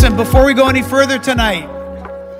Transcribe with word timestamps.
Listen, 0.00 0.16
before 0.16 0.46
we 0.46 0.54
go 0.54 0.68
any 0.68 0.82
further 0.82 1.18
tonight, 1.18 1.68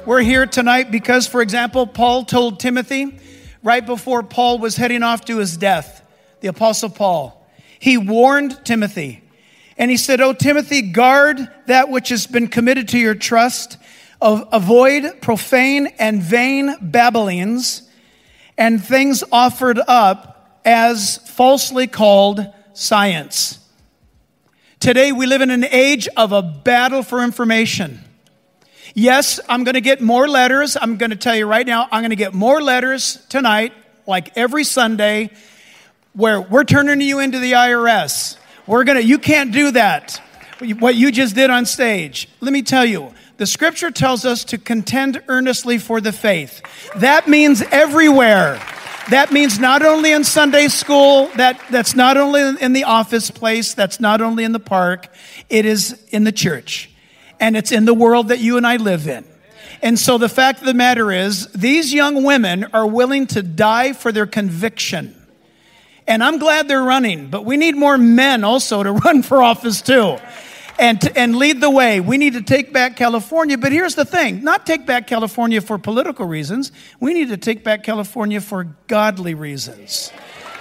we're 0.06 0.22
here 0.22 0.46
tonight 0.46 0.92
because, 0.92 1.26
for 1.26 1.42
example, 1.42 1.88
Paul 1.88 2.24
told 2.24 2.60
Timothy 2.60 3.18
right 3.64 3.84
before 3.84 4.22
Paul 4.22 4.60
was 4.60 4.76
heading 4.76 5.02
off 5.02 5.24
to 5.24 5.38
his 5.38 5.56
death, 5.56 6.00
the 6.38 6.46
Apostle 6.46 6.88
Paul, 6.88 7.44
he 7.80 7.98
warned 7.98 8.64
Timothy. 8.64 9.24
And 9.76 9.90
he 9.90 9.96
said, 9.96 10.20
Oh, 10.20 10.34
Timothy, 10.34 10.82
guard 10.82 11.48
that 11.66 11.88
which 11.88 12.10
has 12.10 12.28
been 12.28 12.46
committed 12.46 12.86
to 12.90 12.98
your 13.00 13.16
trust. 13.16 13.76
Avoid 14.22 15.20
profane 15.20 15.88
and 15.98 16.22
vain 16.22 16.76
babblings 16.80 17.90
and 18.56 18.80
things 18.84 19.24
offered 19.32 19.80
up 19.88 20.60
as 20.64 21.16
falsely 21.28 21.88
called 21.88 22.46
science. 22.72 23.58
Today, 24.80 25.10
we 25.10 25.26
live 25.26 25.40
in 25.40 25.50
an 25.50 25.64
age 25.64 26.06
of 26.16 26.30
a 26.30 26.40
battle 26.40 27.02
for 27.02 27.24
information. 27.24 27.98
Yes, 28.94 29.40
I'm 29.48 29.64
going 29.64 29.74
to 29.74 29.80
get 29.80 30.00
more 30.00 30.28
letters. 30.28 30.76
I'm 30.80 30.98
going 30.98 31.10
to 31.10 31.16
tell 31.16 31.34
you 31.34 31.46
right 31.46 31.66
now, 31.66 31.88
I'm 31.90 32.00
going 32.00 32.10
to 32.10 32.16
get 32.16 32.32
more 32.32 32.62
letters 32.62 33.26
tonight, 33.28 33.72
like 34.06 34.36
every 34.36 34.62
Sunday, 34.62 35.30
where 36.12 36.40
we're 36.40 36.62
turning 36.62 37.00
you 37.00 37.18
into 37.18 37.40
the 37.40 37.52
IRS. 37.52 38.36
We're 38.68 38.84
going 38.84 38.98
to, 38.98 39.04
you 39.04 39.18
can't 39.18 39.50
do 39.50 39.72
that. 39.72 40.22
What 40.78 40.94
you 40.94 41.10
just 41.10 41.34
did 41.34 41.50
on 41.50 41.66
stage. 41.66 42.28
Let 42.40 42.52
me 42.52 42.62
tell 42.62 42.84
you, 42.84 43.12
the 43.36 43.46
scripture 43.46 43.90
tells 43.90 44.24
us 44.24 44.44
to 44.44 44.58
contend 44.58 45.20
earnestly 45.26 45.78
for 45.78 46.00
the 46.00 46.12
faith. 46.12 46.62
That 46.96 47.26
means 47.26 47.62
everywhere. 47.62 48.60
That 49.10 49.32
means 49.32 49.58
not 49.58 49.82
only 49.82 50.12
in 50.12 50.22
Sunday 50.22 50.68
school, 50.68 51.30
that, 51.36 51.58
that's 51.70 51.94
not 51.96 52.18
only 52.18 52.42
in 52.62 52.74
the 52.74 52.84
office 52.84 53.30
place, 53.30 53.72
that's 53.72 54.00
not 54.00 54.20
only 54.20 54.44
in 54.44 54.52
the 54.52 54.60
park, 54.60 55.08
it 55.48 55.64
is 55.64 55.98
in 56.10 56.24
the 56.24 56.32
church 56.32 56.90
and 57.40 57.56
it's 57.56 57.72
in 57.72 57.86
the 57.86 57.94
world 57.94 58.28
that 58.28 58.40
you 58.40 58.58
and 58.58 58.66
I 58.66 58.76
live 58.76 59.08
in. 59.08 59.24
And 59.80 59.98
so 59.98 60.18
the 60.18 60.28
fact 60.28 60.60
of 60.60 60.66
the 60.66 60.74
matter 60.74 61.10
is, 61.10 61.46
these 61.52 61.94
young 61.94 62.22
women 62.24 62.64
are 62.74 62.86
willing 62.86 63.26
to 63.28 63.42
die 63.42 63.94
for 63.94 64.12
their 64.12 64.26
conviction. 64.26 65.14
And 66.06 66.22
I'm 66.22 66.38
glad 66.38 66.68
they're 66.68 66.82
running, 66.82 67.28
but 67.30 67.46
we 67.46 67.56
need 67.56 67.76
more 67.76 67.96
men 67.96 68.44
also 68.44 68.82
to 68.82 68.92
run 69.04 69.22
for 69.22 69.42
office 69.42 69.80
too 69.80 70.18
and, 70.78 71.16
and 71.16 71.36
lead 71.36 71.60
the 71.60 71.70
way. 71.70 72.00
We 72.00 72.18
need 72.18 72.34
to 72.34 72.42
take 72.42 72.72
back 72.72 72.96
California. 72.96 73.58
But 73.58 73.72
here's 73.72 73.94
the 73.94 74.04
thing 74.04 74.44
not 74.44 74.66
take 74.66 74.86
back 74.86 75.06
California 75.06 75.60
for 75.60 75.78
political 75.78 76.26
reasons, 76.26 76.72
we 77.00 77.14
need 77.14 77.28
to 77.28 77.36
take 77.36 77.64
back 77.64 77.82
California 77.82 78.40
for 78.40 78.64
godly 78.86 79.34
reasons. 79.34 80.12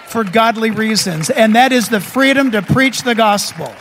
For 0.08 0.23
godly 0.23 0.72
reasons. 0.72 1.30
And 1.30 1.56
that 1.56 1.72
is 1.72 1.90
the 1.90 2.00
freedom 2.00 2.52
to 2.52 2.62
preach 2.62 3.04
the 3.04 3.16
gospel. 3.16 3.73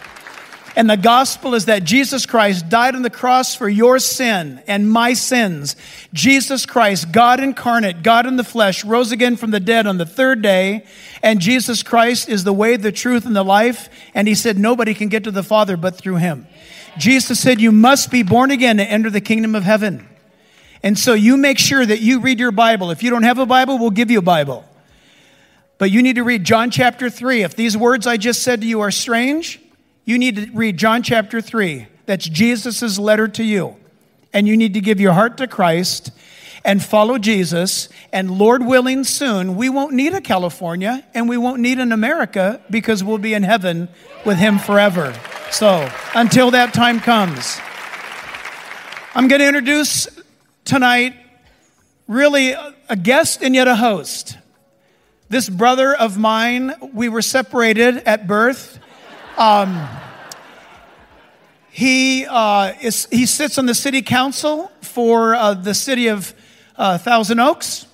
And 0.77 0.91
the 0.91 0.99
gospel 0.99 1.55
is 1.55 1.65
that 1.65 1.85
Jesus 1.85 2.27
Christ 2.27 2.69
died 2.69 2.95
on 2.95 3.01
the 3.01 3.09
cross 3.09 3.55
for 3.55 3.67
your 3.67 3.99
sin 3.99 4.63
and 4.67 4.91
my 4.91 5.15
sins. 5.15 5.75
Jesus 6.13 6.67
Christ, 6.67 7.13
God 7.13 7.41
incarnate, 7.41 8.03
God 8.03 8.27
in 8.27 8.37
the 8.37 8.45
flesh, 8.45 8.85
rose 8.85 9.11
again 9.11 9.39
from 9.39 9.53
the 9.53 9.59
dead 9.59 9.87
on 9.87 9.97
the 9.97 10.05
third 10.05 10.43
day. 10.43 10.85
And 11.23 11.41
Jesus 11.41 11.83
Christ 11.83 12.29
is 12.29 12.45
the 12.45 12.53
way, 12.53 12.77
the 12.77 12.93
truth, 12.93 13.25
and 13.25 13.35
the 13.35 13.43
life. 13.43 13.89
And 14.13 14.29
he 14.29 14.35
said, 14.35 14.59
nobody 14.59 14.93
can 14.93 15.09
get 15.09 15.25
to 15.25 15.31
the 15.31 15.43
Father 15.43 15.79
but 15.79 15.97
through 15.97 16.17
him. 16.17 16.47
Jesus 16.99 17.41
said, 17.41 17.59
you 17.59 17.73
must 17.73 18.11
be 18.11 18.23
born 18.23 18.51
again 18.51 18.77
to 18.77 18.85
enter 18.85 19.09
the 19.09 19.23
kingdom 19.23 19.55
of 19.55 19.65
heaven. 19.65 20.07
And 20.83 20.99
so 20.99 21.15
you 21.15 21.39
make 21.39 21.59
sure 21.59 21.85
that 21.85 22.01
you 22.01 22.21
read 22.21 22.39
your 22.39 22.53
Bible. 22.53 22.91
If 22.91 23.03
you 23.03 23.09
don't 23.09 23.23
have 23.23 23.39
a 23.39 23.47
Bible, 23.47 23.79
we'll 23.79 23.91
give 23.91 24.11
you 24.11 24.19
a 24.19 24.23
Bible. 24.23 24.63
But 25.79 25.91
you 25.91 26.03
need 26.03 26.17
to 26.17 26.23
read 26.23 26.45
John 26.45 26.71
chapter 26.71 27.09
3. 27.09 27.45
If 27.45 27.57
these 27.57 27.79
words 27.79 28.07
I 28.07 28.19
just 28.19 28.43
said 28.43 28.61
to 28.61 28.67
you 28.67 28.83
are 28.83 28.91
strange, 28.91 29.59
you 30.07 30.19
need 30.19 30.37
to 30.37 30.51
read 30.53 30.79
John 30.79 31.03
chapter 31.03 31.43
3. 31.43 31.89
That's 32.07 32.29
Jesus' 32.29 32.99
letter 32.99 33.27
to 33.29 33.45
you. 33.45 33.77
And 34.33 34.47
you 34.47 34.57
need 34.57 34.75
to 34.75 34.81
give 34.81 35.01
your 35.01 35.13
heart 35.13 35.37
to 35.39 35.49
Christ 35.49 36.13
and 36.65 36.83
follow 36.83 37.19
Jesus. 37.19 37.89
And 38.13 38.31
Lord 38.31 38.65
willing, 38.65 39.03
soon 39.03 39.57
we 39.57 39.69
won't 39.69 39.93
need 39.93 40.15
a 40.15 40.21
California 40.21 41.05
and 41.13 41.29
we 41.29 41.37
won't 41.37 41.61
need 41.61 41.81
an 41.81 41.91
America 41.91 42.61
because 42.71 43.03
we'll 43.03 43.19
be 43.19 43.35
in 43.35 43.43
heaven 43.43 43.89
with 44.25 44.39
Him 44.39 44.59
forever. 44.61 45.13
So 45.51 45.91
until 46.15 46.53
that 46.53 46.73
time 46.73 47.01
comes, 47.01 47.59
I'm 49.13 49.27
going 49.27 49.41
to 49.41 49.49
introduce 49.49 50.09
tonight 50.65 51.15
really 52.07 52.55
a 52.89 52.97
guest 52.97 53.43
and 53.43 53.57
yet 53.57 53.67
a 53.67 53.75
host. 53.75 54.39
This 55.29 55.49
brother 55.49 55.93
of 55.93 56.17
mine, 56.17 56.75
we 56.95 57.09
were 57.09 57.23
separated 57.23 57.97
at 57.99 58.29
birth. 58.29 58.79
Um, 59.37 59.89
he, 61.77 62.25
uh, 62.25 62.73
is, 62.81 63.07
he 63.11 63.27
sits 63.27 63.59
on 63.59 63.67
the 63.67 63.75
city 63.75 64.01
council 64.01 64.73
for 64.81 65.35
uh, 65.35 65.53
the 65.53 65.75
city 65.75 66.07
of 66.07 66.33
uh, 66.75 66.97
Thousand 66.97 67.39
Oaks. 67.39 67.85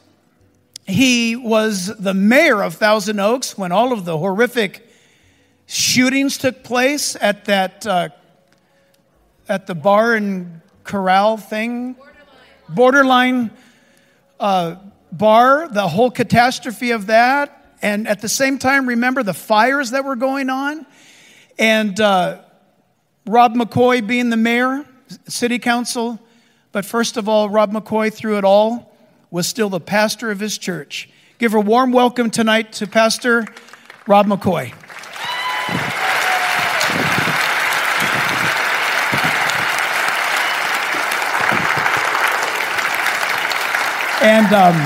He 0.86 1.34
was 1.34 1.88
the 1.98 2.14
mayor 2.14 2.62
of 2.62 2.74
Thousand 2.74 3.18
Oaks 3.18 3.58
when 3.58 3.72
all 3.72 3.92
of 3.92 4.04
the 4.04 4.16
horrific 4.16 4.88
shootings 5.66 6.38
took 6.38 6.62
place 6.62 7.16
at 7.20 7.46
that 7.46 7.84
uh, 7.84 8.10
at 9.48 9.66
the 9.66 9.74
bar 9.74 10.14
and 10.14 10.60
corral 10.84 11.36
thing, 11.36 11.94
borderline, 11.94 12.20
borderline 12.68 13.50
uh, 14.38 14.76
bar. 15.10 15.66
The 15.66 15.88
whole 15.88 16.12
catastrophe 16.12 16.92
of 16.92 17.06
that, 17.06 17.74
and 17.82 18.06
at 18.06 18.20
the 18.20 18.28
same 18.28 18.60
time, 18.60 18.88
remember 18.88 19.24
the 19.24 19.34
fires 19.34 19.90
that 19.90 20.04
were 20.04 20.14
going 20.14 20.50
on. 20.50 20.86
And 21.58 22.00
uh, 22.00 22.42
Rob 23.24 23.54
McCoy 23.54 24.04
being 24.04 24.30
the 24.30 24.36
mayor, 24.36 24.84
city 25.28 25.60
council, 25.60 26.18
but 26.72 26.84
first 26.84 27.16
of 27.16 27.28
all, 27.28 27.48
Rob 27.48 27.72
McCoy, 27.72 28.12
through 28.12 28.36
it 28.38 28.44
all, 28.44 28.96
was 29.30 29.46
still 29.46 29.68
the 29.68 29.78
pastor 29.78 30.32
of 30.32 30.40
his 30.40 30.58
church. 30.58 31.08
Give 31.38 31.54
a 31.54 31.60
warm 31.60 31.92
welcome 31.92 32.30
tonight 32.30 32.72
to 32.74 32.86
Pastor 32.88 33.46
Rob 34.08 34.26
McCoy. 34.26 34.72
And 44.20 44.52
um, 44.52 44.76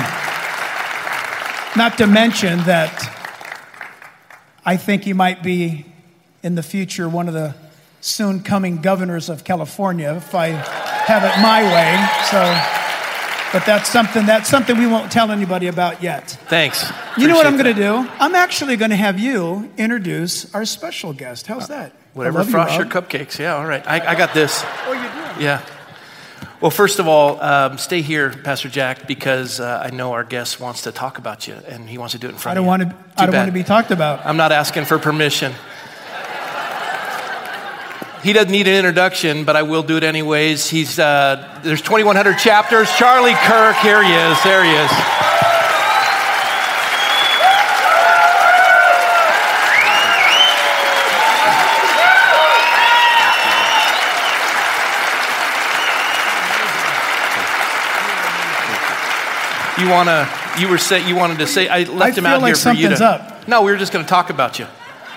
not 1.75 1.97
to 1.99 2.07
mention 2.07 2.59
that 2.65 2.93
I 4.67 4.77
think 4.77 5.05
he 5.05 5.15
might 5.15 5.43
be 5.43 5.87
in 6.43 6.55
the 6.55 6.63
future 6.63 7.09
one 7.09 7.29
of 7.29 7.35
the 7.35 7.55
soon 8.06 8.43
coming 8.43 8.77
governors 8.77 9.28
of 9.28 9.44
California 9.44 10.15
if 10.15 10.34
I 10.34 10.49
have 10.49 11.25
it 11.25 11.43
my 11.43 11.62
way. 11.62 11.93
So, 12.31 13.53
but 13.53 13.67
that's 13.67 13.89
something 13.89 14.27
that's 14.27 14.49
something 14.49 14.78
we 14.78 14.87
won't 14.87 15.11
tell 15.11 15.31
anybody 15.31 15.67
about 15.67 16.03
yet. 16.03 16.31
Thanks. 16.49 16.83
You 16.83 16.89
Appreciate 16.91 17.28
know 17.28 17.37
what 17.37 17.47
I'm 17.47 17.56
going 17.56 17.75
to 17.75 17.81
do? 17.81 18.09
I'm 18.19 18.34
actually 18.34 18.77
going 18.77 18.91
to 18.91 18.97
have 18.97 19.19
you 19.19 19.71
introduce 19.77 20.53
our 20.55 20.65
special 20.65 21.12
guest. 21.12 21.47
How's 21.47 21.69
that? 21.69 21.93
Whatever 22.15 22.41
I 22.41 22.43
you, 22.43 22.50
frost 22.50 22.78
your 22.78 22.87
cupcakes. 22.87 23.39
Yeah, 23.39 23.56
all 23.56 23.67
right. 23.67 23.87
I, 23.87 24.12
I 24.12 24.15
got 24.15 24.33
this. 24.33 24.62
Oh, 24.87 24.93
you 24.93 25.38
do. 25.38 25.44
Yeah. 25.44 25.65
Well, 26.61 26.71
first 26.71 26.99
of 26.99 27.06
all, 27.06 27.41
um, 27.43 27.77
stay 27.77 28.00
here, 28.00 28.31
Pastor 28.31 28.71
Jack, 28.71 29.06
because 29.06 29.61
uh, 29.61 29.83
I 29.84 29.94
know 29.94 30.12
our 30.12 30.25
guest 30.25 30.59
wants 30.59 30.83
to 30.83 30.93
talk 30.93 31.19
about 31.19 31.47
you, 31.47 31.55
and 31.69 31.87
he 31.88 31.99
wants 31.99 32.12
to 32.12 32.19
do 32.19 32.28
it 32.28 32.31
in 32.31 32.37
front. 32.37 32.59
I 32.59 32.62
front 32.62 32.81
don't 32.81 32.91
of 32.91 32.91
want 32.91 33.06
to. 33.09 33.15
Too 33.15 33.23
I 33.23 33.27
don't 33.27 33.33
bad. 33.33 33.38
want 33.41 33.49
to 33.49 33.53
be 33.53 33.65
talked 33.65 33.91
about. 33.91 34.25
I'm 34.25 34.38
not 34.38 34.53
asking 34.53 34.87
for 34.87 34.99
permission. 34.99 35.53
He 38.22 38.32
doesn't 38.32 38.50
need 38.50 38.66
an 38.66 38.75
introduction, 38.75 39.44
but 39.44 39.54
I 39.56 39.62
will 39.62 39.82
do 39.82 39.97
it 39.97 40.03
anyways. 40.03 40.69
He's 40.69 40.99
uh, 40.99 41.60
there's 41.62 41.81
2,100 41.82 42.38
chapters. 42.38 42.91
Charlie 42.97 43.34
Kirk, 43.34 43.77
here 43.77 44.03
he 44.03 44.12
is. 44.12 44.43
There 44.43 44.65
he 44.65 44.71
is. 44.72 44.91
You 59.79 59.91
wanna? 59.91 60.26
You 60.58 60.69
were 60.69 60.79
say 60.79 61.06
you 61.06 61.14
wanted 61.17 61.38
to 61.41 61.46
say. 61.46 61.69
I 61.69 61.82
left 61.82 62.00
I 62.00 62.08
him 62.08 62.14
feel 62.14 62.26
out 62.26 62.41
like 62.41 62.56
here 62.56 62.73
for 62.73 62.79
you 62.79 62.88
to. 62.88 62.96
something's 62.96 63.00
up. 63.02 63.46
No, 63.46 63.61
we 63.62 63.70
were 63.70 63.76
just 63.76 63.93
going 63.93 64.05
to 64.05 64.08
talk 64.08 64.31
about 64.31 64.58
you. 64.58 64.67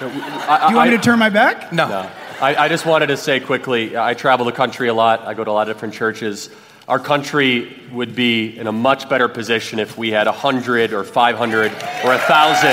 I, 0.02 0.68
You 0.70 0.76
want 0.76 0.92
me 0.92 0.98
to 0.98 1.02
turn 1.02 1.18
my 1.18 1.30
back? 1.30 1.72
No. 1.72 1.88
No. 1.88 2.12
I, 2.42 2.56
I 2.56 2.68
just 2.70 2.86
wanted 2.86 3.08
to 3.08 3.18
say 3.18 3.42
quickly 3.42 3.98
I 3.98 4.14
travel 4.14 4.46
the 4.46 4.54
country 4.54 4.88
a 4.88 4.94
lot, 4.94 5.28
I 5.28 5.34
go 5.34 5.44
to 5.44 5.52
a 5.52 5.54
lot 5.54 5.68
of 5.68 5.76
different 5.76 5.94
churches. 5.94 6.50
Our 6.88 6.98
country 6.98 7.78
would 7.92 8.16
be 8.16 8.58
in 8.58 8.66
a 8.66 8.72
much 8.72 9.10
better 9.10 9.28
position 9.28 9.78
if 9.78 9.98
we 9.98 10.10
had 10.10 10.26
100 10.26 10.94
or 10.94 11.04
500 11.04 11.72
or 11.72 11.74
1,000 11.74 12.70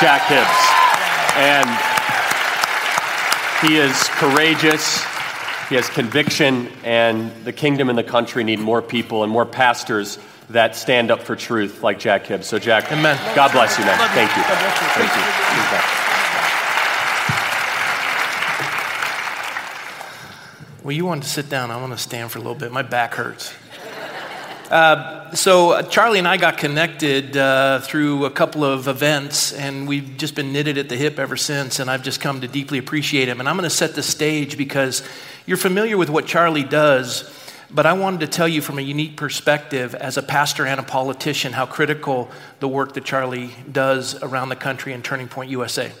Jack 0.00 0.22
Hibbs. 0.26 0.50
And 1.36 1.70
he 3.66 3.76
is 3.76 3.96
courageous, 4.18 5.02
he 5.68 5.76
has 5.76 5.88
conviction, 5.88 6.68
and 6.82 7.30
the 7.44 7.52
kingdom 7.52 7.88
and 7.88 7.96
the 7.96 8.04
country 8.04 8.42
need 8.42 8.58
more 8.58 8.82
people 8.82 9.22
and 9.22 9.32
more 9.32 9.46
pastors 9.46 10.18
that 10.50 10.74
stand 10.74 11.12
up 11.12 11.22
for 11.22 11.36
truth 11.36 11.84
like 11.84 12.00
Jack 12.00 12.26
Hibbs. 12.26 12.48
So, 12.48 12.58
Jack, 12.58 12.90
Amen. 12.90 13.16
God 13.36 13.52
bless 13.52 13.78
you, 13.78 13.84
man. 13.84 13.98
You. 13.98 14.08
Thank 14.08 14.36
you. 14.36 14.42
God 14.42 14.60
you. 14.60 15.06
Thank 15.06 15.98
you. 15.98 16.03
Well, 20.84 20.92
you 20.92 21.06
wanted 21.06 21.22
to 21.22 21.30
sit 21.30 21.48
down. 21.48 21.70
I 21.70 21.80
want 21.80 21.92
to 21.92 21.98
stand 21.98 22.30
for 22.30 22.38
a 22.38 22.42
little 22.42 22.54
bit. 22.54 22.70
My 22.70 22.82
back 22.82 23.14
hurts. 23.14 23.54
Uh, 24.70 25.34
so, 25.34 25.70
uh, 25.70 25.82
Charlie 25.84 26.18
and 26.18 26.28
I 26.28 26.36
got 26.36 26.58
connected 26.58 27.38
uh, 27.38 27.80
through 27.80 28.26
a 28.26 28.30
couple 28.30 28.66
of 28.66 28.86
events, 28.86 29.54
and 29.54 29.88
we've 29.88 30.18
just 30.18 30.34
been 30.34 30.52
knitted 30.52 30.76
at 30.76 30.90
the 30.90 30.96
hip 30.96 31.18
ever 31.18 31.38
since. 31.38 31.78
And 31.78 31.90
I've 31.90 32.02
just 32.02 32.20
come 32.20 32.42
to 32.42 32.48
deeply 32.48 32.76
appreciate 32.76 33.30
him. 33.30 33.40
And 33.40 33.48
I'm 33.48 33.56
going 33.56 33.64
to 33.64 33.74
set 33.74 33.94
the 33.94 34.02
stage 34.02 34.58
because 34.58 35.02
you're 35.46 35.56
familiar 35.56 35.96
with 35.96 36.10
what 36.10 36.26
Charlie 36.26 36.64
does, 36.64 37.32
but 37.70 37.86
I 37.86 37.94
wanted 37.94 38.20
to 38.20 38.26
tell 38.26 38.46
you 38.46 38.60
from 38.60 38.78
a 38.78 38.82
unique 38.82 39.16
perspective 39.16 39.94
as 39.94 40.18
a 40.18 40.22
pastor 40.22 40.66
and 40.66 40.78
a 40.78 40.82
politician 40.82 41.54
how 41.54 41.64
critical 41.64 42.30
the 42.60 42.68
work 42.68 42.92
that 42.92 43.06
Charlie 43.06 43.52
does 43.72 44.22
around 44.22 44.50
the 44.50 44.56
country 44.56 44.92
in 44.92 45.00
Turning 45.00 45.28
Point 45.28 45.48
USA. 45.48 45.92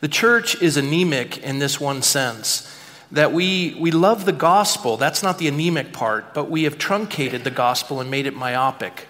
The 0.00 0.08
church 0.08 0.62
is 0.62 0.78
anemic 0.78 1.36
in 1.36 1.58
this 1.58 1.78
one 1.78 2.00
sense 2.00 2.74
that 3.12 3.32
we, 3.32 3.76
we 3.78 3.90
love 3.90 4.24
the 4.24 4.32
gospel. 4.32 4.96
That's 4.96 5.22
not 5.22 5.38
the 5.38 5.48
anemic 5.48 5.92
part, 5.92 6.34
but 6.34 6.50
we 6.50 6.64
have 6.64 6.78
truncated 6.78 7.44
the 7.44 7.50
gospel 7.50 8.00
and 8.00 8.10
made 8.10 8.26
it 8.26 8.34
myopic. 8.36 9.08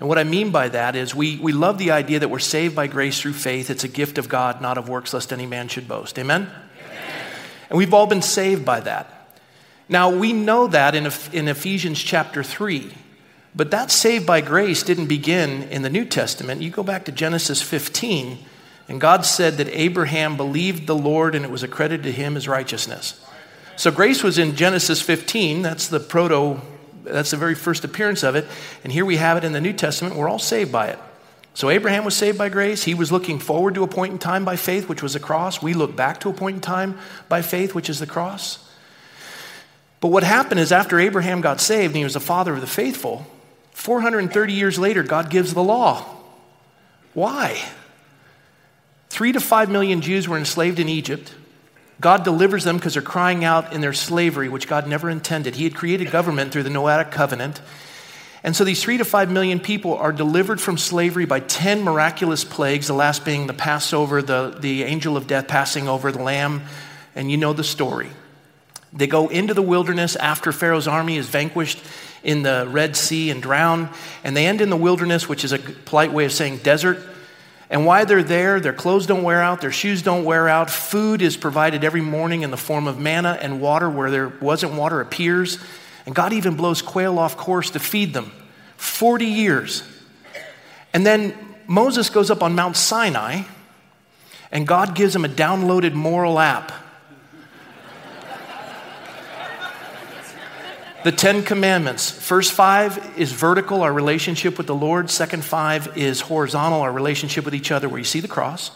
And 0.00 0.08
what 0.08 0.18
I 0.18 0.24
mean 0.24 0.50
by 0.50 0.68
that 0.68 0.94
is 0.94 1.14
we, 1.14 1.38
we 1.38 1.52
love 1.52 1.78
the 1.78 1.90
idea 1.90 2.20
that 2.20 2.28
we're 2.28 2.38
saved 2.38 2.76
by 2.76 2.86
grace 2.86 3.20
through 3.20 3.32
faith. 3.32 3.70
It's 3.70 3.84
a 3.84 3.88
gift 3.88 4.18
of 4.18 4.28
God, 4.28 4.60
not 4.60 4.78
of 4.78 4.88
works, 4.88 5.12
lest 5.12 5.32
any 5.32 5.46
man 5.46 5.68
should 5.68 5.88
boast. 5.88 6.18
Amen? 6.18 6.42
Amen. 6.42 7.32
And 7.70 7.78
we've 7.78 7.94
all 7.94 8.06
been 8.06 8.22
saved 8.22 8.64
by 8.64 8.80
that. 8.80 9.14
Now, 9.88 10.10
we 10.10 10.32
know 10.32 10.66
that 10.68 10.94
in, 10.94 11.06
in 11.32 11.48
Ephesians 11.48 12.00
chapter 12.00 12.42
3, 12.42 12.92
but 13.54 13.70
that 13.70 13.90
saved 13.90 14.26
by 14.26 14.42
grace 14.42 14.82
didn't 14.82 15.06
begin 15.06 15.62
in 15.64 15.82
the 15.82 15.90
New 15.90 16.04
Testament. 16.04 16.60
You 16.60 16.70
go 16.70 16.82
back 16.82 17.06
to 17.06 17.12
Genesis 17.12 17.62
15, 17.62 18.38
and 18.88 19.00
God 19.00 19.24
said 19.24 19.56
that 19.56 19.68
Abraham 19.68 20.36
believed 20.36 20.86
the 20.86 20.94
Lord 20.94 21.34
and 21.34 21.44
it 21.44 21.50
was 21.50 21.62
accredited 21.62 22.04
to 22.04 22.12
him 22.12 22.36
as 22.36 22.46
righteousness. 22.46 23.24
So 23.78 23.92
grace 23.92 24.24
was 24.24 24.38
in 24.38 24.56
Genesis 24.56 25.00
15. 25.00 25.62
That's 25.62 25.86
the 25.86 26.00
proto, 26.00 26.60
that's 27.04 27.30
the 27.30 27.36
very 27.36 27.54
first 27.54 27.84
appearance 27.84 28.24
of 28.24 28.34
it. 28.34 28.44
And 28.82 28.92
here 28.92 29.04
we 29.04 29.18
have 29.18 29.36
it 29.36 29.44
in 29.44 29.52
the 29.52 29.60
New 29.60 29.72
Testament. 29.72 30.16
We're 30.16 30.28
all 30.28 30.40
saved 30.40 30.72
by 30.72 30.88
it. 30.88 30.98
So 31.54 31.70
Abraham 31.70 32.04
was 32.04 32.16
saved 32.16 32.36
by 32.36 32.48
grace. 32.48 32.82
He 32.82 32.94
was 32.94 33.12
looking 33.12 33.38
forward 33.38 33.76
to 33.76 33.84
a 33.84 33.86
point 33.86 34.12
in 34.12 34.18
time 34.18 34.44
by 34.44 34.56
faith, 34.56 34.88
which 34.88 35.00
was 35.00 35.12
the 35.12 35.20
cross. 35.20 35.62
We 35.62 35.74
look 35.74 35.94
back 35.94 36.18
to 36.20 36.28
a 36.28 36.32
point 36.32 36.56
in 36.56 36.60
time 36.60 36.98
by 37.28 37.40
faith, 37.40 37.72
which 37.72 37.88
is 37.88 38.00
the 38.00 38.06
cross. 38.06 38.68
But 40.00 40.08
what 40.08 40.24
happened 40.24 40.58
is 40.58 40.72
after 40.72 40.98
Abraham 40.98 41.40
got 41.40 41.60
saved 41.60 41.92
and 41.92 41.98
he 41.98 42.04
was 42.04 42.14
the 42.14 42.20
father 42.20 42.54
of 42.54 42.60
the 42.60 42.66
faithful, 42.66 43.28
430 43.74 44.52
years 44.52 44.76
later, 44.76 45.04
God 45.04 45.30
gives 45.30 45.54
the 45.54 45.62
law. 45.62 46.04
Why? 47.14 47.62
Three 49.08 49.30
to 49.30 49.40
five 49.40 49.70
million 49.70 50.00
Jews 50.00 50.28
were 50.28 50.36
enslaved 50.36 50.80
in 50.80 50.88
Egypt. 50.88 51.32
God 52.00 52.22
delivers 52.22 52.64
them 52.64 52.76
because 52.76 52.94
they're 52.94 53.02
crying 53.02 53.44
out 53.44 53.72
in 53.72 53.80
their 53.80 53.92
slavery, 53.92 54.48
which 54.48 54.68
God 54.68 54.86
never 54.86 55.10
intended. 55.10 55.56
He 55.56 55.64
had 55.64 55.74
created 55.74 56.10
government 56.10 56.52
through 56.52 56.62
the 56.62 56.70
Noahic 56.70 57.10
covenant. 57.10 57.60
And 58.44 58.54
so 58.54 58.62
these 58.62 58.82
three 58.82 58.98
to 58.98 59.04
five 59.04 59.30
million 59.30 59.58
people 59.58 59.96
are 59.96 60.12
delivered 60.12 60.60
from 60.60 60.78
slavery 60.78 61.26
by 61.26 61.40
10 61.40 61.82
miraculous 61.82 62.44
plagues, 62.44 62.86
the 62.86 62.94
last 62.94 63.24
being 63.24 63.48
the 63.48 63.52
Passover, 63.52 64.22
the, 64.22 64.56
the 64.60 64.84
angel 64.84 65.16
of 65.16 65.26
death 65.26 65.48
passing 65.48 65.88
over 65.88 66.12
the 66.12 66.22
lamb, 66.22 66.62
and 67.16 67.30
you 67.30 67.36
know 67.36 67.52
the 67.52 67.64
story. 67.64 68.10
They 68.92 69.08
go 69.08 69.28
into 69.28 69.54
the 69.54 69.62
wilderness 69.62 70.14
after 70.16 70.52
Pharaoh's 70.52 70.86
army 70.86 71.16
is 71.16 71.28
vanquished 71.28 71.82
in 72.22 72.42
the 72.42 72.66
Red 72.70 72.96
Sea 72.96 73.30
and 73.30 73.42
drowned, 73.42 73.88
and 74.22 74.36
they 74.36 74.46
end 74.46 74.60
in 74.60 74.70
the 74.70 74.76
wilderness, 74.76 75.28
which 75.28 75.44
is 75.44 75.52
a 75.52 75.58
polite 75.58 76.12
way 76.12 76.24
of 76.24 76.32
saying 76.32 76.58
desert. 76.58 76.98
And 77.70 77.84
while 77.84 78.06
they're 78.06 78.22
there, 78.22 78.60
their 78.60 78.72
clothes 78.72 79.06
don't 79.06 79.22
wear 79.22 79.42
out, 79.42 79.60
their 79.60 79.72
shoes 79.72 80.02
don't 80.02 80.24
wear 80.24 80.48
out. 80.48 80.70
Food 80.70 81.20
is 81.20 81.36
provided 81.36 81.84
every 81.84 82.00
morning 82.00 82.42
in 82.42 82.50
the 82.50 82.56
form 82.56 82.86
of 82.86 82.98
manna 82.98 83.38
and 83.40 83.60
water. 83.60 83.90
Where 83.90 84.10
there 84.10 84.28
wasn't 84.40 84.72
water 84.72 85.00
appears. 85.00 85.58
And 86.06 86.14
God 86.14 86.32
even 86.32 86.56
blows 86.56 86.80
quail 86.80 87.18
off 87.18 87.36
course 87.36 87.70
to 87.70 87.78
feed 87.78 88.14
them. 88.14 88.32
40 88.78 89.26
years. 89.26 89.82
And 90.94 91.04
then 91.04 91.36
Moses 91.66 92.08
goes 92.08 92.30
up 92.30 92.42
on 92.42 92.54
Mount 92.54 92.76
Sinai, 92.76 93.42
and 94.50 94.66
God 94.66 94.94
gives 94.94 95.14
him 95.14 95.24
a 95.24 95.28
downloaded 95.28 95.92
moral 95.92 96.38
app 96.38 96.72
The 101.04 101.12
Ten 101.12 101.44
Commandments. 101.44 102.10
First 102.10 102.52
five 102.52 103.16
is 103.16 103.30
vertical, 103.30 103.82
our 103.82 103.92
relationship 103.92 104.58
with 104.58 104.66
the 104.66 104.74
Lord. 104.74 105.10
Second 105.10 105.44
five 105.44 105.96
is 105.96 106.20
horizontal, 106.22 106.80
our 106.80 106.90
relationship 106.90 107.44
with 107.44 107.54
each 107.54 107.70
other, 107.70 107.88
where 107.88 107.98
you 107.98 108.04
see 108.04 108.18
the 108.18 108.26
cross. 108.26 108.72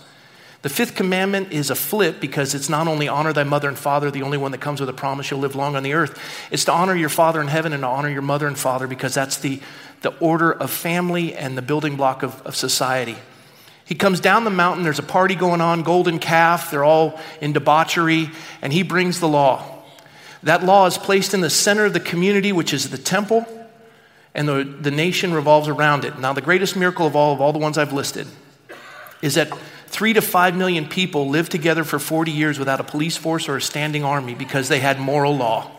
The 0.63 0.69
fifth 0.69 0.95
commandment 0.95 1.51
is 1.51 1.69
a 1.69 1.75
flip 1.75 2.21
because 2.21 2.55
it's 2.55 2.69
not 2.69 2.87
only 2.87 3.09
honor 3.09 3.33
thy 3.33 3.43
mother 3.43 3.67
and 3.67 3.77
father, 3.77 4.09
the 4.13 4.23
only 4.23 4.39
one 4.39 4.53
that 4.53 4.61
comes 4.61 4.79
with 4.79 4.89
a 4.89 4.93
promise 4.93 5.33
you'll 5.33 5.41
live 5.41 5.57
long 5.57 5.75
on 5.75 5.83
the 5.83 5.95
earth. 5.95 6.17
It's 6.53 6.65
to 6.67 6.73
honor 6.73 6.95
your 6.95 7.09
father 7.09 7.41
in 7.41 7.49
heaven 7.49 7.73
and 7.73 7.83
to 7.83 7.89
honor 7.89 8.09
your 8.09 8.23
mother 8.23 8.47
and 8.47 8.57
father 8.57 8.87
because 8.87 9.15
that's 9.15 9.39
the, 9.39 9.61
the 10.03 10.17
order 10.19 10.53
of 10.53 10.71
family 10.71 11.35
and 11.35 11.59
the 11.59 11.63
building 11.63 11.97
block 11.97 12.23
of, 12.23 12.41
of 12.43 12.55
society. 12.55 13.17
He 13.85 13.97
comes 13.97 14.21
down 14.21 14.45
the 14.45 14.51
mountain, 14.51 14.85
there's 14.85 15.01
a 15.01 15.03
party 15.03 15.35
going 15.35 15.61
on, 15.61 15.83
golden 15.83 16.21
calf, 16.21 16.71
they're 16.71 16.85
all 16.85 17.19
in 17.41 17.53
debauchery, 17.53 18.31
and 18.63 18.73
he 18.73 18.85
brings 18.85 19.19
the 19.19 19.29
law. 19.29 19.82
That 20.43 20.65
law 20.65 20.87
is 20.87 20.99
placed 20.99 21.35
in 21.35 21.41
the 21.41 21.51
center 21.51 21.85
of 21.85 21.93
the 21.93 22.01
community, 22.01 22.53
which 22.53 22.75
is 22.75 22.91
the 22.91 22.99
temple, 22.99 23.47
and 24.35 24.49
the, 24.49 24.65
the 24.65 24.91
nation 24.91 25.33
revolves 25.33 25.69
around 25.69 26.05
it. 26.05 26.19
Now, 26.19 26.33
the 26.33 26.41
greatest 26.41 26.77
miracle 26.77 27.07
of 27.07 27.15
all, 27.15 27.33
of 27.33 27.41
all 27.41 27.53
the 27.53 27.59
ones 27.59 27.79
I've 27.79 27.93
listed, 27.93 28.27
is 29.21 29.35
that 29.35 29.57
three 29.87 30.13
to 30.15 30.21
five 30.21 30.57
million 30.57 30.89
people 30.89 31.29
lived 31.29 31.53
together 31.53 31.85
for 31.85 31.99
40 31.99 32.33
years 32.33 32.59
without 32.59 32.81
a 32.81 32.85
police 32.85 33.17
force 33.17 33.49
or 33.49 33.57
a 33.57 33.63
standing 33.63 34.05
army 34.05 34.35
because 34.35 34.69
they 34.69 34.81
had 34.81 34.99
moral 34.99 35.37
law. 35.37 35.71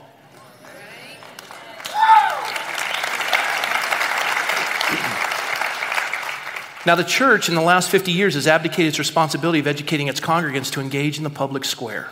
Now, 6.86 6.96
the 6.96 7.04
church 7.04 7.48
in 7.48 7.56
the 7.56 7.62
last 7.62 7.90
50 7.90 8.12
years 8.12 8.34
has 8.36 8.46
abdicated 8.46 8.88
its 8.90 9.00
responsibility 9.00 9.60
of 9.60 9.68
educating 9.68 10.08
its 10.08 10.20
congregants 10.20 10.70
to 10.74 10.82
engage 10.82 11.18
in 11.18 11.24
the 11.24 11.30
public 11.30 11.64
square. 11.64 12.10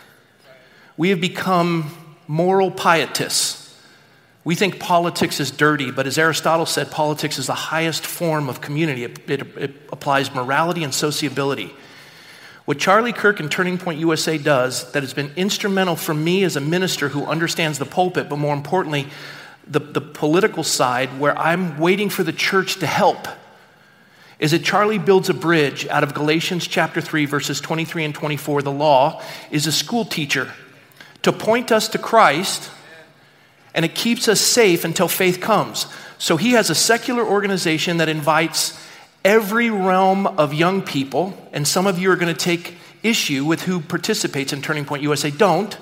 We 0.96 1.10
have 1.10 1.20
become 1.20 1.94
moral 2.26 2.70
pietists. 2.70 3.62
We 4.44 4.54
think 4.56 4.80
politics 4.80 5.38
is 5.38 5.50
dirty, 5.50 5.90
but 5.90 6.06
as 6.06 6.18
Aristotle 6.18 6.66
said, 6.66 6.90
politics 6.90 7.38
is 7.38 7.46
the 7.46 7.54
highest 7.54 8.04
form 8.04 8.48
of 8.48 8.60
community. 8.60 9.04
It, 9.04 9.30
it, 9.30 9.56
it, 9.56 9.74
applies 9.92 10.34
morality 10.34 10.82
and 10.82 10.92
sociability. 10.92 11.72
What 12.64 12.78
Charlie 12.78 13.12
Kirk 13.12 13.38
and 13.38 13.50
Turning 13.50 13.78
Point 13.78 14.00
USA 14.00 14.38
does 14.38 14.90
that 14.92 15.02
has 15.02 15.14
been 15.14 15.30
instrumental 15.36 15.94
for 15.94 16.14
me 16.14 16.42
as 16.42 16.56
a 16.56 16.60
minister 16.60 17.08
who 17.08 17.24
understands 17.26 17.78
the 17.78 17.84
pulpit, 17.84 18.28
but 18.28 18.36
more 18.36 18.54
importantly, 18.54 19.06
the, 19.66 19.78
the 19.78 20.00
political 20.00 20.64
side, 20.64 21.20
where 21.20 21.38
I'm 21.38 21.78
waiting 21.78 22.08
for 22.08 22.24
the 22.24 22.32
church 22.32 22.76
to 22.80 22.86
help, 22.86 23.28
is 24.40 24.50
that 24.50 24.64
Charlie 24.64 24.98
builds 24.98 25.28
a 25.28 25.34
bridge 25.34 25.86
out 25.86 26.02
of 26.02 26.14
Galatians 26.14 26.66
chapter 26.66 27.00
3, 27.00 27.26
verses 27.26 27.60
23 27.60 28.06
and 28.06 28.14
24. 28.14 28.62
The 28.62 28.72
law 28.72 29.22
is 29.52 29.68
a 29.68 29.72
school 29.72 30.04
teacher 30.04 30.52
to 31.22 31.32
point 31.32 31.72
us 31.72 31.88
to 31.88 31.98
Christ, 31.98 32.70
and 33.74 33.84
it 33.84 33.94
keeps 33.94 34.28
us 34.28 34.40
safe 34.40 34.84
until 34.84 35.08
faith 35.08 35.40
comes. 35.40 35.86
So 36.18 36.36
he 36.36 36.52
has 36.52 36.70
a 36.70 36.74
secular 36.74 37.24
organization 37.24 37.96
that 37.96 38.08
invites 38.08 38.78
every 39.24 39.70
realm 39.70 40.26
of 40.26 40.52
young 40.52 40.82
people, 40.82 41.48
and 41.52 41.66
some 41.66 41.86
of 41.86 41.98
you 41.98 42.10
are 42.10 42.16
going 42.16 42.34
to 42.34 42.38
take 42.38 42.76
issue 43.02 43.44
with 43.44 43.62
who 43.62 43.80
participates 43.80 44.52
in 44.52 44.62
Turning 44.62 44.84
Point 44.84 45.02
USA. 45.02 45.30
Don't, 45.30 45.76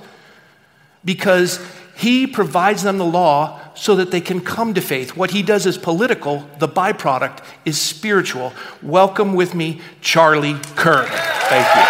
because 1.04 1.64
he 1.97 2.26
provides 2.26 2.82
them 2.82 2.99
the 2.99 3.04
law 3.04 3.61
so 3.75 3.97
that 3.97 4.11
they 4.11 4.20
can 4.20 4.40
come 4.40 4.75
to 4.75 4.80
faith. 4.80 5.16
What 5.16 5.32
he 5.32 5.42
does 5.42 5.66
is 5.66 5.76
political, 5.76 6.49
the 6.59 6.68
byproduct 6.68 7.44
is 7.64 7.80
spiritual. 7.80 8.52
Welcome 8.82 9.35
with 9.35 9.54
me, 9.54 9.80
Charlie 10.00 10.54
Kirk. 10.76 11.09
Thank 11.09 11.66
you. 11.76 11.82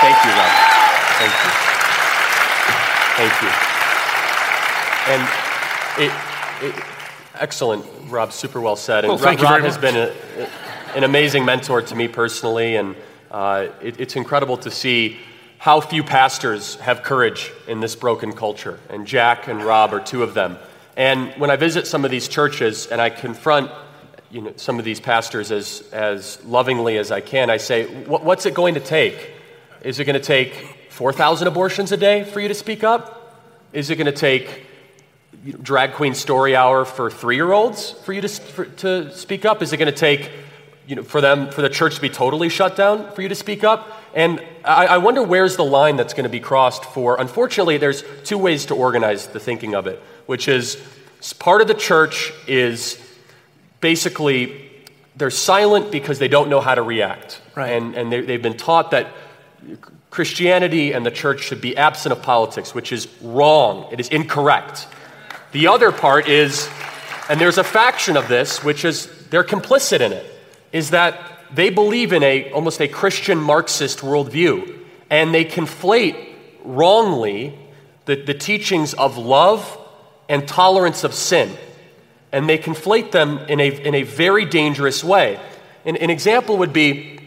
Thank 0.00 0.24
you. 0.24 0.32
Thank 1.18 1.62
you. 1.62 1.67
Thank 3.18 3.42
you. 3.42 3.48
And 5.08 5.28
it, 5.98 6.12
it, 6.62 6.84
excellent, 7.34 7.84
Rob. 8.04 8.32
Super 8.32 8.60
well 8.60 8.76
said. 8.76 9.04
And 9.04 9.08
well, 9.08 9.18
thank 9.18 9.42
Rob, 9.42 9.58
you 9.58 9.64
has 9.64 9.76
been 9.76 9.96
a, 9.96 10.14
an 10.94 11.02
amazing 11.02 11.44
mentor 11.44 11.82
to 11.82 11.96
me 11.96 12.06
personally, 12.06 12.76
and 12.76 12.94
uh, 13.32 13.66
it, 13.82 13.98
it's 13.98 14.14
incredible 14.14 14.56
to 14.58 14.70
see 14.70 15.16
how 15.58 15.80
few 15.80 16.04
pastors 16.04 16.76
have 16.76 17.02
courage 17.02 17.50
in 17.66 17.80
this 17.80 17.96
broken 17.96 18.34
culture. 18.34 18.78
And 18.88 19.04
Jack 19.04 19.48
and 19.48 19.64
Rob 19.64 19.92
are 19.92 20.00
two 20.00 20.22
of 20.22 20.34
them. 20.34 20.56
And 20.96 21.32
when 21.40 21.50
I 21.50 21.56
visit 21.56 21.88
some 21.88 22.04
of 22.04 22.12
these 22.12 22.28
churches 22.28 22.86
and 22.86 23.00
I 23.00 23.10
confront 23.10 23.72
you 24.30 24.42
know, 24.42 24.52
some 24.54 24.78
of 24.78 24.84
these 24.84 25.00
pastors 25.00 25.50
as, 25.50 25.82
as 25.90 26.38
lovingly 26.44 26.98
as 26.98 27.10
I 27.10 27.20
can, 27.20 27.50
I 27.50 27.56
say, 27.56 27.86
what's 28.04 28.46
it 28.46 28.54
going 28.54 28.74
to 28.74 28.80
take? 28.80 29.32
Is 29.82 29.98
it 29.98 30.04
going 30.04 30.14
to 30.14 30.24
take 30.24 30.77
4,000 30.98 31.46
abortions 31.46 31.92
a 31.92 31.96
day 31.96 32.24
for 32.24 32.40
you 32.40 32.48
to 32.48 32.54
speak 32.54 32.82
up? 32.82 33.40
Is 33.72 33.88
it 33.88 33.94
going 33.94 34.06
to 34.06 34.10
take 34.10 34.66
drag 35.62 35.92
queen 35.92 36.12
story 36.12 36.56
hour 36.56 36.84
for 36.84 37.08
three 37.08 37.36
year 37.36 37.52
olds 37.52 37.92
for 37.92 38.12
you 38.12 38.20
to, 38.20 38.28
for, 38.28 38.64
to 38.64 39.14
speak 39.14 39.44
up? 39.44 39.62
Is 39.62 39.72
it 39.72 39.76
going 39.76 39.92
to 39.92 39.96
take 39.96 40.32
you 40.88 40.96
know, 40.96 41.04
for 41.04 41.20
them, 41.20 41.52
for 41.52 41.62
the 41.62 41.68
church 41.68 41.94
to 41.94 42.00
be 42.00 42.08
totally 42.08 42.48
shut 42.48 42.74
down 42.74 43.12
for 43.12 43.22
you 43.22 43.28
to 43.28 43.36
speak 43.36 43.62
up? 43.62 43.96
And 44.12 44.44
I, 44.64 44.86
I 44.86 44.98
wonder 44.98 45.22
where's 45.22 45.54
the 45.54 45.64
line 45.64 45.94
that's 45.94 46.14
going 46.14 46.24
to 46.24 46.30
be 46.30 46.40
crossed 46.40 46.84
for. 46.86 47.20
Unfortunately, 47.20 47.78
there's 47.78 48.02
two 48.24 48.36
ways 48.36 48.66
to 48.66 48.74
organize 48.74 49.28
the 49.28 49.38
thinking 49.38 49.76
of 49.76 49.86
it, 49.86 50.02
which 50.26 50.48
is 50.48 50.82
part 51.38 51.60
of 51.60 51.68
the 51.68 51.74
church 51.74 52.32
is 52.48 53.00
basically 53.80 54.68
they're 55.14 55.30
silent 55.30 55.92
because 55.92 56.18
they 56.18 56.26
don't 56.26 56.48
know 56.48 56.60
how 56.60 56.74
to 56.74 56.82
react. 56.82 57.40
Right. 57.54 57.70
And, 57.70 57.94
and 57.94 58.10
they, 58.10 58.22
they've 58.22 58.42
been 58.42 58.56
taught 58.56 58.90
that 58.90 59.06
Christianity 60.10 60.92
and 60.92 61.04
the 61.04 61.10
church 61.10 61.42
should 61.42 61.60
be 61.60 61.76
absent 61.76 62.12
of 62.12 62.22
politics, 62.22 62.74
which 62.74 62.92
is 62.92 63.08
wrong. 63.20 63.88
It 63.92 64.00
is 64.00 64.08
incorrect. 64.08 64.86
The 65.52 65.68
other 65.68 65.92
part 65.92 66.28
is, 66.28 66.68
and 67.28 67.40
there's 67.40 67.58
a 67.58 67.64
faction 67.64 68.16
of 68.16 68.28
this, 68.28 68.64
which 68.64 68.84
is 68.84 69.06
they're 69.28 69.44
complicit 69.44 70.00
in 70.00 70.12
it, 70.12 70.26
is 70.72 70.90
that 70.90 71.20
they 71.54 71.70
believe 71.70 72.12
in 72.12 72.22
a 72.22 72.50
almost 72.52 72.80
a 72.80 72.88
Christian 72.88 73.38
Marxist 73.38 74.00
worldview, 74.00 74.78
and 75.10 75.34
they 75.34 75.44
conflate 75.44 76.34
wrongly 76.64 77.58
the, 78.04 78.16
the 78.16 78.34
teachings 78.34 78.94
of 78.94 79.16
love 79.16 79.78
and 80.28 80.46
tolerance 80.46 81.04
of 81.04 81.14
sin. 81.14 81.56
And 82.32 82.48
they 82.48 82.58
conflate 82.58 83.10
them 83.10 83.38
in 83.48 83.60
a, 83.60 83.68
in 83.68 83.94
a 83.94 84.02
very 84.02 84.44
dangerous 84.44 85.02
way. 85.02 85.40
And, 85.86 85.96
an 85.96 86.10
example 86.10 86.58
would 86.58 86.72
be 86.74 87.17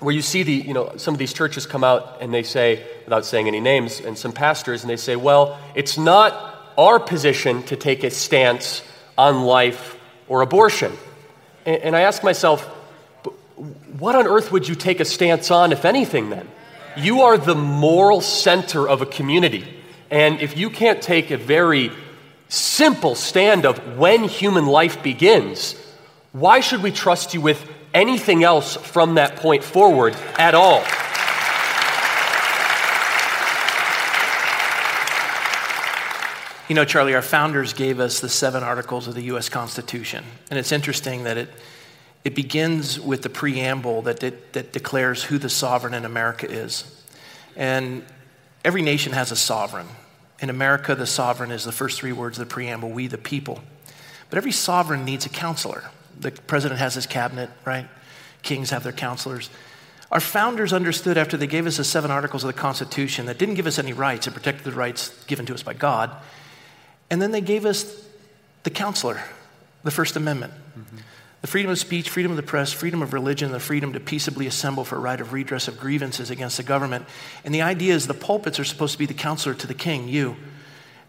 where 0.00 0.14
you 0.14 0.22
see 0.22 0.42
the, 0.42 0.52
you 0.52 0.74
know, 0.74 0.92
some 0.96 1.14
of 1.14 1.18
these 1.18 1.32
churches 1.32 1.66
come 1.66 1.84
out 1.84 2.18
and 2.20 2.32
they 2.32 2.42
say, 2.42 2.84
without 3.04 3.24
saying 3.24 3.48
any 3.48 3.60
names, 3.60 4.00
and 4.00 4.18
some 4.18 4.32
pastors, 4.32 4.82
and 4.82 4.90
they 4.90 4.96
say, 4.96 5.16
well, 5.16 5.58
it's 5.74 5.96
not 5.96 6.72
our 6.76 6.98
position 6.98 7.62
to 7.64 7.76
take 7.76 8.04
a 8.04 8.10
stance 8.10 8.82
on 9.16 9.42
life 9.42 9.96
or 10.28 10.42
abortion. 10.42 10.92
And, 11.64 11.82
and 11.82 11.96
I 11.96 12.02
ask 12.02 12.22
myself, 12.22 12.64
what 13.98 14.14
on 14.14 14.26
earth 14.26 14.50
would 14.50 14.68
you 14.68 14.74
take 14.74 15.00
a 15.00 15.04
stance 15.04 15.50
on, 15.50 15.72
if 15.72 15.84
anything, 15.84 16.30
then? 16.30 16.48
You 16.96 17.22
are 17.22 17.38
the 17.38 17.54
moral 17.54 18.20
center 18.20 18.88
of 18.88 19.02
a 19.02 19.06
community. 19.06 19.66
And 20.10 20.40
if 20.40 20.56
you 20.56 20.70
can't 20.70 21.00
take 21.00 21.30
a 21.30 21.36
very 21.36 21.90
simple 22.48 23.14
stand 23.14 23.64
of 23.64 23.98
when 23.98 24.24
human 24.24 24.66
life 24.66 25.02
begins, 25.02 25.74
why 26.32 26.60
should 26.60 26.82
we 26.82 26.90
trust 26.90 27.34
you 27.34 27.40
with 27.40 27.68
anything 27.94 28.42
else 28.42 28.76
from 28.76 29.14
that 29.14 29.36
point 29.36 29.64
forward 29.64 30.14
at 30.36 30.54
all? 30.54 30.82
You 36.68 36.74
know, 36.74 36.86
Charlie, 36.86 37.14
our 37.14 37.22
founders 37.22 37.74
gave 37.74 38.00
us 38.00 38.20
the 38.20 38.28
seven 38.28 38.62
articles 38.62 39.06
of 39.06 39.14
the 39.14 39.22
U.S. 39.24 39.50
Constitution. 39.50 40.24
And 40.50 40.58
it's 40.58 40.72
interesting 40.72 41.24
that 41.24 41.36
it, 41.36 41.50
it 42.24 42.34
begins 42.34 42.98
with 42.98 43.20
the 43.20 43.28
preamble 43.28 44.00
that, 44.02 44.20
that, 44.20 44.54
that 44.54 44.72
declares 44.72 45.24
who 45.24 45.36
the 45.36 45.50
sovereign 45.50 45.92
in 45.92 46.06
America 46.06 46.50
is. 46.50 47.02
And 47.54 48.02
every 48.64 48.80
nation 48.80 49.12
has 49.12 49.30
a 49.30 49.36
sovereign. 49.36 49.86
In 50.40 50.48
America, 50.48 50.94
the 50.94 51.06
sovereign 51.06 51.50
is 51.50 51.64
the 51.64 51.72
first 51.72 52.00
three 52.00 52.12
words 52.12 52.38
of 52.38 52.48
the 52.48 52.52
preamble 52.52 52.90
we, 52.90 53.08
the 53.08 53.18
people. 53.18 53.60
But 54.30 54.38
every 54.38 54.52
sovereign 54.52 55.04
needs 55.04 55.26
a 55.26 55.28
counselor. 55.28 55.84
The 56.20 56.30
president 56.30 56.80
has 56.80 56.94
his 56.94 57.06
cabinet, 57.06 57.50
right? 57.64 57.88
Kings 58.42 58.70
have 58.70 58.82
their 58.82 58.92
counselors. 58.92 59.50
Our 60.10 60.20
founders 60.20 60.72
understood 60.72 61.18
after 61.18 61.36
they 61.36 61.46
gave 61.46 61.66
us 61.66 61.78
the 61.78 61.84
seven 61.84 62.10
articles 62.10 62.44
of 62.44 62.48
the 62.48 62.60
Constitution 62.60 63.26
that 63.26 63.38
didn't 63.38 63.54
give 63.54 63.66
us 63.66 63.78
any 63.78 63.92
rights, 63.92 64.26
it 64.26 64.34
protected 64.34 64.64
the 64.64 64.72
rights 64.72 65.24
given 65.24 65.46
to 65.46 65.54
us 65.54 65.62
by 65.62 65.74
God. 65.74 66.10
And 67.10 67.20
then 67.20 67.32
they 67.32 67.40
gave 67.40 67.66
us 67.66 68.06
the 68.62 68.70
counselor, 68.70 69.20
the 69.82 69.90
First 69.90 70.16
Amendment. 70.16 70.52
Mm-hmm. 70.78 70.96
The 71.40 71.48
freedom 71.48 71.70
of 71.70 71.78
speech, 71.78 72.08
freedom 72.08 72.32
of 72.32 72.36
the 72.36 72.42
press, 72.42 72.72
freedom 72.72 73.02
of 73.02 73.12
religion, 73.12 73.52
the 73.52 73.60
freedom 73.60 73.92
to 73.92 74.00
peaceably 74.00 74.46
assemble 74.46 74.82
for 74.82 74.96
a 74.96 74.98
right 75.00 75.20
of 75.20 75.34
redress 75.34 75.68
of 75.68 75.78
grievances 75.78 76.30
against 76.30 76.56
the 76.56 76.62
government. 76.62 77.04
And 77.44 77.54
the 77.54 77.60
idea 77.60 77.94
is 77.94 78.06
the 78.06 78.14
pulpits 78.14 78.58
are 78.58 78.64
supposed 78.64 78.92
to 78.92 78.98
be 78.98 79.04
the 79.04 79.12
counselor 79.12 79.54
to 79.54 79.66
the 79.66 79.74
king, 79.74 80.08
you. 80.08 80.36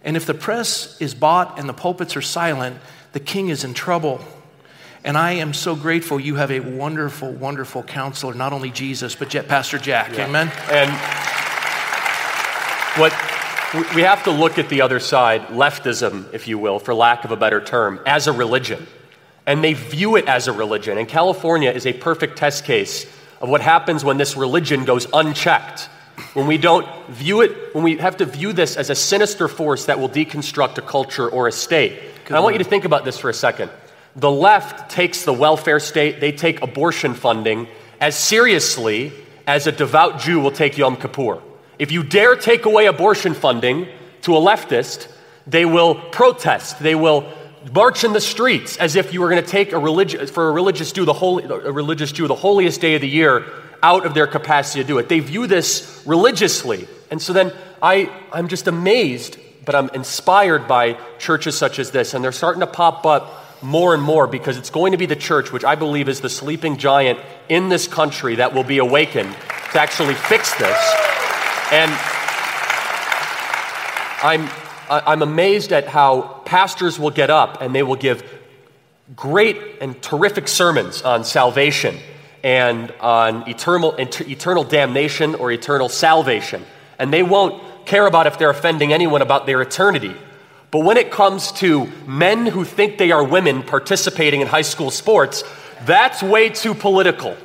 And 0.03 0.17
if 0.17 0.25
the 0.25 0.33
press 0.33 0.99
is 0.99 1.15
bought 1.15 1.57
and 1.57 1.69
the 1.69 1.73
pulpits 1.73 2.17
are 2.17 2.21
silent, 2.21 2.77
the 3.13 3.21
king 3.21 3.47
is 3.47 3.63
in 3.63 3.73
trouble. 3.73 4.25
And 5.05 5.15
I 5.19 5.33
am 5.33 5.53
so 5.53 5.75
grateful 5.75 6.19
you 6.19 6.35
have 6.35 6.49
a 6.49 6.59
wonderful, 6.61 7.31
wonderful 7.31 7.83
counselor, 7.83 8.33
not 8.33 8.53
only 8.53 8.71
Jesus, 8.71 9.13
but 9.13 9.29
Pastor 9.47 9.77
Jack. 9.77 10.17
Yeah. 10.17 10.25
Amen. 10.25 10.51
And 10.71 10.89
what 12.99 13.13
we 13.93 14.01
have 14.01 14.23
to 14.23 14.31
look 14.31 14.57
at 14.57 14.67
the 14.67 14.81
other 14.81 14.99
side, 14.99 15.41
leftism, 15.49 16.33
if 16.33 16.47
you 16.47 16.57
will, 16.57 16.79
for 16.79 16.95
lack 16.95 17.23
of 17.23 17.29
a 17.29 17.35
better 17.35 17.61
term, 17.61 17.99
as 18.07 18.25
a 18.25 18.31
religion. 18.31 18.87
And 19.45 19.63
they 19.63 19.73
view 19.73 20.15
it 20.15 20.27
as 20.27 20.47
a 20.47 20.51
religion. 20.51 20.97
And 20.97 21.07
California 21.07 21.69
is 21.69 21.85
a 21.85 21.93
perfect 21.93 22.35
test 22.35 22.65
case 22.65 23.05
of 23.41 23.47
what 23.47 23.61
happens 23.61 24.03
when 24.03 24.17
this 24.17 24.35
religion 24.35 24.85
goes 24.85 25.05
unchecked. 25.13 25.87
When 26.33 26.47
we 26.47 26.57
don't 26.57 26.87
view 27.09 27.41
it, 27.41 27.75
when 27.75 27.83
we 27.83 27.97
have 27.97 28.17
to 28.17 28.25
view 28.25 28.53
this 28.53 28.75
as 28.75 28.89
a 28.89 28.95
sinister 28.95 29.47
force 29.47 29.85
that 29.85 29.99
will 29.99 30.09
deconstruct 30.09 30.79
a 30.79 30.81
culture 30.81 31.29
or 31.29 31.47
a 31.47 31.51
state. 31.51 32.01
And 32.25 32.35
I 32.35 32.39
want 32.39 32.55
you 32.55 32.59
to 32.59 32.67
think 32.67 32.85
about 32.85 33.05
this 33.05 33.19
for 33.19 33.29
a 33.29 33.33
second. 33.35 33.69
The 34.15 34.31
left 34.31 34.89
takes 34.89 35.23
the 35.25 35.33
welfare 35.33 35.79
state, 35.79 36.19
they 36.19 36.31
take 36.31 36.61
abortion 36.61 37.13
funding 37.13 37.67
as 37.99 38.17
seriously 38.17 39.11
as 39.47 39.67
a 39.67 39.71
devout 39.71 40.19
Jew 40.19 40.39
will 40.39 40.51
take 40.51 40.77
Yom 40.77 40.95
Kippur. 40.95 41.41
If 41.77 41.91
you 41.91 42.03
dare 42.03 42.35
take 42.35 42.65
away 42.65 42.85
abortion 42.85 43.33
funding 43.33 43.87
to 44.21 44.35
a 44.35 44.39
leftist, 44.39 45.11
they 45.45 45.65
will 45.65 45.95
protest. 45.95 46.79
They 46.79 46.95
will 46.95 47.31
march 47.73 48.03
in 48.03 48.13
the 48.13 48.21
streets 48.21 48.77
as 48.77 48.95
if 48.95 49.13
you 49.13 49.21
were 49.21 49.29
going 49.29 49.43
to 49.43 49.49
take 49.49 49.71
a 49.73 49.79
religious 49.79 50.29
for 50.29 50.49
a 50.49 50.51
religious 50.51 50.91
Jew 50.91 51.05
the 51.05 51.13
holy 51.13 51.43
a 51.43 51.71
religious 51.71 52.11
Jew 52.11 52.27
the 52.27 52.35
holiest 52.35 52.79
day 52.79 52.95
of 52.95 53.01
the 53.01 53.09
year 53.09 53.45
out 53.83 54.05
of 54.05 54.13
their 54.13 54.27
capacity 54.27 54.81
to 54.81 54.87
do 54.87 54.97
it. 54.97 55.09
They 55.09 55.19
view 55.19 55.45
this 55.47 56.01
religiously. 56.05 56.87
And 57.11 57.21
so 57.21 57.33
then 57.33 57.53
I, 57.81 58.09
I'm 58.31 58.47
just 58.47 58.67
amazed, 58.67 59.37
but 59.63 59.75
I'm 59.75 59.89
inspired 59.89 60.67
by 60.67 60.97
churches 61.19 61.57
such 61.57 61.77
as 61.77 61.91
this, 61.91 62.13
and 62.13 62.23
they're 62.23 62.31
starting 62.31 62.61
to 62.61 62.67
pop 62.67 63.05
up 63.05 63.44
more 63.65 63.93
and 63.93 64.03
more 64.03 64.27
because 64.27 64.57
it's 64.57 64.69
going 64.69 64.91
to 64.91 64.97
be 64.97 65.07
the 65.07 65.15
church, 65.15 65.51
which 65.51 65.63
I 65.63 65.75
believe 65.75 66.07
is 66.07 66.21
the 66.21 66.29
sleeping 66.29 66.77
giant 66.77 67.19
in 67.49 67.69
this 67.69 67.87
country, 67.87 68.35
that 68.35 68.53
will 68.53 68.63
be 68.63 68.77
awakened 68.77 69.33
to 69.73 69.79
actually 69.79 70.13
fix 70.13 70.53
this. 70.57 70.77
And 71.71 71.91
I'm, 74.23 74.49
I'm 74.89 75.21
amazed 75.21 75.73
at 75.73 75.87
how 75.87 76.41
pastors 76.45 76.99
will 76.99 77.09
get 77.09 77.29
up 77.29 77.61
and 77.61 77.73
they 77.73 77.83
will 77.83 77.95
give 77.95 78.23
great 79.15 79.57
and 79.81 80.01
terrific 80.01 80.47
sermons 80.47 81.01
on 81.01 81.23
salvation 81.23 81.97
and 82.43 82.91
on 83.01 83.49
eternal, 83.49 83.95
eternal 83.97 84.63
damnation 84.63 85.35
or 85.35 85.51
eternal 85.51 85.89
salvation. 85.89 86.63
And 86.99 87.11
they 87.11 87.23
won't 87.23 87.61
care 87.85 88.05
about 88.05 88.27
if 88.27 88.37
they're 88.37 88.49
offending 88.49 88.93
anyone 88.93 89.21
about 89.21 89.45
their 89.45 89.61
eternity. 89.61 90.15
But 90.75 90.83
when 90.83 90.97
it 90.97 91.09
comes 91.09 91.53
to 91.53 91.89
men 92.05 92.45
who 92.45 92.65
think 92.65 92.97
they 92.97 93.11
are 93.11 93.23
women 93.23 93.63
participating 93.63 94.41
in 94.41 94.47
high 94.47 94.61
school 94.61 94.91
sports, 94.91 95.41
that's 95.85 96.21
way 96.21 96.49
too 96.49 96.73
political. 96.73 97.37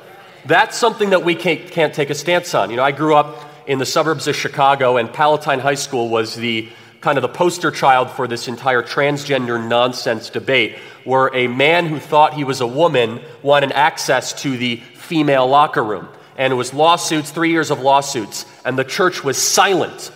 That's 0.45 0.77
something 0.77 1.11
that 1.11 1.23
we 1.23 1.35
can't, 1.35 1.71
can't 1.71 1.93
take 1.93 2.09
a 2.09 2.13
stance 2.13 2.53
on. 2.53 2.71
You 2.71 2.75
know, 2.75 2.83
I 2.83 2.91
grew 2.91 3.15
up 3.15 3.41
in 3.67 3.79
the 3.79 3.85
suburbs 3.85 4.27
of 4.27 4.35
Chicago, 4.35 4.97
and 4.97 5.13
Palatine 5.13 5.61
High 5.61 5.75
School 5.75 6.09
was 6.09 6.35
the 6.35 6.67
kind 6.99 7.17
of 7.17 7.21
the 7.21 7.29
poster 7.29 7.71
child 7.71 8.11
for 8.11 8.27
this 8.27 8.49
entire 8.49 8.83
transgender 8.83 9.65
nonsense 9.65 10.29
debate, 10.29 10.77
where 11.05 11.33
a 11.33 11.47
man 11.47 11.85
who 11.85 11.99
thought 11.99 12.33
he 12.33 12.43
was 12.43 12.59
a 12.59 12.67
woman 12.67 13.21
wanted 13.41 13.71
access 13.71 14.33
to 14.41 14.57
the 14.57 14.75
female 14.75 15.47
locker 15.47 15.85
room. 15.85 16.09
And 16.35 16.51
it 16.51 16.57
was 16.57 16.73
lawsuits, 16.73 17.31
three 17.31 17.51
years 17.51 17.71
of 17.71 17.79
lawsuits, 17.79 18.45
and 18.65 18.77
the 18.77 18.83
church 18.83 19.23
was 19.23 19.37
silent. 19.37 20.11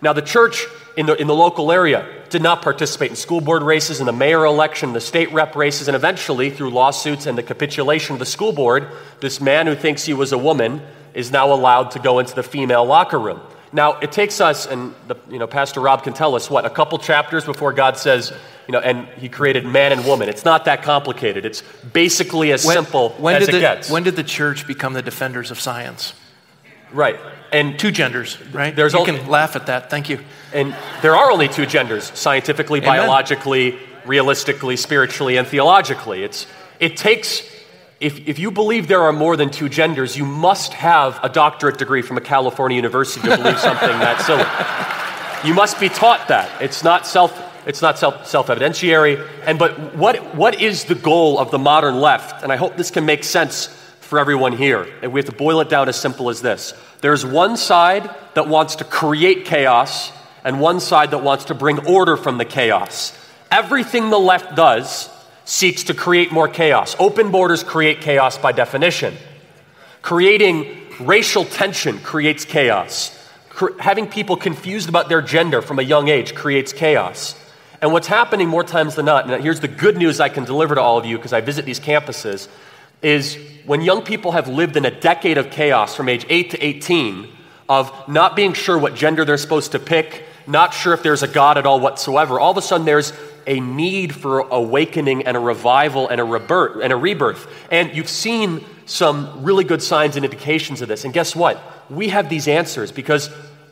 Now, 0.00 0.12
the 0.12 0.22
church 0.22 0.66
in 0.96 1.06
the, 1.06 1.14
in 1.14 1.26
the 1.26 1.34
local 1.34 1.72
area 1.72 2.06
did 2.28 2.42
not 2.42 2.62
participate 2.62 3.10
in 3.10 3.16
school 3.16 3.40
board 3.40 3.62
races, 3.62 4.00
in 4.00 4.06
the 4.06 4.12
mayor 4.12 4.44
election, 4.44 4.92
the 4.92 5.00
state 5.00 5.32
rep 5.32 5.56
races, 5.56 5.88
and 5.88 5.96
eventually, 5.96 6.50
through 6.50 6.70
lawsuits 6.70 7.26
and 7.26 7.36
the 7.36 7.42
capitulation 7.42 8.12
of 8.14 8.18
the 8.18 8.26
school 8.26 8.52
board, 8.52 8.88
this 9.20 9.40
man 9.40 9.66
who 9.66 9.74
thinks 9.74 10.04
he 10.04 10.14
was 10.14 10.32
a 10.32 10.38
woman 10.38 10.82
is 11.14 11.32
now 11.32 11.52
allowed 11.52 11.90
to 11.92 11.98
go 11.98 12.18
into 12.18 12.34
the 12.34 12.42
female 12.42 12.84
locker 12.84 13.18
room. 13.18 13.40
Now, 13.72 13.98
it 13.98 14.12
takes 14.12 14.40
us, 14.40 14.66
and 14.66 14.94
the, 15.08 15.16
you 15.28 15.38
know, 15.38 15.46
Pastor 15.46 15.80
Rob 15.80 16.02
can 16.02 16.14
tell 16.14 16.34
us, 16.34 16.48
what, 16.48 16.64
a 16.64 16.70
couple 16.70 16.98
chapters 16.98 17.44
before 17.44 17.72
God 17.72 17.96
says, 17.96 18.32
you 18.66 18.72
know, 18.72 18.80
and 18.80 19.06
he 19.18 19.28
created 19.28 19.66
man 19.66 19.92
and 19.92 20.04
woman. 20.06 20.28
It's 20.28 20.44
not 20.44 20.64
that 20.66 20.82
complicated. 20.82 21.44
It's 21.44 21.62
basically 21.92 22.52
as 22.52 22.64
when, 22.64 22.74
simple 22.74 23.10
when 23.10 23.36
as 23.36 23.48
it 23.48 23.52
the, 23.52 23.60
gets. 23.60 23.90
When 23.90 24.04
did 24.04 24.16
the 24.16 24.24
church 24.24 24.66
become 24.66 24.94
the 24.94 25.02
defenders 25.02 25.50
of 25.50 25.60
science? 25.60 26.14
Right. 26.92 27.18
And 27.50 27.78
two 27.78 27.90
genders, 27.90 28.38
right? 28.52 28.74
There's 28.74 28.92
you 28.92 29.00
only, 29.00 29.18
can 29.18 29.28
laugh 29.28 29.56
at 29.56 29.66
that. 29.66 29.90
Thank 29.90 30.08
you. 30.08 30.20
And 30.52 30.76
there 31.02 31.16
are 31.16 31.30
only 31.30 31.48
two 31.48 31.66
genders 31.66 32.12
scientifically, 32.18 32.80
Amen. 32.80 32.98
biologically, 32.98 33.78
realistically, 34.04 34.76
spiritually, 34.76 35.36
and 35.36 35.46
theologically. 35.46 36.24
It's, 36.24 36.46
it 36.78 36.96
takes 36.96 37.42
if, 38.00 38.28
if 38.28 38.38
you 38.38 38.50
believe 38.50 38.86
there 38.86 39.02
are 39.02 39.12
more 39.12 39.36
than 39.36 39.50
two 39.50 39.68
genders, 39.68 40.16
you 40.16 40.24
must 40.24 40.72
have 40.72 41.18
a 41.22 41.28
doctorate 41.28 41.78
degree 41.78 42.02
from 42.02 42.16
a 42.16 42.20
California 42.20 42.76
university 42.76 43.28
to 43.28 43.36
believe 43.36 43.58
something 43.58 43.88
that 43.88 44.20
silly. 44.22 45.48
You 45.48 45.54
must 45.54 45.80
be 45.80 45.88
taught 45.88 46.28
that. 46.28 46.62
It's 46.62 46.84
not 46.84 47.06
self 47.06 47.46
it's 47.66 47.82
not 47.82 47.98
self, 47.98 48.26
self-evidentiary. 48.26 49.28
And 49.44 49.58
but 49.58 49.94
what 49.94 50.34
what 50.34 50.60
is 50.60 50.84
the 50.84 50.94
goal 50.94 51.38
of 51.38 51.50
the 51.50 51.58
modern 51.58 51.96
left? 52.00 52.42
And 52.42 52.52
I 52.52 52.56
hope 52.56 52.76
this 52.76 52.90
can 52.90 53.04
make 53.04 53.24
sense 53.24 53.68
for 54.08 54.18
everyone 54.18 54.56
here. 54.56 54.88
And 55.02 55.12
we 55.12 55.20
have 55.20 55.28
to 55.28 55.36
boil 55.36 55.60
it 55.60 55.68
down 55.68 55.86
as 55.88 56.00
simple 56.00 56.30
as 56.30 56.40
this. 56.40 56.72
There's 57.02 57.26
one 57.26 57.58
side 57.58 58.08
that 58.34 58.48
wants 58.48 58.76
to 58.76 58.84
create 58.84 59.44
chaos, 59.44 60.12
and 60.44 60.60
one 60.60 60.80
side 60.80 61.10
that 61.10 61.22
wants 61.22 61.44
to 61.46 61.54
bring 61.54 61.86
order 61.86 62.16
from 62.16 62.38
the 62.38 62.46
chaos. 62.46 63.12
Everything 63.50 64.08
the 64.08 64.18
left 64.18 64.56
does 64.56 65.10
seeks 65.44 65.84
to 65.84 65.94
create 65.94 66.32
more 66.32 66.48
chaos. 66.48 66.96
Open 66.98 67.30
borders 67.30 67.62
create 67.62 68.00
chaos 68.00 68.38
by 68.38 68.52
definition. 68.52 69.14
Creating 70.00 70.78
racial 71.00 71.44
tension 71.44 71.98
creates 71.98 72.46
chaos. 72.46 73.14
Having 73.78 74.08
people 74.08 74.36
confused 74.36 74.88
about 74.88 75.10
their 75.10 75.20
gender 75.20 75.60
from 75.60 75.78
a 75.78 75.82
young 75.82 76.08
age 76.08 76.34
creates 76.34 76.72
chaos. 76.72 77.34
And 77.82 77.92
what's 77.92 78.06
happening 78.06 78.48
more 78.48 78.64
times 78.64 78.94
than 78.94 79.04
not, 79.04 79.30
and 79.30 79.42
here's 79.42 79.60
the 79.60 79.68
good 79.68 79.98
news 79.98 80.18
I 80.18 80.30
can 80.30 80.44
deliver 80.44 80.76
to 80.76 80.80
all 80.80 80.96
of 80.96 81.04
you 81.04 81.16
because 81.16 81.34
I 81.34 81.42
visit 81.42 81.66
these 81.66 81.78
campuses, 81.78 82.48
is 83.02 83.38
when 83.64 83.80
young 83.80 84.02
people 84.02 84.32
have 84.32 84.48
lived 84.48 84.76
in 84.76 84.84
a 84.84 84.90
decade 84.90 85.38
of 85.38 85.50
chaos 85.50 85.94
from 85.94 86.08
age 86.08 86.24
8 86.28 86.50
to 86.50 86.64
18, 86.64 87.28
of 87.68 88.08
not 88.08 88.34
being 88.34 88.54
sure 88.54 88.78
what 88.78 88.94
gender 88.94 89.24
they're 89.24 89.36
supposed 89.36 89.72
to 89.72 89.78
pick, 89.78 90.24
not 90.46 90.72
sure 90.72 90.94
if 90.94 91.02
there's 91.02 91.22
a 91.22 91.28
God 91.28 91.58
at 91.58 91.66
all 91.66 91.80
whatsoever, 91.80 92.40
all 92.40 92.50
of 92.50 92.56
a 92.56 92.62
sudden 92.62 92.86
there's 92.86 93.12
a 93.46 93.60
need 93.60 94.14
for 94.14 94.40
awakening 94.40 95.26
and 95.26 95.36
a 95.36 95.40
revival 95.40 96.08
and 96.08 96.20
a 96.20 96.24
rebirth. 96.24 96.82
And, 96.82 96.92
a 96.92 96.96
rebirth. 96.96 97.46
and 97.70 97.94
you've 97.94 98.08
seen 98.08 98.64
some 98.86 99.42
really 99.42 99.64
good 99.64 99.82
signs 99.82 100.16
and 100.16 100.24
indications 100.24 100.80
of 100.80 100.88
this. 100.88 101.04
And 101.04 101.12
guess 101.12 101.36
what? 101.36 101.60
We 101.90 102.08
have 102.08 102.28
these 102.28 102.48
answers 102.48 102.90
because 102.90 103.30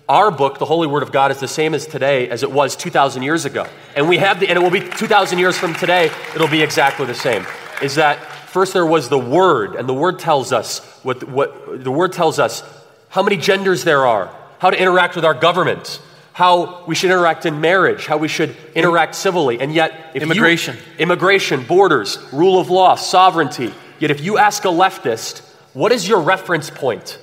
our 0.09 0.31
book, 0.31 0.59
the 0.59 0.67
Holy 0.67 0.87
Word 0.87 1.03
of 1.03 1.11
God, 1.11 1.31
is 1.31 1.41
the 1.41 1.49
same 1.49 1.75
as 1.75 1.87
today 1.87 2.29
as 2.29 2.43
it 2.43 2.53
was 2.53 2.77
2,000 2.77 3.23
years 3.23 3.45
ago. 3.45 3.67
And 3.95 4.09
we 4.09 4.19
have 4.19 4.41
the, 4.41 4.49
and 4.49 4.59
it 4.59 4.63
will 4.63 4.71
be 4.71 4.81
2,000 4.81 5.39
years 5.39 5.59
from 5.59 5.75
today, 5.75 6.11
it'll 6.35 6.49
be 6.49 6.63
exactly 6.63 7.07
the 7.07 7.15
same. 7.15 7.47
Is 7.83 7.97
that 7.97 8.19
first 8.57 8.73
there 8.73 8.87
was 8.87 9.11
the 9.11 9.19
Word, 9.19 9.75
and 9.75 9.87
the 9.87 9.93
Word 9.93 10.19
tells 10.19 10.51
us 10.51 10.79
what, 11.03 11.23
what 11.25 11.85
the 11.85 11.91
Word 11.91 12.15
tells 12.15 12.39
us 12.39 12.63
how 13.11 13.23
many 13.23 13.37
genders 13.37 13.85
there 13.85 14.07
are, 14.07 14.35
how 14.61 14.71
to 14.71 14.81
interact 14.81 15.15
with 15.15 15.27
our 15.27 15.35
government, 15.35 16.01
how 16.33 16.83
we 16.87 16.95
should 16.95 17.11
interact 17.11 17.45
in 17.45 17.61
marriage, 17.61 18.07
how 18.07 18.17
we 18.17 18.29
should 18.29 18.57
interact 18.75 19.15
civilly. 19.15 19.61
And 19.61 19.75
yet, 19.75 20.13
immigration, 20.15 20.75
you, 20.75 21.01
immigration, 21.01 21.65
borders, 21.65 22.17
rule 22.33 22.59
of 22.59 22.71
law, 22.71 22.95
sovereignty. 22.95 23.75
Yet, 23.99 24.11
if 24.11 24.23
you 24.23 24.39
ask 24.39 24.65
a 24.65 24.69
leftist, 24.69 25.41
what 25.75 25.93
is 25.93 26.09
your 26.09 26.23
reference 26.23 26.71
point? 26.71 27.19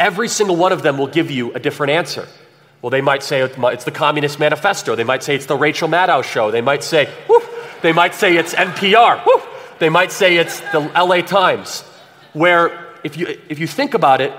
Every 0.00 0.26
single 0.26 0.56
one 0.56 0.72
of 0.72 0.82
them 0.82 0.98
will 0.98 1.06
give 1.06 1.30
you 1.30 1.52
a 1.52 1.60
different 1.60 1.92
answer. 1.92 2.26
Well, 2.82 2.90
they 2.90 3.00
might 3.00 3.22
say 3.22 3.42
it's 3.42 3.84
the 3.84 3.92
Communist 3.92 4.40
Manifesto. 4.40 4.96
They 4.96 5.04
might 5.04 5.22
say 5.22 5.36
it's 5.36 5.46
the 5.46 5.56
Rachel 5.56 5.88
Maddow 5.88 6.24
show. 6.24 6.50
They 6.50 6.62
might 6.62 6.82
say, 6.82 7.08
they 7.80 7.92
might 7.92 8.16
say 8.16 8.36
it's 8.36 8.54
NPR. 8.54 9.24
They 9.78 9.88
might 9.88 10.12
say 10.12 10.36
it's 10.36 10.60
the 10.72 10.80
LA 10.80 11.22
Times. 11.22 11.82
Where, 12.32 12.94
if 13.04 13.16
you, 13.16 13.38
if 13.48 13.58
you 13.58 13.66
think 13.66 13.94
about 13.94 14.20
it, 14.20 14.32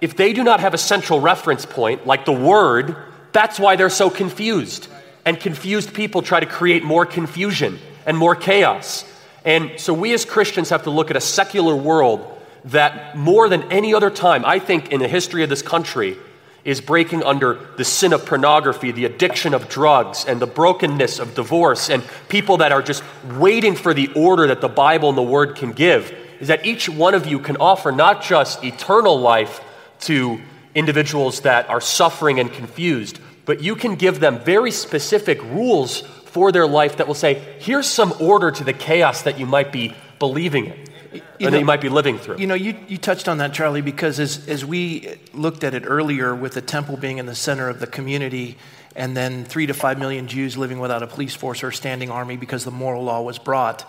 if 0.00 0.16
they 0.16 0.32
do 0.32 0.42
not 0.42 0.60
have 0.60 0.74
a 0.74 0.78
central 0.78 1.20
reference 1.20 1.66
point, 1.66 2.06
like 2.06 2.24
the 2.24 2.32
word, 2.32 2.96
that's 3.32 3.58
why 3.58 3.76
they're 3.76 3.90
so 3.90 4.10
confused. 4.10 4.88
And 5.24 5.40
confused 5.40 5.94
people 5.94 6.22
try 6.22 6.40
to 6.40 6.46
create 6.46 6.84
more 6.84 7.06
confusion 7.06 7.78
and 8.06 8.16
more 8.16 8.36
chaos. 8.36 9.04
And 9.44 9.72
so 9.78 9.92
we 9.92 10.12
as 10.14 10.24
Christians 10.24 10.70
have 10.70 10.84
to 10.84 10.90
look 10.90 11.10
at 11.10 11.16
a 11.16 11.20
secular 11.20 11.76
world 11.76 12.30
that 12.66 13.16
more 13.16 13.48
than 13.48 13.70
any 13.72 13.94
other 13.94 14.10
time, 14.10 14.44
I 14.44 14.58
think, 14.58 14.90
in 14.90 15.00
the 15.00 15.08
history 15.08 15.42
of 15.42 15.50
this 15.50 15.62
country, 15.62 16.16
is 16.64 16.80
breaking 16.80 17.22
under 17.22 17.60
the 17.76 17.84
sin 17.84 18.12
of 18.12 18.24
pornography, 18.24 18.90
the 18.90 19.04
addiction 19.04 19.52
of 19.52 19.68
drugs, 19.68 20.24
and 20.26 20.40
the 20.40 20.46
brokenness 20.46 21.18
of 21.18 21.34
divorce, 21.34 21.90
and 21.90 22.02
people 22.28 22.58
that 22.58 22.72
are 22.72 22.82
just 22.82 23.04
waiting 23.36 23.74
for 23.74 23.92
the 23.92 24.08
order 24.14 24.46
that 24.46 24.60
the 24.60 24.68
Bible 24.68 25.10
and 25.10 25.18
the 25.18 25.22
Word 25.22 25.56
can 25.56 25.72
give. 25.72 26.12
Is 26.40 26.48
that 26.48 26.64
each 26.64 26.88
one 26.88 27.14
of 27.14 27.26
you 27.26 27.38
can 27.38 27.56
offer 27.58 27.92
not 27.92 28.22
just 28.22 28.64
eternal 28.64 29.20
life 29.20 29.60
to 30.00 30.40
individuals 30.74 31.40
that 31.40 31.68
are 31.68 31.80
suffering 31.80 32.40
and 32.40 32.52
confused, 32.52 33.18
but 33.44 33.62
you 33.62 33.76
can 33.76 33.94
give 33.94 34.20
them 34.20 34.38
very 34.40 34.70
specific 34.70 35.42
rules 35.42 36.00
for 36.00 36.50
their 36.50 36.66
life 36.66 36.96
that 36.96 37.06
will 37.06 37.14
say, 37.14 37.34
here's 37.60 37.86
some 37.86 38.12
order 38.20 38.50
to 38.50 38.64
the 38.64 38.72
chaos 38.72 39.22
that 39.22 39.38
you 39.38 39.46
might 39.46 39.70
be 39.70 39.94
believing 40.18 40.66
in. 40.66 40.84
You 41.14 41.46
know, 41.46 41.50
that 41.50 41.58
you 41.58 41.64
might 41.64 41.80
be 41.80 41.88
living 41.88 42.18
through. 42.18 42.38
You 42.38 42.46
know, 42.46 42.54
you, 42.54 42.76
you 42.88 42.98
touched 42.98 43.28
on 43.28 43.38
that, 43.38 43.52
Charlie, 43.52 43.82
because 43.82 44.18
as, 44.18 44.48
as 44.48 44.64
we 44.64 45.16
looked 45.32 45.64
at 45.64 45.74
it 45.74 45.84
earlier 45.86 46.34
with 46.34 46.54
the 46.54 46.60
temple 46.60 46.96
being 46.96 47.18
in 47.18 47.26
the 47.26 47.34
center 47.34 47.68
of 47.68 47.80
the 47.80 47.86
community 47.86 48.56
and 48.96 49.16
then 49.16 49.44
three 49.44 49.66
to 49.66 49.74
five 49.74 49.98
million 49.98 50.28
Jews 50.28 50.56
living 50.56 50.78
without 50.78 51.02
a 51.02 51.06
police 51.06 51.34
force 51.34 51.62
or 51.62 51.68
a 51.68 51.72
standing 51.72 52.10
army 52.10 52.36
because 52.36 52.64
the 52.64 52.70
moral 52.70 53.02
law 53.04 53.22
was 53.22 53.38
brought. 53.38 53.82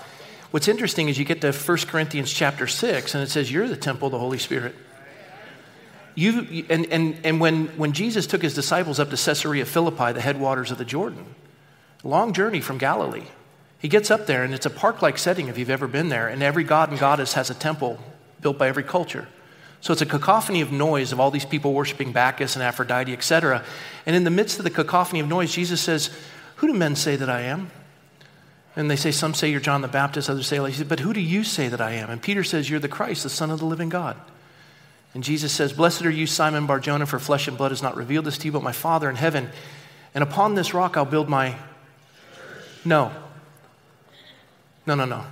What's 0.52 0.68
interesting 0.68 1.10
is 1.10 1.18
you 1.18 1.26
get 1.26 1.42
to 1.42 1.52
1 1.52 1.78
Corinthians 1.88 2.32
chapter 2.32 2.68
6 2.68 3.14
and 3.14 3.24
it 3.24 3.30
says, 3.30 3.52
You're 3.52 3.68
the 3.68 3.76
temple 3.78 4.08
of 4.08 4.14
the 4.14 4.20
Holy 4.20 4.38
Spirit. 4.38 4.76
You, 6.16 6.66
and 6.70 6.86
and, 6.88 7.18
and 7.26 7.42
when, 7.42 7.68
when 7.78 7.92
Jesus 7.92 8.26
took 8.26 8.42
his 8.42 8.54
disciples 8.54 9.00
up 9.00 9.10
to 9.10 9.18
Caesarea 9.18 9.66
Philippi, 9.66 10.14
the 10.14 10.22
headwaters 10.22 10.72
of 10.72 10.78
the 10.78 10.86
Jordan, 10.86 11.26
long 12.04 12.32
journey 12.32 12.62
from 12.62 12.78
Galilee, 12.78 13.26
he 13.86 13.90
gets 13.90 14.10
up 14.10 14.26
there 14.26 14.44
and 14.44 14.52
it's 14.52 14.66
a 14.66 14.72
park 14.72 15.04
like 15.04 15.16
setting 15.16 15.48
if 15.48 15.60
you've 15.60 15.70
ever 15.70 15.88
been 15.88 16.10
there, 16.10 16.28
and 16.28 16.42
every 16.42 16.64
god 16.64 16.90
and 16.90 16.98
goddess 16.98 17.34
has 17.34 17.52
a 17.52 17.54
temple 17.54 18.00
built 18.42 18.58
by 18.58 18.68
every 18.68 18.82
culture. 18.82 19.28
So 19.80 19.94
it's 19.94 20.02
a 20.02 20.08
cacophony 20.08 20.62
of 20.62 20.72
noise 20.72 21.12
of 21.12 21.20
all 21.20 21.30
these 21.30 21.46
people 21.46 21.72
worshiping 21.72 22.12
Bacchus 22.12 22.56
and 22.56 22.64
Aphrodite, 22.64 23.14
etc. 23.14 23.64
And 24.08 24.16
in 24.16 24.24
the 24.24 24.32
midst 24.32 24.58
of 24.58 24.64
the 24.64 24.72
cacophony 24.72 25.20
of 25.20 25.28
noise, 25.28 25.54
Jesus 25.54 25.82
says, 25.82 26.10
Who 26.56 26.66
do 26.66 26.74
men 26.74 26.96
say 26.96 27.16
that 27.16 27.30
I 27.30 27.42
am? 27.42 27.70
And 28.76 28.90
they 28.90 28.96
say, 28.96 29.12
Some 29.12 29.36
say 29.36 29.52
you're 29.52 29.60
John 29.60 29.84
the 29.84 29.88
Baptist, 29.88 30.32
others 30.32 30.48
say, 30.48 30.60
like, 30.60 30.88
But 30.88 31.02
who 31.02 31.14
do 31.14 31.22
you 31.22 31.44
say 31.44 31.68
that 31.68 31.80
I 31.80 31.92
am? 31.92 32.10
And 32.10 32.20
Peter 32.20 32.44
says, 32.44 32.68
You're 32.68 32.80
the 32.80 32.88
Christ, 32.88 33.22
the 33.22 33.30
Son 33.30 33.52
of 33.52 33.60
the 33.60 33.66
living 33.68 33.90
God. 33.90 34.18
And 35.14 35.24
Jesus 35.24 35.52
says, 35.52 35.74
Blessed 35.74 36.08
are 36.08 36.10
you, 36.10 36.26
Simon 36.26 36.66
Barjona, 36.66 37.06
for 37.06 37.20
flesh 37.20 37.48
and 37.48 37.56
blood 37.56 37.70
has 37.70 37.84
not 37.84 37.96
revealed 37.96 38.26
this 38.26 38.40
to 38.40 38.46
you, 38.46 38.52
but 38.52 38.64
my 38.64 38.72
Father 38.72 39.12
in 39.12 39.16
heaven. 39.16 39.52
And 40.16 40.24
upon 40.24 40.56
this 40.56 40.74
rock 40.74 40.98
I'll 40.98 41.06
build 41.06 41.30
my. 41.30 41.56
No. 42.84 43.12
No, 44.86 44.96
no, 44.96 45.06
no. 45.06 45.24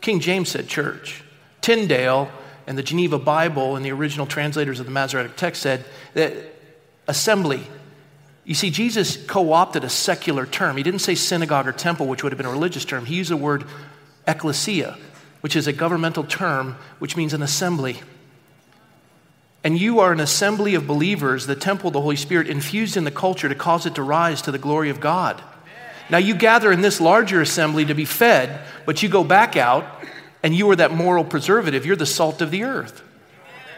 King 0.00 0.20
James 0.20 0.48
said 0.48 0.68
church. 0.68 1.22
Tyndale 1.60 2.30
and 2.66 2.76
the 2.76 2.82
Geneva 2.82 3.18
Bible 3.18 3.76
and 3.76 3.84
the 3.84 3.92
original 3.92 4.26
translators 4.26 4.80
of 4.80 4.86
the 4.86 4.92
Masoretic 4.92 5.36
text 5.36 5.62
said 5.62 5.84
that 6.14 6.32
assembly. 7.08 7.66
You 8.44 8.54
see, 8.54 8.70
Jesus 8.70 9.16
co 9.26 9.52
opted 9.52 9.84
a 9.84 9.88
secular 9.88 10.46
term. 10.46 10.76
He 10.76 10.82
didn't 10.82 11.00
say 11.00 11.14
synagogue 11.14 11.66
or 11.66 11.72
temple, 11.72 12.06
which 12.06 12.22
would 12.22 12.32
have 12.32 12.38
been 12.38 12.46
a 12.46 12.50
religious 12.50 12.84
term. 12.84 13.06
He 13.06 13.16
used 13.16 13.30
the 13.30 13.36
word 13.36 13.64
ecclesia, 14.26 14.96
which 15.40 15.56
is 15.56 15.66
a 15.66 15.72
governmental 15.72 16.24
term 16.24 16.76
which 16.98 17.16
means 17.16 17.32
an 17.32 17.42
assembly 17.42 18.00
and 19.66 19.76
you 19.76 19.98
are 19.98 20.12
an 20.12 20.20
assembly 20.20 20.76
of 20.76 20.86
believers, 20.86 21.48
the 21.48 21.56
temple 21.56 21.88
of 21.88 21.92
the 21.92 22.00
Holy 22.00 22.14
Spirit, 22.14 22.46
infused 22.46 22.96
in 22.96 23.02
the 23.02 23.10
culture 23.10 23.48
to 23.48 23.54
cause 23.56 23.84
it 23.84 23.96
to 23.96 24.02
rise 24.04 24.40
to 24.42 24.52
the 24.52 24.60
glory 24.60 24.90
of 24.90 25.00
God. 25.00 25.42
Now, 26.08 26.18
you 26.18 26.34
gather 26.34 26.70
in 26.70 26.80
this 26.80 27.00
larger 27.00 27.40
assembly 27.40 27.84
to 27.86 27.94
be 27.94 28.04
fed, 28.04 28.60
but 28.84 29.02
you 29.02 29.08
go 29.08 29.24
back 29.24 29.56
out 29.56 29.84
and 30.42 30.54
you 30.54 30.70
are 30.70 30.76
that 30.76 30.92
moral 30.92 31.24
preservative. 31.24 31.84
You're 31.84 31.96
the 31.96 32.06
salt 32.06 32.40
of 32.40 32.50
the 32.50 32.62
earth. 32.64 33.02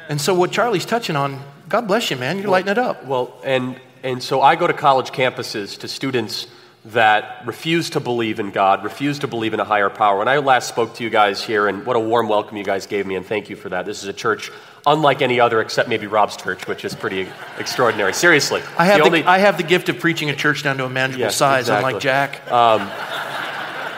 And 0.09 0.21
so, 0.21 0.35
what 0.35 0.53
Charlie's 0.53 0.87
touching 0.87 1.17
on, 1.17 1.43
God 1.69 1.87
bless 1.87 2.11
you, 2.11 2.17
man. 2.17 2.39
You're 2.39 2.49
lighting 2.49 2.71
it 2.71 2.79
up. 2.79 3.05
Well, 3.05 3.35
and, 3.45 3.81
and 4.03 4.23
so 4.23 4.41
I 4.43 4.57
go 4.57 4.67
to 4.67 4.73
college 4.73 5.11
campuses 5.11 5.79
to 5.81 5.89
students 5.89 6.47
that 6.87 7.47
refuse 7.47 7.91
to 7.91 8.01
believe 8.01 8.41
in 8.41 8.51
God, 8.51 8.85
refuse 8.85 9.19
to 9.21 9.27
believe 9.27 9.53
in 9.53 9.61
a 9.61 9.65
higher 9.65 9.91
power. 9.91 10.19
When 10.19 10.29
I 10.29 10.39
last 10.39 10.69
spoke 10.69 10.95
to 10.95 11.05
you 11.05 11.11
guys 11.11 11.43
here, 11.43 11.69
and 11.69 11.85
what 11.85 11.97
a 11.97 12.01
warm 12.01 12.29
welcome 12.29 12.57
you 12.57 12.65
guys 12.65 12.87
gave 12.87 13.07
me, 13.07 13.17
and 13.17 13.27
thank 13.27 13.51
you 13.51 13.57
for 13.57 13.69
that. 13.69 13.85
This 13.85 14.03
is 14.03 14.09
a 14.09 14.13
church 14.13 14.51
unlike 14.93 15.23
any 15.23 15.41
other 15.41 15.61
except 15.61 15.89
maybe 15.89 16.07
Rob's 16.07 16.37
church, 16.37 16.67
which 16.67 16.85
is 16.85 16.95
pretty 16.95 17.29
extraordinary. 17.59 18.13
Seriously. 18.13 18.63
I 18.77 18.87
have, 18.87 18.99
the, 18.99 19.05
only, 19.05 19.25
I 19.25 19.39
have 19.39 19.57
the 19.57 19.63
gift 19.63 19.89
of 19.89 19.99
preaching 19.99 20.31
a 20.31 20.37
church 20.37 20.63
down 20.63 20.79
to 20.79 20.85
a 20.85 20.91
manageable 20.91 21.25
yes, 21.25 21.37
size, 21.37 21.65
exactly. 21.65 21.89
unlike 21.89 22.03
Jack. 22.03 22.51
Um, 22.51 22.91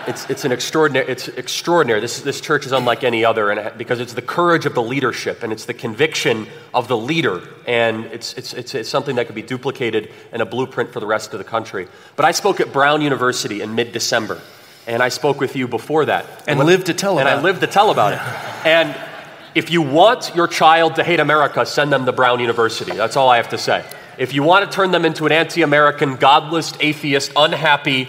it's, 0.07 0.29
it's 0.29 0.44
an 0.44 0.53
extraordinary, 0.53 1.09
it's 1.09 1.29
extraordinary. 1.29 2.00
This, 2.00 2.20
this 2.20 2.40
church 2.40 2.66
is 2.66 2.72
unlike 2.72 3.05
any 3.05 3.24
other 3.24 3.50
and 3.50 3.76
because 3.79 4.00
it's 4.00 4.14
the 4.14 4.22
courage 4.22 4.66
of 4.66 4.74
the 4.74 4.83
leadership 4.83 5.42
and 5.42 5.53
it's 5.53 5.66
the 5.66 5.74
conviction 5.74 6.46
of 6.74 6.88
the 6.88 6.96
leader. 6.96 7.42
And 7.66 8.07
it's, 8.07 8.35
it's, 8.35 8.53
it's, 8.55 8.74
it's 8.74 8.88
something 8.88 9.16
that 9.16 9.26
could 9.26 9.35
be 9.35 9.42
duplicated 9.42 10.11
in 10.33 10.40
a 10.40 10.46
blueprint 10.46 10.92
for 10.92 11.00
the 11.00 11.07
rest 11.07 11.33
of 11.33 11.38
the 11.38 11.44
country. 11.44 11.87
But 12.16 12.24
I 12.24 12.33
spoke 12.33 12.61
at 12.61 12.72
Brown 12.72 13.03
University 13.03 13.61
in 13.61 13.74
mid 13.74 13.92
December. 13.92 14.40
And 14.87 15.03
I 15.03 15.11
spoke 15.11 15.38
with 15.38 15.55
you 15.55 15.68
before 15.68 16.07
that. 16.07 16.26
And, 16.48 16.59
and 16.59 16.66
lived 16.66 16.87
to 16.87 16.94
tell 16.94 17.18
about 17.18 17.26
it. 17.26 17.31
And 17.31 17.40
I 17.40 17.42
lived 17.42 17.61
to 17.61 17.66
tell 17.66 17.90
about 17.90 18.14
it. 18.14 18.66
And 18.66 19.09
if 19.54 19.70
you 19.70 19.82
want 19.82 20.34
your 20.34 20.46
child 20.46 20.96
to 20.96 21.04
hate 21.04 21.20
America, 21.20 21.66
send 21.66 21.92
them 21.92 22.06
to 22.06 22.12
Brown 22.12 22.40
University. 22.40 22.92
That's 22.92 23.16
all 23.16 23.28
I 23.28 23.36
have 23.36 23.48
to 23.50 23.58
say. 23.58 23.84
If 24.18 24.34
you 24.34 24.42
want 24.42 24.70
to 24.70 24.74
turn 24.74 24.90
them 24.90 25.04
into 25.04 25.26
an 25.26 25.32
anti 25.32 25.62
American, 25.62 26.16
godless, 26.16 26.74
atheist, 26.80 27.32
unhappy 27.36 28.08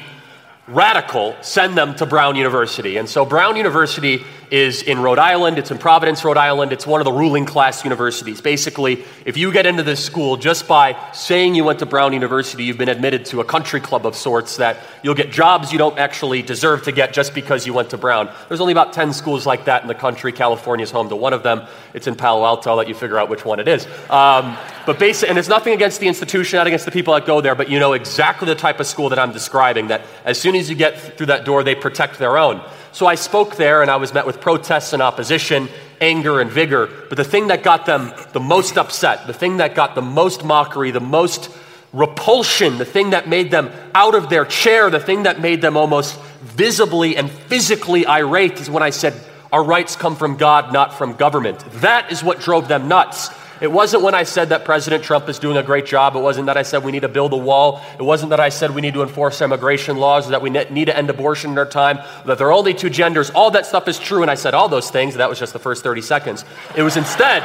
radical, 0.67 1.35
send 1.41 1.77
them 1.77 1.95
to 1.95 2.05
Brown 2.05 2.35
University. 2.35 2.97
And 2.97 3.09
so, 3.09 3.25
Brown 3.25 3.55
University 3.55 4.23
is 4.51 4.81
in 4.81 4.99
Rhode 4.99 5.17
Island. 5.17 5.57
It's 5.57 5.71
in 5.71 5.77
Providence, 5.77 6.25
Rhode 6.25 6.35
Island. 6.35 6.73
It's 6.73 6.85
one 6.85 6.99
of 6.99 7.05
the 7.05 7.11
ruling 7.11 7.45
class 7.45 7.85
universities. 7.85 8.41
Basically, 8.41 9.05
if 9.25 9.37
you 9.37 9.53
get 9.53 9.65
into 9.65 9.81
this 9.81 10.03
school 10.03 10.35
just 10.35 10.67
by 10.67 10.97
saying 11.13 11.55
you 11.55 11.63
went 11.63 11.79
to 11.79 11.85
Brown 11.85 12.11
University, 12.11 12.65
you've 12.65 12.77
been 12.77 12.89
admitted 12.89 13.25
to 13.27 13.39
a 13.39 13.45
country 13.45 13.79
club 13.79 14.05
of 14.05 14.13
sorts 14.13 14.57
that 14.57 14.77
you'll 15.03 15.15
get 15.15 15.31
jobs 15.31 15.71
you 15.71 15.77
don't 15.77 15.97
actually 15.97 16.41
deserve 16.41 16.83
to 16.83 16.91
get 16.91 17.13
just 17.13 17.33
because 17.33 17.65
you 17.65 17.73
went 17.73 17.91
to 17.91 17.97
Brown. 17.97 18.29
There's 18.49 18.59
only 18.59 18.73
about 18.73 18.91
10 18.91 19.13
schools 19.13 19.45
like 19.45 19.65
that 19.65 19.83
in 19.83 19.87
the 19.87 19.95
country. 19.95 20.33
California's 20.33 20.91
home 20.91 21.07
to 21.07 21.15
one 21.15 21.31
of 21.31 21.43
them. 21.43 21.65
It's 21.93 22.07
in 22.07 22.15
Palo 22.15 22.45
Alto. 22.45 22.71
I'll 22.71 22.75
let 22.75 22.89
you 22.89 22.93
figure 22.93 23.17
out 23.17 23.29
which 23.29 23.45
one 23.45 23.61
it 23.61 23.69
is. 23.69 23.87
Um, 24.09 24.57
but 24.85 24.99
basic, 24.99 25.29
and 25.29 25.37
it's 25.37 25.47
nothing 25.47 25.73
against 25.73 26.01
the 26.01 26.09
institution, 26.09 26.57
not 26.57 26.67
against 26.67 26.83
the 26.83 26.91
people 26.91 27.13
that 27.13 27.25
go 27.25 27.39
there, 27.39 27.55
but 27.55 27.69
you 27.69 27.79
know 27.79 27.93
exactly 27.93 28.47
the 28.47 28.55
type 28.55 28.81
of 28.81 28.87
school 28.87 29.07
that 29.09 29.19
I'm 29.19 29.31
describing, 29.31 29.87
that 29.87 30.01
as 30.25 30.37
soon 30.37 30.55
as 30.55 30.69
you 30.69 30.75
get 30.75 30.99
through 31.17 31.27
that 31.27 31.45
door, 31.45 31.63
they 31.63 31.75
protect 31.75 32.19
their 32.19 32.37
own. 32.37 32.61
So 32.91 33.05
I 33.05 33.15
spoke 33.15 33.55
there 33.55 33.81
and 33.81 33.89
I 33.89 33.95
was 33.95 34.13
met 34.13 34.25
with 34.25 34.41
protests 34.41 34.93
and 34.93 35.01
opposition, 35.01 35.69
anger 35.99 36.41
and 36.41 36.51
vigor. 36.51 36.89
But 37.09 37.17
the 37.17 37.23
thing 37.23 37.47
that 37.47 37.63
got 37.63 37.85
them 37.85 38.13
the 38.33 38.39
most 38.39 38.77
upset, 38.77 39.27
the 39.27 39.33
thing 39.33 39.57
that 39.57 39.75
got 39.75 39.95
the 39.95 40.01
most 40.01 40.43
mockery, 40.43 40.91
the 40.91 40.99
most 40.99 41.49
repulsion, 41.93 42.77
the 42.77 42.85
thing 42.85 43.11
that 43.11 43.27
made 43.27 43.51
them 43.51 43.69
out 43.93 44.15
of 44.15 44.29
their 44.29 44.45
chair, 44.45 44.89
the 44.89 44.99
thing 44.99 45.23
that 45.23 45.39
made 45.39 45.61
them 45.61 45.77
almost 45.77 46.19
visibly 46.41 47.17
and 47.17 47.29
physically 47.29 48.05
irate 48.05 48.59
is 48.59 48.69
when 48.69 48.83
I 48.83 48.89
said, 48.89 49.13
Our 49.51 49.63
rights 49.63 49.95
come 49.95 50.15
from 50.15 50.37
God, 50.37 50.73
not 50.73 50.93
from 50.97 51.13
government. 51.13 51.59
That 51.81 52.11
is 52.11 52.23
what 52.23 52.39
drove 52.39 52.67
them 52.67 52.87
nuts. 52.87 53.29
It 53.61 53.71
wasn't 53.71 54.01
when 54.01 54.15
I 54.15 54.23
said 54.23 54.49
that 54.49 54.65
President 54.65 55.03
Trump 55.03 55.29
is 55.29 55.37
doing 55.37 55.55
a 55.55 55.61
great 55.61 55.85
job. 55.85 56.15
It 56.15 56.19
wasn't 56.19 56.47
that 56.47 56.57
I 56.57 56.63
said 56.63 56.83
we 56.83 56.91
need 56.91 57.03
to 57.03 57.07
build 57.07 57.31
a 57.31 57.37
wall. 57.37 57.79
It 57.99 58.01
wasn't 58.01 58.31
that 58.31 58.39
I 58.39 58.49
said 58.49 58.71
we 58.71 58.81
need 58.81 58.95
to 58.95 59.03
enforce 59.03 59.39
immigration 59.39 59.97
laws, 59.97 60.29
that 60.29 60.41
we 60.41 60.49
need 60.49 60.85
to 60.85 60.97
end 60.97 61.11
abortion 61.11 61.51
in 61.51 61.57
our 61.59 61.67
time, 61.67 61.99
that 62.25 62.39
there 62.39 62.47
are 62.47 62.53
only 62.53 62.73
two 62.73 62.89
genders. 62.89 63.29
All 63.29 63.51
that 63.51 63.67
stuff 63.67 63.87
is 63.87 63.99
true, 63.99 64.23
and 64.23 64.31
I 64.31 64.35
said 64.35 64.55
all 64.55 64.67
those 64.67 64.89
things. 64.89 65.13
That 65.15 65.29
was 65.29 65.37
just 65.37 65.53
the 65.53 65.59
first 65.59 65.83
30 65.83 66.01
seconds. 66.01 66.43
It 66.75 66.81
was 66.81 66.97
instead. 66.97 67.43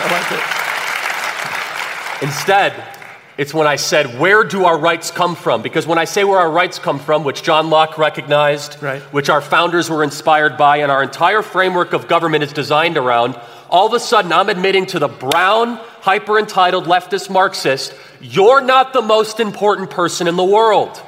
I 0.00 0.08
like 0.10 0.32
it. 0.32 2.24
Instead, 2.24 2.97
it's 3.38 3.54
when 3.54 3.68
I 3.68 3.76
said, 3.76 4.18
Where 4.18 4.42
do 4.42 4.64
our 4.64 4.76
rights 4.76 5.12
come 5.12 5.36
from? 5.36 5.62
Because 5.62 5.86
when 5.86 5.96
I 5.96 6.04
say 6.04 6.24
where 6.24 6.40
our 6.40 6.50
rights 6.50 6.80
come 6.80 6.98
from, 6.98 7.22
which 7.22 7.44
John 7.44 7.70
Locke 7.70 7.96
recognized, 7.96 8.82
right. 8.82 9.00
which 9.12 9.30
our 9.30 9.40
founders 9.40 9.88
were 9.88 10.02
inspired 10.02 10.58
by, 10.58 10.78
and 10.78 10.90
our 10.90 11.04
entire 11.04 11.42
framework 11.42 11.92
of 11.92 12.08
government 12.08 12.42
is 12.42 12.52
designed 12.52 12.96
around, 12.96 13.40
all 13.70 13.86
of 13.86 13.92
a 13.92 14.00
sudden 14.00 14.32
I'm 14.32 14.48
admitting 14.48 14.86
to 14.86 14.98
the 14.98 15.06
brown, 15.06 15.76
hyper 16.00 16.36
entitled 16.36 16.86
leftist 16.86 17.30
Marxist, 17.30 17.94
you're 18.20 18.60
not 18.60 18.92
the 18.92 19.02
most 19.02 19.38
important 19.38 19.90
person 19.90 20.26
in 20.26 20.34
the 20.34 20.44
world. 20.44 21.00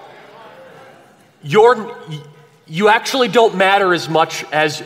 You're, 1.42 1.98
you 2.68 2.88
actually 2.88 3.26
don't 3.26 3.56
matter 3.56 3.92
as 3.92 4.08
much 4.08 4.44
as 4.52 4.84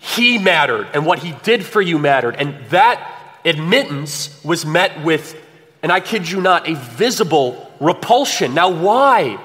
he 0.00 0.38
mattered 0.38 0.88
and 0.92 1.06
what 1.06 1.20
he 1.20 1.36
did 1.44 1.64
for 1.64 1.80
you 1.80 2.00
mattered. 2.00 2.34
And 2.34 2.56
that 2.70 3.12
admittance 3.44 4.42
was 4.42 4.66
met 4.66 5.04
with 5.04 5.40
and 5.84 5.92
I 5.92 6.00
kid 6.00 6.30
you 6.30 6.40
not, 6.40 6.66
a 6.66 6.74
visible 6.74 7.70
repulsion. 7.78 8.54
Now, 8.54 8.70
why? 8.70 9.38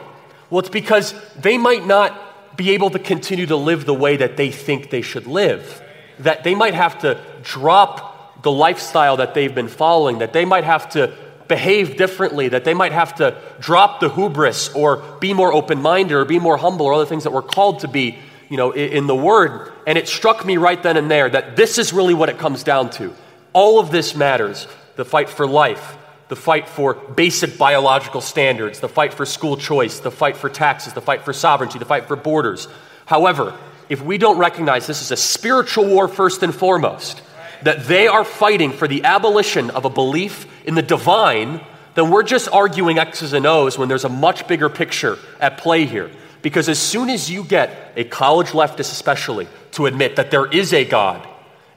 Well, 0.50 0.60
it's 0.60 0.70
because 0.70 1.14
they 1.36 1.58
might 1.58 1.86
not 1.86 2.56
be 2.56 2.72
able 2.72 2.92
to 2.92 3.00
continue 3.00 3.46
to 3.48 3.58
live 3.58 3.86
the 3.86 3.94
way 3.94 4.16
that 4.16 4.38
they 4.38 4.50
think 4.50 4.90
they 4.90 5.02
should 5.02 5.28
live. 5.28 5.84
That 6.20 6.46
they 6.46 6.56
might 6.56 6.76
have 6.76 7.00
to 7.00 7.22
drop 7.44 8.42
the 8.42 8.52
lifestyle 8.54 9.18
that 9.18 9.34
they've 9.34 9.54
been 9.54 9.68
following, 9.68 10.20
that 10.20 10.32
they 10.32 10.46
might 10.46 10.64
have 10.64 10.88
to 10.92 11.14
behave 11.50 11.98
differently, 11.98 12.48
that 12.48 12.64
they 12.64 12.74
might 12.74 12.94
have 12.94 13.16
to 13.16 13.38
drop 13.60 14.00
the 14.00 14.08
hubris 14.08 14.70
or 14.74 15.04
be 15.20 15.34
more 15.34 15.52
open 15.52 15.82
minded 15.82 16.14
or 16.14 16.24
be 16.24 16.40
more 16.40 16.56
humble 16.56 16.86
or 16.86 16.94
other 16.94 17.06
things 17.06 17.26
that 17.26 17.34
we're 17.34 17.42
called 17.42 17.82
to 17.82 17.90
be, 17.90 18.18
you 18.48 18.56
know, 18.56 18.72
in 18.72 19.08
the 19.08 19.16
Word. 19.16 19.74
And 19.86 19.98
it 19.98 20.08
struck 20.08 20.46
me 20.46 20.56
right 20.56 20.82
then 20.82 20.96
and 20.96 21.12
there 21.12 21.30
that 21.30 21.58
this 21.58 21.78
is 21.78 21.92
really 21.92 22.14
what 22.14 22.30
it 22.30 22.38
comes 22.38 22.64
down 22.64 22.92
to. 22.92 23.14
All 23.52 23.78
of 23.78 23.92
this 23.92 24.16
matters 24.16 24.68
the 24.96 25.04
fight 25.04 25.28
for 25.28 25.46
life, 25.46 25.98
the 26.30 26.36
fight 26.36 26.70
for 26.70 26.94
basic 26.94 27.58
biological 27.58 28.22
standards, 28.22 28.80
the 28.80 28.88
fight 28.88 29.14
for 29.14 29.26
school 29.26 29.58
choice, 29.58 30.00
the 30.00 30.12
fight 30.12 30.38
for 30.38 30.48
taxes, 30.50 30.94
the 30.94 31.02
fight 31.02 31.26
for 31.26 31.34
sovereignty, 31.34 31.80
the 31.80 31.86
fight 31.86 32.08
for 32.08 32.16
borders. 32.16 32.68
However, 33.06 33.58
if 33.90 34.02
we 34.02 34.20
don't 34.20 34.38
recognize 34.38 34.86
this 34.86 35.02
is 35.02 35.12
a 35.12 35.18
spiritual 35.18 35.88
war 35.88 36.08
first 36.08 36.44
and 36.44 36.54
foremost, 36.54 37.24
that 37.64 37.88
they 37.88 38.08
are 38.08 38.24
fighting 38.24 38.72
for 38.72 38.88
the 38.88 39.04
abolition 39.04 39.72
of 39.72 39.86
a 39.86 39.90
belief 39.90 40.46
in 40.66 40.76
the 40.76 40.84
divine, 40.84 41.62
then 41.96 42.12
we're 42.12 42.24
just 42.24 42.48
arguing 42.50 43.00
X's 43.00 43.34
and 43.34 43.48
O's 43.48 43.78
when 43.78 43.90
there's 43.90 44.06
a 44.06 44.10
much 44.10 44.48
bigger 44.48 44.70
picture 44.70 45.18
at 45.40 45.58
play 45.58 45.86
here. 45.86 46.12
Because 46.44 46.70
as 46.70 46.80
soon 46.80 47.10
as 47.10 47.30
you 47.30 47.44
get 47.44 47.94
a 47.98 48.04
college 48.04 48.50
leftist, 48.50 48.92
especially, 48.92 49.48
to 49.72 49.88
admit 49.88 50.16
that 50.16 50.32
there 50.32 50.46
is 50.46 50.74
a 50.74 50.86
God, 50.86 51.28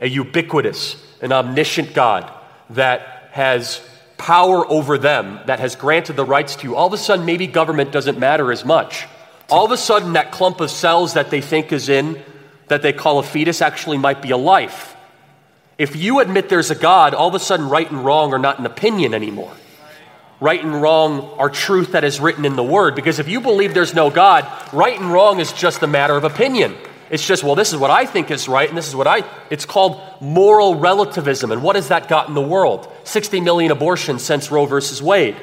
a 0.01 0.09
ubiquitous, 0.09 1.03
an 1.23 1.33
omniscient 1.33 1.95
God 1.95 2.31
that 2.71 3.31
has 3.33 3.81
power 4.23 4.65
over 4.71 4.99
them 4.99 5.41
that 5.47 5.59
has 5.59 5.75
granted 5.75 6.15
the 6.15 6.25
rights 6.25 6.55
to 6.55 6.69
you, 6.69 6.77
all 6.77 6.87
of 6.87 6.93
a 6.93 6.97
sudden 6.97 7.27
maybe 7.27 7.49
government 7.49 7.91
doesn't 7.91 8.21
matter 8.21 8.53
as 8.53 8.65
much. 8.65 9.09
All 9.51 9.67
of 9.67 9.73
a 9.73 9.77
sudden, 9.77 10.13
that 10.13 10.31
clump 10.31 10.61
of 10.61 10.71
cells 10.71 11.15
that 11.15 11.31
they 11.31 11.41
think 11.41 11.73
is 11.73 11.89
in, 11.89 12.23
that 12.69 12.83
they 12.83 12.93
call 12.93 13.19
a 13.19 13.25
fetus, 13.25 13.61
actually 13.61 13.99
might 13.99 14.23
be 14.23 14.31
a 14.31 14.37
life. 14.37 14.95
If 15.77 15.97
you 15.97 16.21
admit 16.21 16.49
there's 16.49 16.71
a 16.71 16.77
God, 16.77 17.15
all 17.15 17.29
of 17.29 17.35
a 17.35 17.41
sudden 17.41 17.69
right 17.69 17.91
and 17.91 18.05
wrong 18.05 18.33
are 18.33 18.39
not 18.39 18.61
an 18.61 18.67
opinion 18.67 19.13
anymore. 19.13 19.53
Right 20.41 20.63
and 20.63 20.81
wrong 20.81 21.35
are 21.39 21.51
truth 21.51 21.93
that 21.93 22.05
is 22.05 22.21
written 22.21 22.45
in 22.45 22.55
the 22.55 22.63
Word. 22.63 22.95
Because 22.95 23.19
if 23.19 23.29
you 23.29 23.41
believe 23.41 23.75
there's 23.75 23.95
no 23.95 24.09
God, 24.09 24.47
right 24.73 24.99
and 24.99 25.13
wrong 25.13 25.41
is 25.41 25.53
just 25.53 25.83
a 25.83 25.89
matter 25.89 26.17
of 26.17 26.23
opinion. 26.23 26.77
It's 27.13 27.27
just, 27.27 27.45
well, 27.45 27.55
this 27.55 27.75
is 27.75 27.79
what 27.79 27.91
I 27.91 28.07
think 28.07 28.31
is 28.31 28.49
right, 28.49 28.67
and 28.67 28.77
this 28.77 28.89
is 28.89 28.97
what 28.97 29.07
I. 29.07 29.23
It's 29.51 29.67
called 29.67 30.01
moral 30.23 30.77
relativism. 30.77 31.53
And 31.53 31.63
what 31.63 31.77
has 31.77 31.89
that 31.89 32.09
got 32.09 32.27
in 32.27 32.35
the 32.35 32.41
world? 32.41 32.91
60 33.05 33.39
million 33.43 33.71
abortions 33.71 34.23
since 34.23 34.51
Roe 34.51 34.65
versus 34.65 35.03
Wade, 35.03 35.37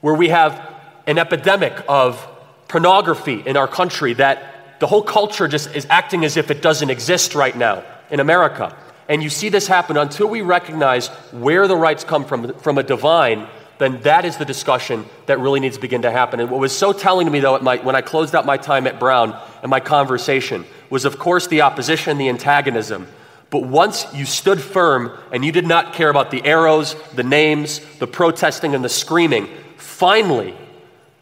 where 0.00 0.14
we 0.14 0.30
have 0.30 0.74
an 1.06 1.18
epidemic 1.18 1.80
of 1.88 2.26
pornography 2.66 3.40
in 3.46 3.56
our 3.56 3.68
country 3.68 4.14
that 4.14 4.80
the 4.80 4.88
whole 4.88 5.04
culture 5.04 5.46
just 5.46 5.72
is 5.76 5.86
acting 5.90 6.24
as 6.24 6.36
if 6.36 6.50
it 6.50 6.60
doesn't 6.60 6.90
exist 6.90 7.36
right 7.36 7.56
now 7.56 7.84
in 8.10 8.18
America. 8.18 8.76
And 9.08 9.22
you 9.22 9.30
see 9.30 9.50
this 9.50 9.68
happen 9.68 9.96
until 9.96 10.26
we 10.26 10.40
recognize 10.40 11.06
where 11.30 11.68
the 11.68 11.76
rights 11.76 12.02
come 12.02 12.24
from, 12.24 12.52
from 12.54 12.78
a 12.78 12.82
divine 12.82 13.46
then 13.78 14.00
that 14.02 14.24
is 14.24 14.36
the 14.36 14.44
discussion 14.44 15.04
that 15.26 15.40
really 15.40 15.60
needs 15.60 15.76
to 15.76 15.80
begin 15.80 16.02
to 16.02 16.10
happen. 16.10 16.40
And 16.40 16.50
what 16.50 16.60
was 16.60 16.76
so 16.76 16.92
telling 16.92 17.26
to 17.26 17.32
me, 17.32 17.40
though, 17.40 17.58
my, 17.58 17.76
when 17.78 17.96
I 17.96 18.02
closed 18.02 18.34
out 18.34 18.46
my 18.46 18.56
time 18.56 18.86
at 18.86 19.00
Brown 19.00 19.38
and 19.62 19.70
my 19.70 19.80
conversation, 19.80 20.64
was 20.90 21.04
of 21.04 21.18
course 21.18 21.46
the 21.46 21.62
opposition, 21.62 22.18
the 22.18 22.28
antagonism. 22.28 23.08
But 23.50 23.64
once 23.64 24.06
you 24.14 24.24
stood 24.24 24.60
firm 24.60 25.16
and 25.32 25.44
you 25.44 25.52
did 25.52 25.66
not 25.66 25.94
care 25.94 26.08
about 26.08 26.30
the 26.30 26.44
arrows, 26.44 26.96
the 27.14 27.22
names, 27.22 27.80
the 27.98 28.06
protesting, 28.06 28.74
and 28.74 28.84
the 28.84 28.88
screaming, 28.88 29.48
finally 29.76 30.54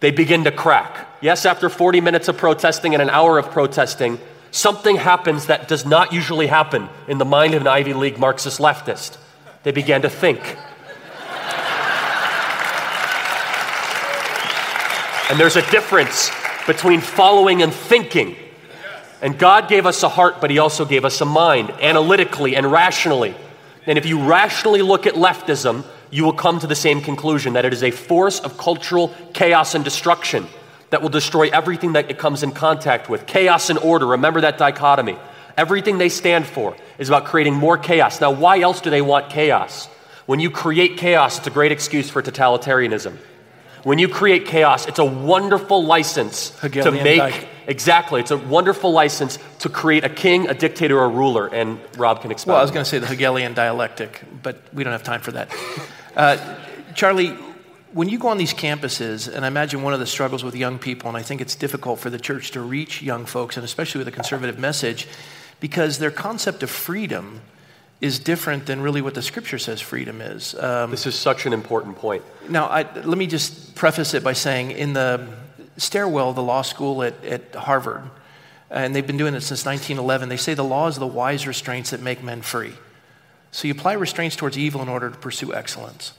they 0.00 0.10
begin 0.10 0.44
to 0.44 0.50
crack. 0.50 1.08
Yes, 1.20 1.46
after 1.46 1.68
40 1.68 2.00
minutes 2.00 2.28
of 2.28 2.36
protesting 2.36 2.94
and 2.94 3.02
an 3.02 3.10
hour 3.10 3.38
of 3.38 3.50
protesting, 3.50 4.18
something 4.50 4.96
happens 4.96 5.46
that 5.46 5.68
does 5.68 5.86
not 5.86 6.12
usually 6.12 6.48
happen 6.48 6.88
in 7.06 7.18
the 7.18 7.24
mind 7.24 7.54
of 7.54 7.60
an 7.60 7.68
Ivy 7.68 7.94
League 7.94 8.18
Marxist 8.18 8.58
leftist. 8.58 9.16
They 9.62 9.70
began 9.70 10.02
to 10.02 10.10
think. 10.10 10.56
And 15.32 15.40
there's 15.40 15.56
a 15.56 15.70
difference 15.70 16.30
between 16.66 17.00
following 17.00 17.62
and 17.62 17.72
thinking. 17.72 18.36
And 19.22 19.38
God 19.38 19.66
gave 19.66 19.86
us 19.86 20.02
a 20.02 20.08
heart, 20.10 20.42
but 20.42 20.50
He 20.50 20.58
also 20.58 20.84
gave 20.84 21.06
us 21.06 21.22
a 21.22 21.24
mind, 21.24 21.70
analytically 21.80 22.54
and 22.54 22.70
rationally. 22.70 23.34
And 23.86 23.96
if 23.96 24.04
you 24.04 24.22
rationally 24.22 24.82
look 24.82 25.06
at 25.06 25.14
leftism, 25.14 25.86
you 26.10 26.24
will 26.24 26.34
come 26.34 26.60
to 26.60 26.66
the 26.66 26.74
same 26.74 27.00
conclusion 27.00 27.54
that 27.54 27.64
it 27.64 27.72
is 27.72 27.82
a 27.82 27.90
force 27.90 28.40
of 28.40 28.58
cultural 28.58 29.14
chaos 29.32 29.74
and 29.74 29.82
destruction 29.82 30.46
that 30.90 31.00
will 31.00 31.08
destroy 31.08 31.48
everything 31.48 31.94
that 31.94 32.10
it 32.10 32.18
comes 32.18 32.42
in 32.42 32.52
contact 32.52 33.08
with. 33.08 33.24
Chaos 33.24 33.70
and 33.70 33.78
order, 33.78 34.08
remember 34.08 34.42
that 34.42 34.58
dichotomy. 34.58 35.16
Everything 35.56 35.96
they 35.96 36.10
stand 36.10 36.44
for 36.44 36.76
is 36.98 37.08
about 37.08 37.24
creating 37.24 37.54
more 37.54 37.78
chaos. 37.78 38.20
Now, 38.20 38.32
why 38.32 38.60
else 38.60 38.82
do 38.82 38.90
they 38.90 39.00
want 39.00 39.30
chaos? 39.30 39.86
When 40.26 40.40
you 40.40 40.50
create 40.50 40.98
chaos, 40.98 41.38
it's 41.38 41.46
a 41.46 41.50
great 41.50 41.72
excuse 41.72 42.10
for 42.10 42.20
totalitarianism. 42.20 43.16
When 43.84 43.98
you 43.98 44.08
create 44.08 44.46
chaos, 44.46 44.86
it's 44.86 44.98
a 44.98 45.04
wonderful 45.04 45.84
license 45.84 46.56
Hegelian 46.60 46.94
to 46.94 47.04
make 47.04 47.18
Dyke. 47.18 47.48
exactly. 47.66 48.20
It's 48.20 48.30
a 48.30 48.36
wonderful 48.36 48.92
license 48.92 49.38
to 49.60 49.68
create 49.68 50.04
a 50.04 50.08
king, 50.08 50.48
a 50.48 50.54
dictator, 50.54 51.00
a 51.00 51.08
ruler. 51.08 51.48
And 51.48 51.80
Rob 51.96 52.22
can 52.22 52.30
explain. 52.30 52.52
Well, 52.52 52.60
I 52.60 52.62
was 52.62 52.70
going 52.70 52.84
to 52.84 52.88
say 52.88 52.98
the 52.98 53.06
Hegelian 53.06 53.54
dialectic, 53.54 54.22
but 54.42 54.58
we 54.72 54.84
don't 54.84 54.92
have 54.92 55.02
time 55.02 55.20
for 55.20 55.32
that. 55.32 55.52
Uh, 56.14 56.58
Charlie, 56.94 57.36
when 57.92 58.08
you 58.08 58.18
go 58.18 58.28
on 58.28 58.38
these 58.38 58.54
campuses, 58.54 59.32
and 59.32 59.44
I 59.44 59.48
imagine 59.48 59.82
one 59.82 59.94
of 59.94 60.00
the 60.00 60.06
struggles 60.06 60.44
with 60.44 60.54
young 60.54 60.78
people, 60.78 61.08
and 61.08 61.16
I 61.16 61.22
think 61.22 61.40
it's 61.40 61.54
difficult 61.54 61.98
for 61.98 62.10
the 62.10 62.18
church 62.18 62.52
to 62.52 62.60
reach 62.60 63.02
young 63.02 63.26
folks, 63.26 63.56
and 63.56 63.64
especially 63.64 63.98
with 63.98 64.08
a 64.08 64.12
conservative 64.12 64.58
message, 64.58 65.08
because 65.60 65.98
their 65.98 66.10
concept 66.10 66.62
of 66.62 66.70
freedom 66.70 67.40
is 68.02 68.18
different 68.18 68.66
than 68.66 68.82
really 68.82 69.00
what 69.00 69.14
the 69.14 69.22
scripture 69.22 69.58
says 69.58 69.80
freedom 69.80 70.20
is. 70.20 70.56
Um, 70.56 70.90
this 70.90 71.06
is 71.06 71.14
such 71.14 71.46
an 71.46 71.52
important 71.52 71.96
point. 71.96 72.24
now, 72.48 72.66
I, 72.66 72.82
let 72.82 73.16
me 73.16 73.28
just 73.28 73.76
preface 73.76 74.12
it 74.12 74.24
by 74.24 74.32
saying 74.32 74.72
in 74.72 74.92
the 74.92 75.28
stairwell 75.76 76.30
of 76.30 76.36
the 76.36 76.42
law 76.42 76.62
school 76.62 77.04
at, 77.04 77.24
at 77.24 77.54
Harvard, 77.54 78.02
and 78.70 78.94
they've 78.94 79.06
been 79.06 79.16
doing 79.16 79.34
it 79.34 79.42
since 79.42 79.64
1911. 79.64 80.28
They 80.28 80.36
say 80.36 80.54
the 80.54 80.64
law 80.64 80.88
is 80.88 80.96
the 80.96 81.06
wise 81.06 81.46
restraints 81.46 81.90
that 81.90 82.02
make 82.02 82.24
men 82.24 82.42
free. 82.42 82.72
So 83.52 83.68
you 83.68 83.72
apply 83.72 83.92
restraints 83.92 84.34
towards 84.34 84.58
evil 84.58 84.82
in 84.82 84.88
order 84.88 85.08
to 85.08 85.16
pursue 85.16 85.54
excellence. 85.54 86.12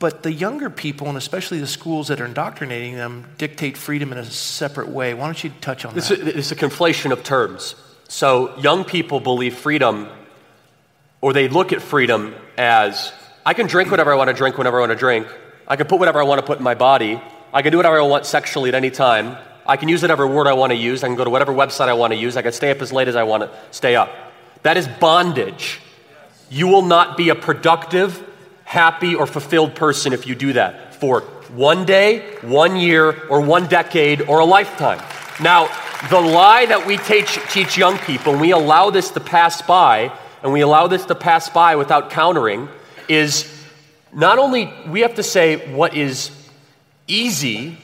But 0.00 0.22
the 0.22 0.32
younger 0.32 0.70
people, 0.70 1.08
and 1.08 1.16
especially 1.16 1.60
the 1.60 1.66
schools 1.66 2.08
that 2.08 2.20
are 2.20 2.24
indoctrinating 2.24 2.96
them, 2.96 3.26
dictate 3.38 3.76
freedom 3.76 4.10
in 4.12 4.18
a 4.18 4.24
separate 4.24 4.88
way. 4.88 5.14
Why 5.14 5.26
don't 5.26 5.44
you 5.44 5.52
touch 5.60 5.84
on 5.84 5.94
that? 5.94 6.10
a, 6.10 6.38
it's 6.38 6.50
a 6.50 6.56
conflation 6.56 7.12
of 7.12 7.22
terms. 7.22 7.74
So 8.08 8.58
young 8.58 8.84
people 8.84 9.20
believe 9.20 9.56
freedom, 9.56 10.08
or 11.20 11.32
they 11.32 11.48
look 11.48 11.72
at 11.72 11.82
freedom 11.82 12.34
as 12.56 13.12
I 13.44 13.54
can 13.54 13.66
drink 13.66 13.90
whatever 13.90 14.12
I 14.12 14.16
want 14.16 14.28
to 14.28 14.34
drink 14.34 14.58
whenever 14.58 14.78
I 14.78 14.80
want 14.80 14.92
to 14.92 14.98
drink. 14.98 15.26
I 15.66 15.76
can 15.76 15.86
put 15.86 15.98
whatever 15.98 16.20
I 16.20 16.24
want 16.24 16.40
to 16.40 16.46
put 16.46 16.58
in 16.58 16.64
my 16.64 16.74
body. 16.74 17.20
I 17.52 17.62
can 17.62 17.72
do 17.72 17.78
whatever 17.78 17.98
I 17.98 18.06
want 18.06 18.26
sexually 18.26 18.68
at 18.68 18.74
any 18.74 18.90
time. 18.90 19.36
I 19.66 19.76
can 19.76 19.88
use 19.88 20.02
whatever 20.02 20.26
word 20.26 20.46
I 20.46 20.52
want 20.52 20.72
to 20.72 20.76
use. 20.76 21.04
I 21.04 21.08
can 21.08 21.16
go 21.16 21.24
to 21.24 21.30
whatever 21.30 21.52
website 21.52 21.88
I 21.88 21.94
want 21.94 22.12
to 22.12 22.18
use. 22.18 22.36
I 22.36 22.42
can 22.42 22.52
stay 22.52 22.70
up 22.70 22.80
as 22.82 22.92
late 22.92 23.08
as 23.08 23.16
I 23.16 23.22
want 23.22 23.42
to 23.44 23.50
stay 23.70 23.96
up. 23.96 24.10
That 24.62 24.76
is 24.76 24.88
bondage. 24.88 25.80
You 26.50 26.66
will 26.66 26.82
not 26.82 27.16
be 27.16 27.28
a 27.28 27.34
productive, 27.34 28.26
happy, 28.64 29.14
or 29.14 29.26
fulfilled 29.26 29.74
person 29.74 30.12
if 30.12 30.26
you 30.26 30.34
do 30.34 30.54
that 30.54 30.94
for 30.96 31.20
one 31.54 31.84
day, 31.84 32.36
one 32.42 32.76
year, 32.76 33.26
or 33.28 33.40
one 33.40 33.66
decade, 33.66 34.22
or 34.22 34.40
a 34.40 34.44
lifetime. 34.44 35.00
Now, 35.40 35.68
the 36.08 36.20
lie 36.20 36.66
that 36.66 36.86
we 36.86 36.96
teach, 36.98 37.38
teach 37.50 37.78
young 37.78 37.98
people, 37.98 38.32
and 38.32 38.40
we 38.40 38.52
allow 38.52 38.90
this 38.90 39.10
to 39.12 39.20
pass 39.20 39.62
by, 39.62 40.12
and 40.42 40.52
we 40.52 40.60
allow 40.60 40.86
this 40.86 41.04
to 41.06 41.14
pass 41.14 41.48
by 41.48 41.76
without 41.76 42.10
countering, 42.10 42.68
is 43.08 43.50
not 44.12 44.38
only 44.38 44.72
we 44.88 45.00
have 45.00 45.14
to 45.16 45.22
say 45.22 45.74
what 45.74 45.94
is 45.94 46.30
easy 47.06 47.78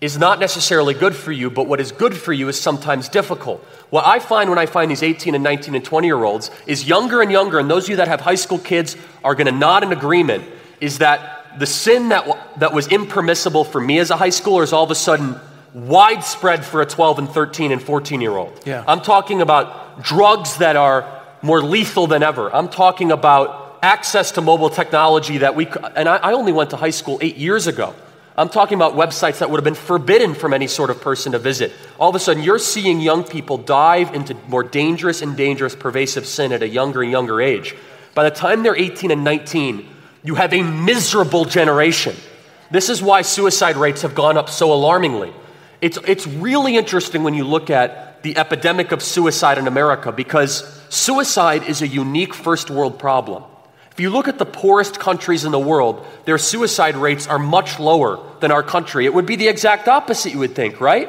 is 0.00 0.16
not 0.16 0.38
necessarily 0.38 0.94
good 0.94 1.14
for 1.14 1.32
you, 1.32 1.50
but 1.50 1.66
what 1.66 1.80
is 1.80 1.90
good 1.90 2.16
for 2.16 2.32
you 2.32 2.48
is 2.48 2.60
sometimes 2.60 3.08
difficult. 3.08 3.60
What 3.90 4.06
I 4.06 4.20
find 4.20 4.48
when 4.48 4.58
I 4.58 4.66
find 4.66 4.90
these 4.90 5.02
18 5.02 5.34
and 5.34 5.42
19 5.42 5.74
and 5.74 5.84
20 5.84 6.06
year 6.06 6.22
olds 6.22 6.50
is 6.66 6.86
younger 6.86 7.20
and 7.20 7.32
younger, 7.32 7.58
and 7.58 7.68
those 7.68 7.84
of 7.84 7.90
you 7.90 7.96
that 7.96 8.08
have 8.08 8.20
high 8.20 8.36
school 8.36 8.58
kids 8.58 8.96
are 9.24 9.34
going 9.34 9.46
to 9.46 9.52
nod 9.52 9.82
in 9.82 9.92
agreement, 9.92 10.44
is 10.80 10.98
that 10.98 11.58
the 11.58 11.66
sin 11.66 12.10
that, 12.10 12.26
w- 12.26 12.40
that 12.58 12.72
was 12.72 12.86
impermissible 12.88 13.64
for 13.64 13.80
me 13.80 13.98
as 13.98 14.10
a 14.10 14.16
high 14.16 14.28
schooler 14.28 14.62
is 14.62 14.72
all 14.72 14.84
of 14.84 14.90
a 14.92 14.94
sudden 14.94 15.34
widespread 15.74 16.64
for 16.64 16.80
a 16.80 16.86
12 16.86 17.18
and 17.18 17.28
13 17.28 17.72
and 17.72 17.82
14 17.82 18.20
year 18.20 18.36
old. 18.36 18.60
Yeah. 18.64 18.84
I'm 18.86 19.00
talking 19.00 19.40
about 19.40 20.02
drugs 20.02 20.58
that 20.58 20.76
are 20.76 21.17
more 21.42 21.62
lethal 21.62 22.06
than 22.06 22.22
ever. 22.22 22.54
I'm 22.54 22.68
talking 22.68 23.12
about 23.12 23.78
access 23.82 24.32
to 24.32 24.40
mobile 24.40 24.70
technology 24.70 25.38
that 25.38 25.54
we, 25.54 25.66
and 25.94 26.08
I, 26.08 26.32
only 26.32 26.52
went 26.52 26.70
to 26.70 26.76
high 26.76 26.90
school 26.90 27.18
eight 27.20 27.36
years 27.36 27.66
ago. 27.66 27.94
I'm 28.36 28.48
talking 28.48 28.76
about 28.76 28.94
websites 28.94 29.38
that 29.38 29.50
would 29.50 29.58
have 29.58 29.64
been 29.64 29.74
forbidden 29.74 30.34
from 30.34 30.54
any 30.54 30.68
sort 30.68 30.90
of 30.90 31.00
person 31.00 31.32
to 31.32 31.38
visit. 31.38 31.72
All 31.98 32.08
of 32.08 32.14
a 32.14 32.20
sudden, 32.20 32.42
you're 32.42 32.60
seeing 32.60 33.00
young 33.00 33.24
people 33.24 33.58
dive 33.58 34.14
into 34.14 34.36
more 34.46 34.62
dangerous 34.62 35.22
and 35.22 35.36
dangerous 35.36 35.74
pervasive 35.74 36.24
sin 36.24 36.52
at 36.52 36.62
a 36.62 36.68
younger 36.68 37.02
and 37.02 37.10
younger 37.10 37.40
age. 37.40 37.74
By 38.14 38.24
the 38.24 38.34
time 38.34 38.62
they're 38.62 38.76
18 38.76 39.10
and 39.10 39.24
19, 39.24 39.88
you 40.22 40.36
have 40.36 40.52
a 40.52 40.62
miserable 40.62 41.44
generation. 41.44 42.14
This 42.70 42.88
is 42.88 43.02
why 43.02 43.22
suicide 43.22 43.76
rates 43.76 44.02
have 44.02 44.14
gone 44.14 44.36
up 44.36 44.50
so 44.50 44.72
alarmingly. 44.72 45.32
It's, 45.80 45.98
it's 46.06 46.26
really 46.26 46.76
interesting 46.76 47.22
when 47.22 47.34
you 47.34 47.44
look 47.44 47.70
at 47.70 48.22
the 48.22 48.36
epidemic 48.36 48.90
of 48.92 49.02
suicide 49.02 49.58
in 49.58 49.66
America 49.66 50.10
because 50.10 50.64
suicide 50.88 51.64
is 51.64 51.82
a 51.82 51.86
unique 51.86 52.34
first 52.34 52.68
world 52.70 52.98
problem. 52.98 53.44
If 53.92 54.00
you 54.00 54.10
look 54.10 54.28
at 54.28 54.38
the 54.38 54.46
poorest 54.46 54.98
countries 55.00 55.44
in 55.44 55.52
the 55.52 55.58
world, 55.58 56.06
their 56.24 56.38
suicide 56.38 56.96
rates 56.96 57.26
are 57.26 57.38
much 57.38 57.78
lower 57.78 58.20
than 58.40 58.50
our 58.50 58.62
country. 58.62 59.06
It 59.06 59.14
would 59.14 59.26
be 59.26 59.36
the 59.36 59.48
exact 59.48 59.88
opposite, 59.88 60.32
you 60.32 60.38
would 60.38 60.54
think, 60.54 60.80
right? 60.80 61.08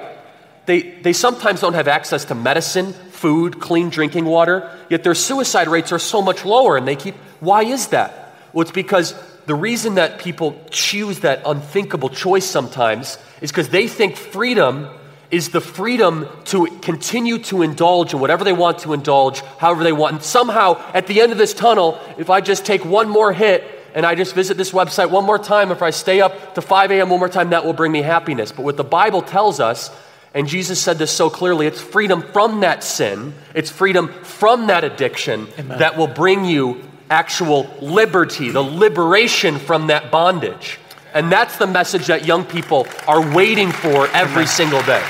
They, 0.66 0.82
they 0.82 1.14
sometimes 1.14 1.62
don't 1.62 1.74
have 1.74 1.88
access 1.88 2.26
to 2.26 2.36
medicine, 2.36 2.94
food, 2.94 3.60
clean 3.60 3.90
drinking 3.90 4.26
water, 4.26 4.72
yet 4.90 5.04
their 5.04 5.16
suicide 5.16 5.68
rates 5.68 5.92
are 5.92 6.00
so 6.00 6.22
much 6.22 6.46
lower, 6.46 6.78
and 6.78 6.88
they 6.88 6.96
keep. 6.96 7.16
Why 7.40 7.64
is 7.64 7.88
that? 7.88 8.36
Well, 8.54 8.64
it's 8.64 8.72
because 8.72 9.14
the 9.50 9.56
reason 9.56 9.96
that 9.96 10.20
people 10.20 10.64
choose 10.70 11.22
that 11.22 11.42
unthinkable 11.44 12.10
choice 12.10 12.46
sometimes 12.46 13.18
is 13.42 13.50
because 13.50 13.70
they 13.70 13.88
think 13.88 14.16
freedom 14.16 14.88
is 15.32 15.50
the 15.50 15.60
freedom 15.60 16.28
to 16.46 16.68
continue 16.84 17.40
to 17.40 17.64
indulge 17.64 18.14
in 18.14 18.20
whatever 18.20 18.44
they 18.44 18.54
want 18.54 18.78
to 18.78 18.94
indulge, 18.94 19.42
however 19.58 19.84
they 19.84 19.92
want. 19.92 20.14
And 20.14 20.24
somehow, 20.24 20.80
at 20.94 21.08
the 21.08 21.20
end 21.20 21.32
of 21.32 21.40
this 21.40 21.56
tunnel, 21.56 22.00
if 22.20 22.30
I 22.30 22.42
just 22.42 22.64
take 22.64 22.86
one 22.86 23.10
more 23.10 23.34
hit 23.34 23.64
and 23.96 24.06
I 24.06 24.14
just 24.14 24.36
visit 24.36 24.56
this 24.56 24.70
website 24.70 25.10
one 25.10 25.26
more 25.26 25.40
time, 25.40 25.72
if 25.72 25.82
I 25.82 25.90
stay 25.90 26.22
up 26.22 26.54
to 26.54 26.62
5 26.62 26.92
a.m. 26.92 27.10
one 27.10 27.18
more 27.18 27.28
time, 27.28 27.50
that 27.50 27.66
will 27.66 27.74
bring 27.74 27.92
me 27.92 28.04
happiness. 28.04 28.52
But 28.52 28.62
what 28.66 28.78
the 28.78 28.84
Bible 28.84 29.24
tells 29.24 29.60
us, 29.60 29.90
and 30.36 30.48
Jesus 30.48 30.80
said 30.80 31.00
this 31.00 31.10
so 31.10 31.32
clearly, 31.32 31.66
it's 31.66 31.82
freedom 31.82 32.22
from 32.22 32.60
that 32.60 32.84
sin, 32.84 33.34
it's 33.56 33.72
freedom 33.72 34.10
from 34.22 34.68
that 34.68 34.84
addiction 34.84 35.48
that 35.58 35.98
will 35.98 36.06
bring 36.06 36.46
you 36.46 36.88
actual 37.10 37.68
liberty, 37.82 38.50
the 38.50 38.62
liberation 38.62 39.58
from 39.58 39.88
that 39.88 40.12
bondage. 40.12 40.80
And 41.14 41.32
that's 41.32 41.58
the 41.58 41.68
message 41.68 42.08
that 42.08 42.26
young 42.26 42.46
people 42.46 42.88
are 43.08 43.34
waiting 43.36 43.72
for 43.72 44.08
every 44.10 44.46
single 44.46 44.82
day. 44.84 45.04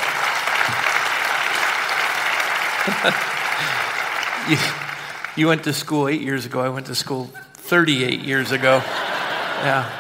You, 4.50 4.58
you 5.36 5.48
went 5.48 5.64
to 5.66 5.74
school 5.74 6.08
eight 6.08 6.22
years 6.22 6.48
ago. 6.48 6.60
I 6.60 6.70
went 6.70 6.88
to 6.88 6.96
school 6.96 7.26
38 7.54 8.22
years 8.22 8.52
ago. 8.52 8.82
Yeah. 9.60 9.92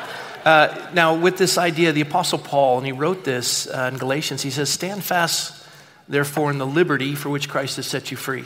Uh, 0.45 0.89
now, 0.93 1.15
with 1.15 1.37
this 1.37 1.57
idea, 1.57 1.91
the 1.91 1.99
Apostle 1.99 2.39
Paul, 2.39 2.77
and 2.77 2.85
he 2.85 2.93
wrote 2.93 3.25
this 3.25 3.67
uh, 3.67 3.89
in 3.91 3.99
Galatians, 3.99 4.41
he 4.41 4.49
says, 4.49 4.69
Stand 4.69 5.03
fast, 5.03 5.67
therefore, 6.07 6.49
in 6.49 6.59
the 6.59 6.65
liberty 6.65 7.13
for 7.13 7.27
which 7.29 7.49
Christ 7.49 7.75
has 7.75 7.85
set 7.85 8.09
you 8.09 8.15
free. 8.15 8.45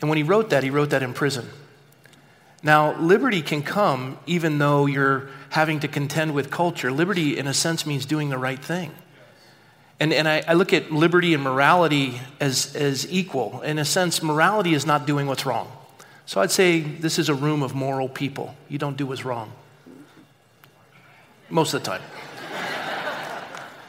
And 0.00 0.08
when 0.08 0.16
he 0.16 0.24
wrote 0.24 0.50
that, 0.50 0.64
he 0.64 0.70
wrote 0.70 0.90
that 0.90 1.04
in 1.04 1.14
prison. 1.14 1.48
Now, 2.62 2.98
liberty 2.98 3.42
can 3.42 3.62
come 3.62 4.18
even 4.26 4.58
though 4.58 4.86
you're 4.86 5.28
having 5.50 5.80
to 5.80 5.88
contend 5.88 6.34
with 6.34 6.50
culture. 6.50 6.92
Liberty, 6.92 7.36
in 7.36 7.46
a 7.46 7.54
sense, 7.54 7.84
means 7.84 8.06
doing 8.06 8.30
the 8.30 8.38
right 8.38 8.62
thing. 8.62 8.92
And, 9.98 10.12
and 10.12 10.28
I, 10.28 10.42
I 10.46 10.54
look 10.54 10.72
at 10.72 10.90
liberty 10.90 11.34
and 11.34 11.42
morality 11.42 12.20
as, 12.40 12.74
as 12.74 13.10
equal. 13.12 13.60
In 13.62 13.78
a 13.78 13.84
sense, 13.84 14.22
morality 14.22 14.74
is 14.74 14.86
not 14.86 15.06
doing 15.06 15.26
what's 15.26 15.44
wrong. 15.44 15.70
So 16.26 16.40
I'd 16.40 16.50
say 16.50 16.80
this 16.80 17.18
is 17.18 17.28
a 17.28 17.34
room 17.34 17.62
of 17.62 17.74
moral 17.74 18.08
people. 18.08 18.54
You 18.68 18.78
don't 18.78 18.96
do 18.96 19.06
what's 19.06 19.24
wrong. 19.24 19.52
Most 21.50 21.74
of 21.74 21.82
the 21.82 21.90
time. 21.90 22.02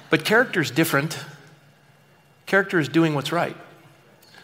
but 0.09 0.25
character 0.25 0.61
is 0.61 0.71
different. 0.71 1.17
Character 2.45 2.79
is 2.79 2.89
doing 2.89 3.13
what's 3.13 3.31
right. 3.31 3.55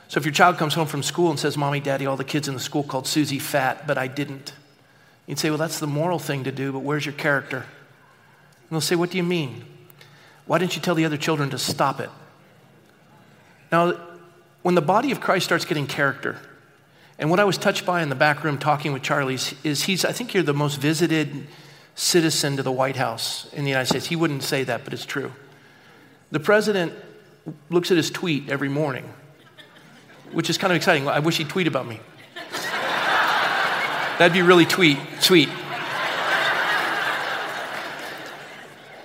So 0.10 0.18
if 0.18 0.26
your 0.26 0.34
child 0.34 0.58
comes 0.58 0.74
home 0.74 0.88
from 0.88 1.04
school 1.04 1.30
and 1.30 1.40
says, 1.40 1.56
Mommy, 1.56 1.80
Daddy, 1.80 2.06
all 2.06 2.18
the 2.18 2.24
kids 2.24 2.48
in 2.48 2.56
the 2.56 2.60
school 2.60 2.84
called 2.84 3.08
Susie 3.08 3.40
fat, 3.40 3.86
but 3.88 3.98
I 3.98 4.08
didn't. 4.08 4.54
You'd 5.28 5.40
say, 5.40 5.50
Well, 5.50 5.60
that's 5.60 5.80
the 5.80 5.88
moral 5.88 6.18
thing 6.20 6.44
to 6.46 6.52
do, 6.52 6.74
but 6.74 6.80
where's 6.80 7.06
your 7.06 7.14
character? 7.14 7.58
And 7.58 8.72
they'll 8.72 8.82
say, 8.82 8.96
What 8.96 9.12
do 9.12 9.18
you 9.18 9.24
mean? 9.24 9.64
Why 10.48 10.58
didn't 10.58 10.76
you 10.76 10.82
tell 10.82 10.96
the 10.96 11.06
other 11.06 11.16
children 11.16 11.52
to 11.52 11.60
stop 11.60 12.00
it? 12.00 12.10
Now, 13.72 13.94
when 14.64 14.74
the 14.74 14.82
body 14.82 15.12
of 15.12 15.22
Christ 15.22 15.46
starts 15.46 15.64
getting 15.64 15.86
character, 15.86 16.38
and 17.20 17.30
what 17.30 17.40
I 17.40 17.44
was 17.44 17.60
touched 17.60 17.86
by 17.86 18.02
in 18.02 18.10
the 18.10 18.16
back 18.16 18.44
room 18.44 18.58
talking 18.58 18.92
with 18.92 19.04
Charlie 19.04 19.38
is, 19.64 19.84
he's, 19.84 20.04
I 20.06 20.12
think 20.12 20.34
you're 20.34 20.42
the 20.42 20.54
most 20.56 20.80
visited 20.80 21.48
citizen 21.94 22.58
to 22.58 22.64
the 22.64 22.72
White 22.72 22.96
House 22.96 23.48
in 23.54 23.64
the 23.64 23.70
United 23.70 23.88
States. 23.88 24.08
He 24.08 24.16
wouldn't 24.16 24.42
say 24.42 24.64
that, 24.64 24.86
but 24.86 24.94
it's 24.94 25.06
true. 25.06 25.34
The 26.32 26.40
president 26.40 26.94
looks 27.70 27.92
at 27.92 27.98
his 27.98 28.10
tweet 28.10 28.50
every 28.50 28.70
morning, 28.70 29.14
which 30.32 30.50
is 30.50 30.58
kind 30.58 30.72
of 30.72 30.78
exciting. 30.78 31.08
I 31.08 31.20
wish 31.20 31.38
he'd 31.38 31.50
tweet 31.50 31.68
about 31.68 31.88
me. 31.88 32.00
That'd 34.18 34.34
be 34.34 34.42
really 34.42 34.66
tweet, 34.66 34.98
sweet. 35.20 35.50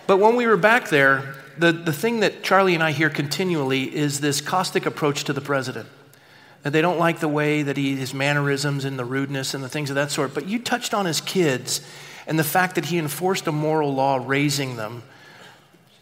But 0.06 0.18
when 0.18 0.37
we 0.37 0.46
were 0.46 0.56
back 0.56 0.88
there, 0.88 1.34
the, 1.56 1.72
the 1.72 1.92
thing 1.92 2.20
that 2.20 2.42
Charlie 2.42 2.74
and 2.74 2.82
I 2.82 2.90
hear 2.90 3.08
continually 3.08 3.94
is 3.94 4.20
this 4.20 4.40
caustic 4.40 4.87
approach 4.87 5.24
to 5.24 5.32
the 5.32 5.40
president. 5.40 5.88
That 6.62 6.72
they 6.72 6.80
don't 6.80 6.98
like 6.98 7.20
the 7.20 7.28
way 7.28 7.62
that 7.62 7.76
he, 7.76 7.94
his 7.96 8.12
mannerisms 8.12 8.84
and 8.84 8.98
the 8.98 9.04
rudeness 9.04 9.54
and 9.54 9.62
the 9.62 9.68
things 9.68 9.90
of 9.90 9.96
that 9.96 10.10
sort. 10.10 10.34
But 10.34 10.46
you 10.46 10.58
touched 10.58 10.94
on 10.94 11.06
his 11.06 11.20
kids 11.20 11.80
and 12.26 12.38
the 12.38 12.44
fact 12.44 12.74
that 12.74 12.87
he 12.87 12.98
enforced 12.98 13.46
a 13.46 13.52
moral 13.52 13.94
law 13.94 14.22
raising 14.24 14.76
them. 14.76 15.02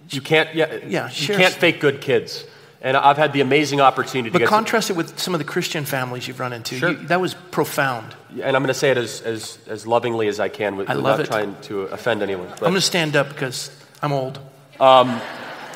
You 0.09 0.21
can't, 0.21 0.55
yeah, 0.55 0.79
Yeah, 0.87 1.11
you 1.13 1.35
can't 1.35 1.55
fake 1.55 1.81
good 1.81 2.01
kids. 2.01 2.45
And 2.85 2.97
I've 2.97 3.17
had 3.17 3.33
the 3.33 3.41
amazing 3.41 3.81
opportunity 3.81 4.29
to 4.29 4.33
But 4.33 4.39
get 4.41 4.45
to- 4.47 4.51
contrast 4.51 4.91
it 4.91 4.97
with 4.97 5.17
some 5.19 5.35
of 5.35 5.39
the 5.39 5.45
Christian 5.45 5.85
families 5.85 6.27
you've 6.27 6.41
run 6.41 6.53
into. 6.53 6.77
Sure. 6.79 6.91
You- 6.91 6.97
that 7.07 7.21
was 7.21 7.35
profound. 7.53 8.15
and 8.31 8.57
I'm 8.57 8.63
going 8.63 8.67
to 8.69 8.75
say 8.75 8.91
it 8.91 8.97
as, 8.97 9.21
as, 9.23 9.59
as 9.69 9.87
lovingly 9.87 10.27
as 10.27 10.41
I 10.41 10.49
can 10.49 10.77
with, 10.77 10.91
I 10.91 10.97
without 10.97 11.09
love 11.11 11.21
it. 11.21 11.27
trying 11.27 11.55
to 11.63 11.83
offend 11.83 12.23
anyone. 12.23 12.49
But- 12.49 12.63
I'm 12.63 12.73
going 12.73 12.75
to 12.75 12.81
stand 12.81 13.15
up 13.15 13.29
because 13.29 13.71
I'm 14.03 14.13
old. 14.13 14.41
Um, 14.81 15.21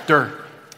Dur. 0.09 0.33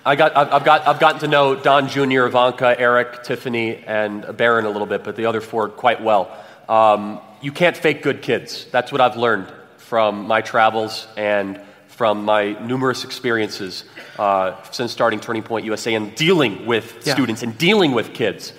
I 0.05 0.17
got, 0.17 0.37
I've, 0.37 0.53
I've 0.53 0.65
got, 0.65 0.87
I've 0.87 1.01
gotten 1.01 1.21
to 1.21 1.29
know 1.29 1.55
Don 1.55 1.89
Jr., 1.89 2.25
Ivanka, 2.27 2.79
Eric, 2.79 3.25
Tiffany, 3.25 3.77
and 3.77 4.37
Barron 4.37 4.65
a 4.67 4.71
little 4.71 4.87
bit, 4.87 5.05
but 5.05 5.17
the 5.17 5.27
other 5.27 5.41
four 5.41 5.69
quite 5.69 6.03
well. 6.03 6.35
Um, 6.69 7.21
you 7.41 7.53
can't 7.53 7.77
fake 7.77 8.03
good 8.03 8.21
kids. 8.23 8.67
That's 8.71 8.93
what 8.93 9.01
I've 9.01 9.17
learned 9.17 9.51
from 9.79 10.27
my 10.27 10.41
travels 10.43 11.07
and 11.17 11.61
from 11.99 12.25
my 12.25 12.53
numerous 12.65 13.03
experiences 13.03 13.83
uh, 14.21 14.55
since 14.71 14.93
starting 14.93 15.19
Turning 15.19 15.43
Point 15.43 15.65
USA 15.67 15.95
and 15.95 16.15
dealing 16.15 16.65
with 16.65 17.05
Yeah. 17.05 17.13
students 17.13 17.43
and 17.43 17.59
dealing 17.59 17.91
with 17.91 18.15
kids. 18.15 18.53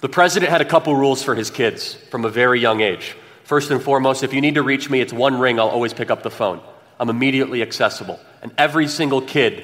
The 0.00 0.08
president 0.08 0.50
had 0.50 0.62
a 0.62 0.64
couple 0.64 0.96
rules 0.96 1.22
for 1.22 1.34
his 1.34 1.50
kids 1.50 1.94
from 2.10 2.24
a 2.24 2.30
very 2.30 2.58
young 2.60 2.80
age. 2.80 3.14
First 3.44 3.70
and 3.70 3.82
foremost, 3.82 4.22
if 4.22 4.32
you 4.32 4.40
need 4.40 4.54
to 4.54 4.62
reach 4.62 4.88
me, 4.88 5.02
it's 5.02 5.12
one 5.12 5.38
ring, 5.38 5.60
I'll 5.60 5.68
always 5.68 5.92
pick 5.92 6.10
up 6.10 6.22
the 6.22 6.30
phone. 6.30 6.62
I'm 6.98 7.10
immediately 7.10 7.60
accessible. 7.60 8.18
And 8.40 8.52
every 8.56 8.88
single 8.88 9.20
kid, 9.20 9.62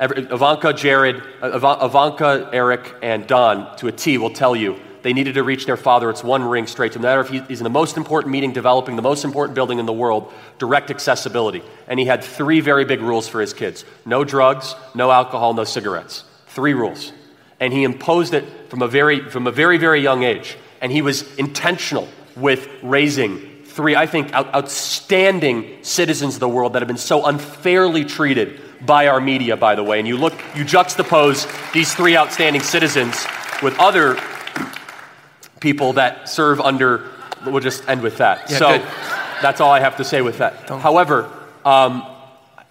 every, 0.00 0.22
Ivanka, 0.22 0.72
Jared, 0.72 1.22
uh, 1.42 1.54
Ivanka, 1.54 2.48
Eric, 2.54 2.94
and 3.02 3.26
Don, 3.26 3.76
to 3.76 3.88
a 3.88 3.92
T, 3.92 4.16
will 4.16 4.30
tell 4.32 4.56
you 4.56 4.80
they 5.02 5.12
needed 5.12 5.34
to 5.34 5.42
reach 5.42 5.66
their 5.66 5.76
father. 5.76 6.10
It's 6.10 6.24
one 6.24 6.44
ring 6.44 6.66
straight 6.66 6.92
to 6.92 6.98
him. 6.98 7.02
No 7.02 7.08
matter 7.08 7.20
if 7.20 7.48
he's 7.48 7.60
in 7.60 7.64
the 7.64 7.70
most 7.70 7.96
important 7.96 8.32
meeting, 8.32 8.52
developing 8.52 8.96
the 8.96 9.02
most 9.02 9.24
important 9.24 9.54
building 9.54 9.78
in 9.78 9.86
the 9.86 9.92
world, 9.92 10.32
direct 10.58 10.90
accessibility. 10.90 11.62
And 11.88 11.98
he 11.98 12.06
had 12.06 12.22
three 12.22 12.60
very 12.60 12.84
big 12.84 13.00
rules 13.00 13.28
for 13.28 13.40
his 13.40 13.52
kids 13.52 13.84
no 14.04 14.24
drugs, 14.24 14.74
no 14.94 15.10
alcohol, 15.10 15.54
no 15.54 15.64
cigarettes. 15.64 16.24
Three 16.46 16.74
rules 16.74 17.12
and 17.62 17.72
he 17.72 17.84
imposed 17.84 18.34
it 18.34 18.44
from 18.68 18.82
a 18.82 18.88
very 18.88 19.30
from 19.30 19.46
a 19.46 19.52
very 19.52 19.78
very 19.78 20.00
young 20.00 20.24
age 20.24 20.58
and 20.80 20.90
he 20.90 21.00
was 21.00 21.32
intentional 21.36 22.08
with 22.36 22.68
raising 22.82 23.38
three 23.64 23.94
i 23.94 24.04
think 24.04 24.32
out, 24.32 24.52
outstanding 24.52 25.78
citizens 25.82 26.34
of 26.34 26.40
the 26.40 26.48
world 26.48 26.72
that 26.72 26.82
have 26.82 26.88
been 26.88 26.96
so 26.96 27.24
unfairly 27.24 28.04
treated 28.04 28.60
by 28.84 29.06
our 29.06 29.20
media 29.20 29.56
by 29.56 29.76
the 29.76 29.82
way 29.82 30.00
and 30.00 30.08
you 30.08 30.16
look 30.16 30.32
you 30.56 30.64
juxtapose 30.64 31.46
these 31.72 31.94
three 31.94 32.16
outstanding 32.16 32.60
citizens 32.60 33.24
with 33.62 33.78
other 33.78 34.18
people 35.62 35.94
that 35.94 36.28
serve 36.28 36.60
under 36.60 37.08
we'll 37.46 37.60
just 37.60 37.88
end 37.88 38.02
with 38.02 38.18
that 38.18 38.50
Yeah, 38.50 38.58
so 38.58 38.68
good. 38.78 38.86
that's 39.40 39.60
all 39.60 39.70
i 39.70 39.80
have 39.80 39.96
to 39.96 40.04
say 40.04 40.20
with 40.20 40.38
that 40.38 40.68
however 40.68 41.30
um, 41.64 42.04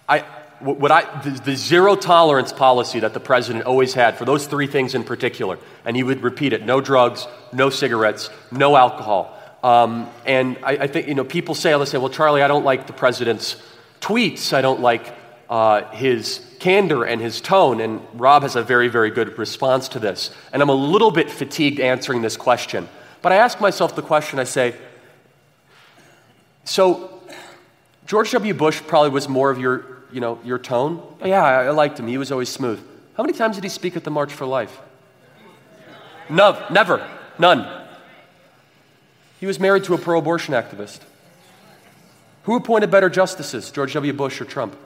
I, 0.08 0.20
what 0.60 0.92
I, 0.92 1.22
the, 1.22 1.30
the 1.30 1.56
zero 1.56 1.96
tolerance 1.96 2.52
policy 2.52 3.00
that 3.00 3.14
the 3.14 3.20
president 3.20 3.64
always 3.64 3.94
had 3.94 4.16
for 4.16 4.24
those 4.24 4.46
three 4.46 4.66
things 4.66 4.94
in 4.94 5.02
particular, 5.02 5.58
and 5.84 5.96
he 5.96 6.02
would 6.02 6.22
repeat 6.22 6.52
it 6.52 6.64
no 6.64 6.80
drugs, 6.80 7.26
no 7.52 7.68
cigarettes, 7.70 8.30
no 8.50 8.76
alcohol. 8.76 9.36
Um, 9.62 10.08
and 10.24 10.58
I, 10.62 10.72
I 10.72 10.86
think, 10.86 11.08
you 11.08 11.14
know, 11.14 11.24
people 11.24 11.54
say, 11.54 11.76
they 11.76 11.84
say, 11.84 11.98
well, 11.98 12.10
Charlie, 12.10 12.42
I 12.42 12.48
don't 12.48 12.64
like 12.64 12.86
the 12.86 12.92
president's 12.92 13.56
tweets. 14.00 14.52
I 14.52 14.60
don't 14.60 14.80
like 14.80 15.12
uh, 15.52 15.86
his 15.90 16.40
candor 16.60 17.04
and 17.04 17.20
his 17.20 17.38
tone. 17.42 17.82
And 17.82 18.00
Rob 18.14 18.42
has 18.42 18.56
a 18.56 18.62
very, 18.62 18.88
very 18.88 19.10
good 19.10 19.36
response 19.36 19.86
to 19.88 19.98
this. 19.98 20.30
And 20.50 20.62
I'm 20.62 20.70
a 20.70 20.74
little 20.74 21.10
bit 21.10 21.30
fatigued 21.30 21.78
answering 21.78 22.22
this 22.22 22.38
question. 22.38 22.88
But 23.20 23.32
I 23.32 23.36
ask 23.36 23.60
myself 23.60 23.94
the 23.94 24.00
question 24.00 24.38
I 24.38 24.44
say, 24.44 24.74
so 26.64 27.22
George 28.06 28.30
W. 28.30 28.54
Bush 28.54 28.80
probably 28.86 29.10
was 29.10 29.28
more 29.28 29.50
of 29.50 29.58
your, 29.58 29.84
you 30.10 30.22
know, 30.22 30.40
your 30.42 30.58
tone. 30.58 31.02
Yeah, 31.22 31.44
I, 31.44 31.64
I 31.64 31.70
liked 31.70 32.00
him. 32.00 32.06
He 32.06 32.16
was 32.16 32.32
always 32.32 32.48
smooth. 32.48 32.80
How 33.18 33.22
many 33.22 33.36
times 33.36 33.56
did 33.56 33.64
he 33.64 33.68
speak 33.68 33.94
at 33.94 34.04
the 34.04 34.10
March 34.10 34.32
for 34.32 34.46
Life? 34.46 34.80
No, 36.30 36.66
never. 36.70 37.06
None. 37.38 37.86
He 39.38 39.44
was 39.44 39.60
married 39.60 39.84
to 39.84 39.92
a 39.92 39.98
pro 39.98 40.18
abortion 40.18 40.54
activist. 40.54 41.00
Who 42.44 42.56
appointed 42.56 42.90
better 42.90 43.10
justices, 43.10 43.70
George 43.70 43.92
W. 43.92 44.14
Bush 44.14 44.40
or 44.40 44.46
Trump? 44.46 44.76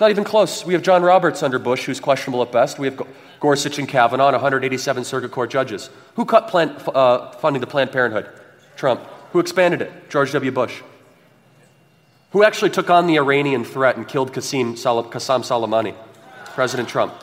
Not 0.00 0.10
even 0.10 0.24
close. 0.24 0.64
We 0.64 0.74
have 0.74 0.82
John 0.82 1.02
Roberts 1.02 1.42
under 1.42 1.58
Bush, 1.58 1.84
who's 1.86 2.00
questionable 2.00 2.42
at 2.42 2.52
best. 2.52 2.78
We 2.78 2.86
have 2.86 3.00
Gorsuch 3.40 3.78
and 3.78 3.88
Kavanaugh, 3.88 4.28
and 4.28 4.34
187 4.34 5.04
circuit 5.04 5.30
court 5.30 5.50
judges. 5.50 5.88
Who 6.16 6.24
cut 6.24 6.48
Planned- 6.48 6.76
uh, 6.94 7.30
funding 7.32 7.60
to 7.60 7.66
Planned 7.66 7.92
Parenthood? 7.92 8.28
Trump. 8.76 9.00
Who 9.32 9.40
expanded 9.40 9.80
it? 9.82 10.10
George 10.10 10.32
W. 10.32 10.50
Bush. 10.50 10.82
Who 12.32 12.44
actually 12.44 12.70
took 12.70 12.90
on 12.90 13.06
the 13.06 13.16
Iranian 13.18 13.64
threat 13.64 13.96
and 13.96 14.06
killed 14.06 14.32
Qasem, 14.32 14.76
Sal- 14.76 15.04
Soleimani? 15.04 15.94
President 16.54 16.88
Trump. 16.88 17.14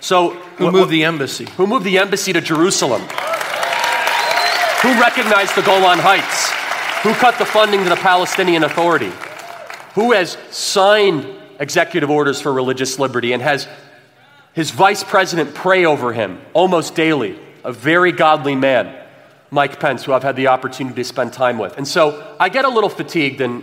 So, 0.00 0.30
Who 0.58 0.64
what- 0.64 0.72
moved 0.74 0.90
the 0.90 1.04
embassy? 1.04 1.46
who 1.56 1.66
moved 1.66 1.84
the 1.84 1.98
embassy 1.98 2.32
to 2.32 2.40
Jerusalem? 2.40 3.02
Who 4.82 4.98
recognized 5.00 5.54
the 5.56 5.62
Golan 5.62 5.98
Heights? 5.98 6.50
Who 7.02 7.12
cut 7.14 7.38
the 7.38 7.44
funding 7.46 7.82
to 7.84 7.88
the 7.90 7.96
Palestinian 7.96 8.64
Authority? 8.64 9.12
Who 9.94 10.12
has 10.12 10.36
signed 10.50 11.26
executive 11.60 12.10
orders 12.10 12.40
for 12.40 12.52
religious 12.52 12.98
liberty 12.98 13.32
and 13.32 13.40
has 13.42 13.68
his 14.54 14.72
vice 14.72 15.04
president 15.04 15.54
pray 15.54 15.84
over 15.84 16.12
him 16.12 16.40
almost 16.52 16.96
daily? 16.96 17.38
A 17.62 17.72
very 17.72 18.10
godly 18.10 18.56
man, 18.56 18.92
Mike 19.50 19.78
Pence, 19.78 20.04
who 20.04 20.12
I've 20.12 20.24
had 20.24 20.34
the 20.34 20.48
opportunity 20.48 20.96
to 20.96 21.04
spend 21.04 21.32
time 21.32 21.58
with. 21.58 21.76
And 21.76 21.86
so 21.86 22.34
I 22.40 22.48
get 22.48 22.64
a 22.64 22.68
little 22.68 22.90
fatigued 22.90 23.40
in 23.40 23.62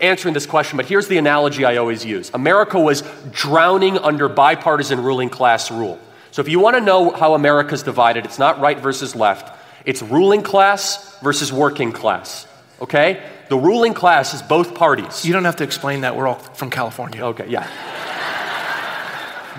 answering 0.00 0.34
this 0.34 0.46
question, 0.46 0.76
but 0.76 0.86
here's 0.86 1.08
the 1.08 1.18
analogy 1.18 1.64
I 1.64 1.76
always 1.76 2.04
use 2.04 2.30
America 2.34 2.80
was 2.80 3.02
drowning 3.30 3.98
under 3.98 4.28
bipartisan 4.28 5.02
ruling 5.02 5.28
class 5.28 5.70
rule. 5.70 6.00
So 6.30 6.42
if 6.42 6.48
you 6.48 6.58
want 6.58 6.76
to 6.76 6.80
know 6.80 7.10
how 7.10 7.34
America's 7.34 7.82
divided, 7.82 8.24
it's 8.24 8.38
not 8.38 8.58
right 8.60 8.78
versus 8.78 9.14
left, 9.14 9.56
it's 9.84 10.02
ruling 10.02 10.42
class 10.42 11.18
versus 11.20 11.52
working 11.52 11.92
class. 11.92 12.46
Okay? 12.80 13.22
The 13.48 13.58
ruling 13.58 13.94
class 13.94 14.34
is 14.34 14.42
both 14.42 14.74
parties. 14.74 15.24
You 15.24 15.32
don't 15.32 15.44
have 15.44 15.56
to 15.56 15.64
explain 15.64 16.02
that. 16.02 16.16
We're 16.16 16.26
all 16.26 16.38
from 16.38 16.70
California. 16.70 17.24
Okay, 17.26 17.48
yeah. 17.48 17.68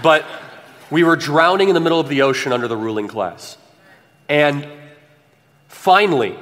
but 0.02 0.26
we 0.90 1.04
were 1.04 1.16
drowning 1.16 1.70
in 1.70 1.76
the 1.76 1.82
middle 1.82 2.00
of 2.00 2.10
the 2.10 2.24
ocean 2.24 2.52
under 2.52 2.68
the 2.68 2.78
ruling 2.78 3.08
class. 3.08 3.58
And 4.28 4.68
finally, 5.68 6.36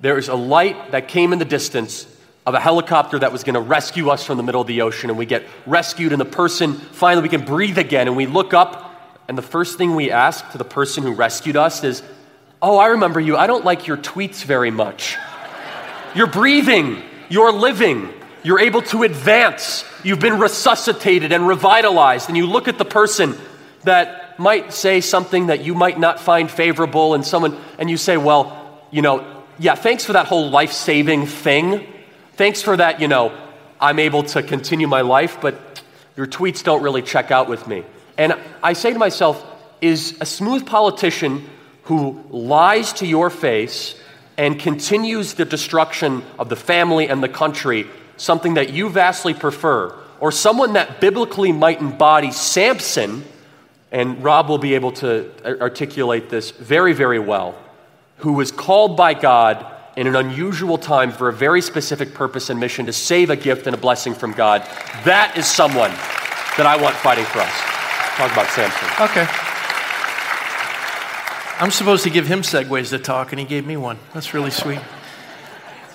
there 0.00 0.18
is 0.18 0.28
a 0.28 0.34
light 0.34 0.92
that 0.92 1.08
came 1.08 1.32
in 1.32 1.38
the 1.38 1.44
distance 1.44 2.06
of 2.46 2.54
a 2.54 2.60
helicopter 2.60 3.18
that 3.18 3.32
was 3.32 3.42
going 3.42 3.54
to 3.54 3.60
rescue 3.60 4.10
us 4.10 4.24
from 4.24 4.36
the 4.36 4.42
middle 4.42 4.60
of 4.60 4.66
the 4.66 4.82
ocean. 4.82 5.10
And 5.10 5.18
we 5.18 5.26
get 5.26 5.44
rescued, 5.66 6.12
and 6.12 6.20
the 6.20 6.26
person 6.26 6.74
finally 6.74 7.22
we 7.22 7.28
can 7.28 7.44
breathe 7.44 7.78
again. 7.78 8.06
And 8.06 8.16
we 8.16 8.26
look 8.26 8.52
up, 8.52 9.20
and 9.28 9.38
the 9.38 9.42
first 9.42 9.78
thing 9.78 9.94
we 9.94 10.10
ask 10.10 10.50
to 10.52 10.58
the 10.58 10.64
person 10.64 11.02
who 11.02 11.12
rescued 11.12 11.56
us 11.56 11.82
is, 11.84 12.02
Oh, 12.60 12.78
I 12.78 12.86
remember 12.86 13.20
you. 13.20 13.36
I 13.36 13.46
don't 13.46 13.64
like 13.64 13.86
your 13.86 13.98
tweets 13.98 14.42
very 14.42 14.70
much. 14.70 15.18
You're 16.14 16.26
breathing, 16.28 17.02
you're 17.28 17.52
living, 17.52 18.08
you're 18.42 18.60
able 18.60 18.82
to 18.82 19.02
advance, 19.02 19.84
you've 20.02 20.20
been 20.20 20.38
resuscitated 20.38 21.32
and 21.32 21.46
revitalized. 21.46 22.28
And 22.28 22.36
you 22.36 22.46
look 22.46 22.68
at 22.68 22.78
the 22.78 22.84
person 22.84 23.36
that 23.82 24.38
might 24.38 24.72
say 24.72 25.00
something 25.00 25.46
that 25.46 25.64
you 25.64 25.74
might 25.74 25.98
not 25.98 26.20
find 26.20 26.50
favorable, 26.50 27.14
and 27.14 27.24
someone, 27.24 27.58
and 27.78 27.90
you 27.90 27.96
say, 27.96 28.16
Well, 28.16 28.82
you 28.90 29.02
know, 29.02 29.42
yeah, 29.58 29.74
thanks 29.74 30.04
for 30.04 30.14
that 30.14 30.26
whole 30.26 30.50
life 30.50 30.72
saving 30.72 31.26
thing. 31.26 31.86
Thanks 32.34 32.62
for 32.62 32.76
that, 32.76 33.00
you 33.00 33.08
know, 33.08 33.36
I'm 33.80 33.98
able 33.98 34.24
to 34.24 34.42
continue 34.42 34.88
my 34.88 35.02
life, 35.02 35.38
but 35.40 35.82
your 36.16 36.26
tweets 36.26 36.64
don't 36.64 36.82
really 36.82 37.02
check 37.02 37.30
out 37.30 37.48
with 37.48 37.66
me. 37.68 37.84
And 38.18 38.34
I 38.62 38.72
say 38.72 38.92
to 38.92 38.98
myself, 38.98 39.44
is 39.84 40.16
a 40.20 40.26
smooth 40.26 40.64
politician 40.66 41.48
who 41.84 42.24
lies 42.30 42.94
to 42.94 43.06
your 43.06 43.28
face 43.28 43.94
and 44.36 44.58
continues 44.58 45.34
the 45.34 45.44
destruction 45.44 46.22
of 46.38 46.48
the 46.48 46.56
family 46.56 47.08
and 47.08 47.22
the 47.22 47.28
country 47.28 47.86
something 48.16 48.54
that 48.54 48.72
you 48.72 48.88
vastly 48.88 49.34
prefer, 49.34 49.94
or 50.20 50.30
someone 50.30 50.74
that 50.74 51.00
biblically 51.00 51.52
might 51.52 51.80
embody 51.80 52.30
Samson, 52.30 53.24
and 53.90 54.22
Rob 54.22 54.48
will 54.48 54.58
be 54.58 54.74
able 54.74 54.92
to 54.92 55.30
articulate 55.60 56.30
this 56.30 56.50
very, 56.50 56.92
very 56.92 57.18
well, 57.18 57.54
who 58.18 58.32
was 58.34 58.50
called 58.50 58.96
by 58.96 59.14
God 59.14 59.66
in 59.96 60.06
an 60.06 60.16
unusual 60.16 60.78
time 60.78 61.12
for 61.12 61.28
a 61.28 61.32
very 61.32 61.60
specific 61.60 62.14
purpose 62.14 62.50
and 62.50 62.58
mission 62.58 62.86
to 62.86 62.92
save 62.92 63.30
a 63.30 63.36
gift 63.36 63.66
and 63.66 63.74
a 63.74 63.78
blessing 63.78 64.14
from 64.14 64.32
God. 64.32 64.62
That 65.04 65.34
is 65.36 65.46
someone 65.46 65.90
that 66.56 66.66
I 66.66 66.80
want 66.80 66.96
fighting 66.96 67.24
for 67.26 67.40
us. 67.40 67.52
Talk 68.16 68.32
about 68.32 68.48
Samson. 68.48 68.88
Okay. 69.00 69.43
I'm 71.60 71.70
supposed 71.70 72.02
to 72.02 72.10
give 72.10 72.26
him 72.26 72.42
segues 72.42 72.90
to 72.90 72.98
talk, 72.98 73.32
and 73.32 73.38
he 73.38 73.46
gave 73.46 73.64
me 73.64 73.76
one. 73.76 73.98
That's 74.12 74.34
really 74.34 74.50
sweet. 74.50 74.80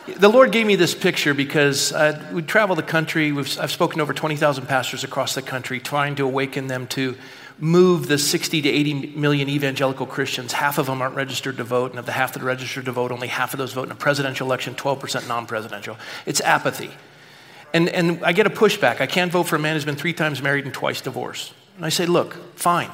The 0.07 0.29
Lord 0.29 0.53
gave 0.53 0.65
me 0.65 0.77
this 0.77 0.95
picture 0.95 1.33
because 1.33 1.91
uh, 1.91 2.29
we 2.31 2.41
travel 2.43 2.77
the 2.77 2.83
country. 2.83 3.33
We've, 3.33 3.59
I've 3.59 3.71
spoken 3.71 3.97
to 3.97 4.03
over 4.03 4.13
20,000 4.13 4.67
pastors 4.67 5.03
across 5.03 5.35
the 5.35 5.41
country, 5.41 5.81
trying 5.81 6.15
to 6.15 6.23
awaken 6.23 6.67
them 6.67 6.87
to 6.87 7.17
move 7.59 8.07
the 8.07 8.17
60 8.17 8.61
to 8.61 8.69
80 8.69 8.93
million 9.17 9.49
evangelical 9.49 10.05
Christians. 10.05 10.53
Half 10.53 10.77
of 10.77 10.85
them 10.85 11.01
aren't 11.01 11.15
registered 11.15 11.57
to 11.57 11.65
vote, 11.65 11.91
and 11.91 11.99
of 11.99 12.05
the 12.05 12.13
half 12.13 12.33
that 12.33 12.41
are 12.41 12.45
registered 12.45 12.85
to 12.85 12.93
vote, 12.93 13.11
only 13.11 13.27
half 13.27 13.53
of 13.53 13.57
those 13.57 13.73
vote 13.73 13.83
in 13.83 13.91
a 13.91 13.95
presidential 13.95 14.47
election, 14.47 14.75
12% 14.75 15.27
non 15.27 15.45
presidential. 15.45 15.97
It's 16.25 16.39
apathy. 16.39 16.91
And, 17.73 17.89
and 17.89 18.23
I 18.23 18.31
get 18.31 18.47
a 18.47 18.49
pushback. 18.49 19.01
I 19.01 19.07
can't 19.07 19.31
vote 19.31 19.43
for 19.43 19.57
a 19.57 19.59
man 19.59 19.75
who's 19.75 19.85
been 19.85 19.97
three 19.97 20.13
times 20.13 20.41
married 20.41 20.63
and 20.63 20.73
twice 20.73 21.01
divorced. 21.01 21.53
And 21.75 21.85
I 21.85 21.89
say, 21.89 22.05
look, 22.05 22.55
fine. 22.55 22.89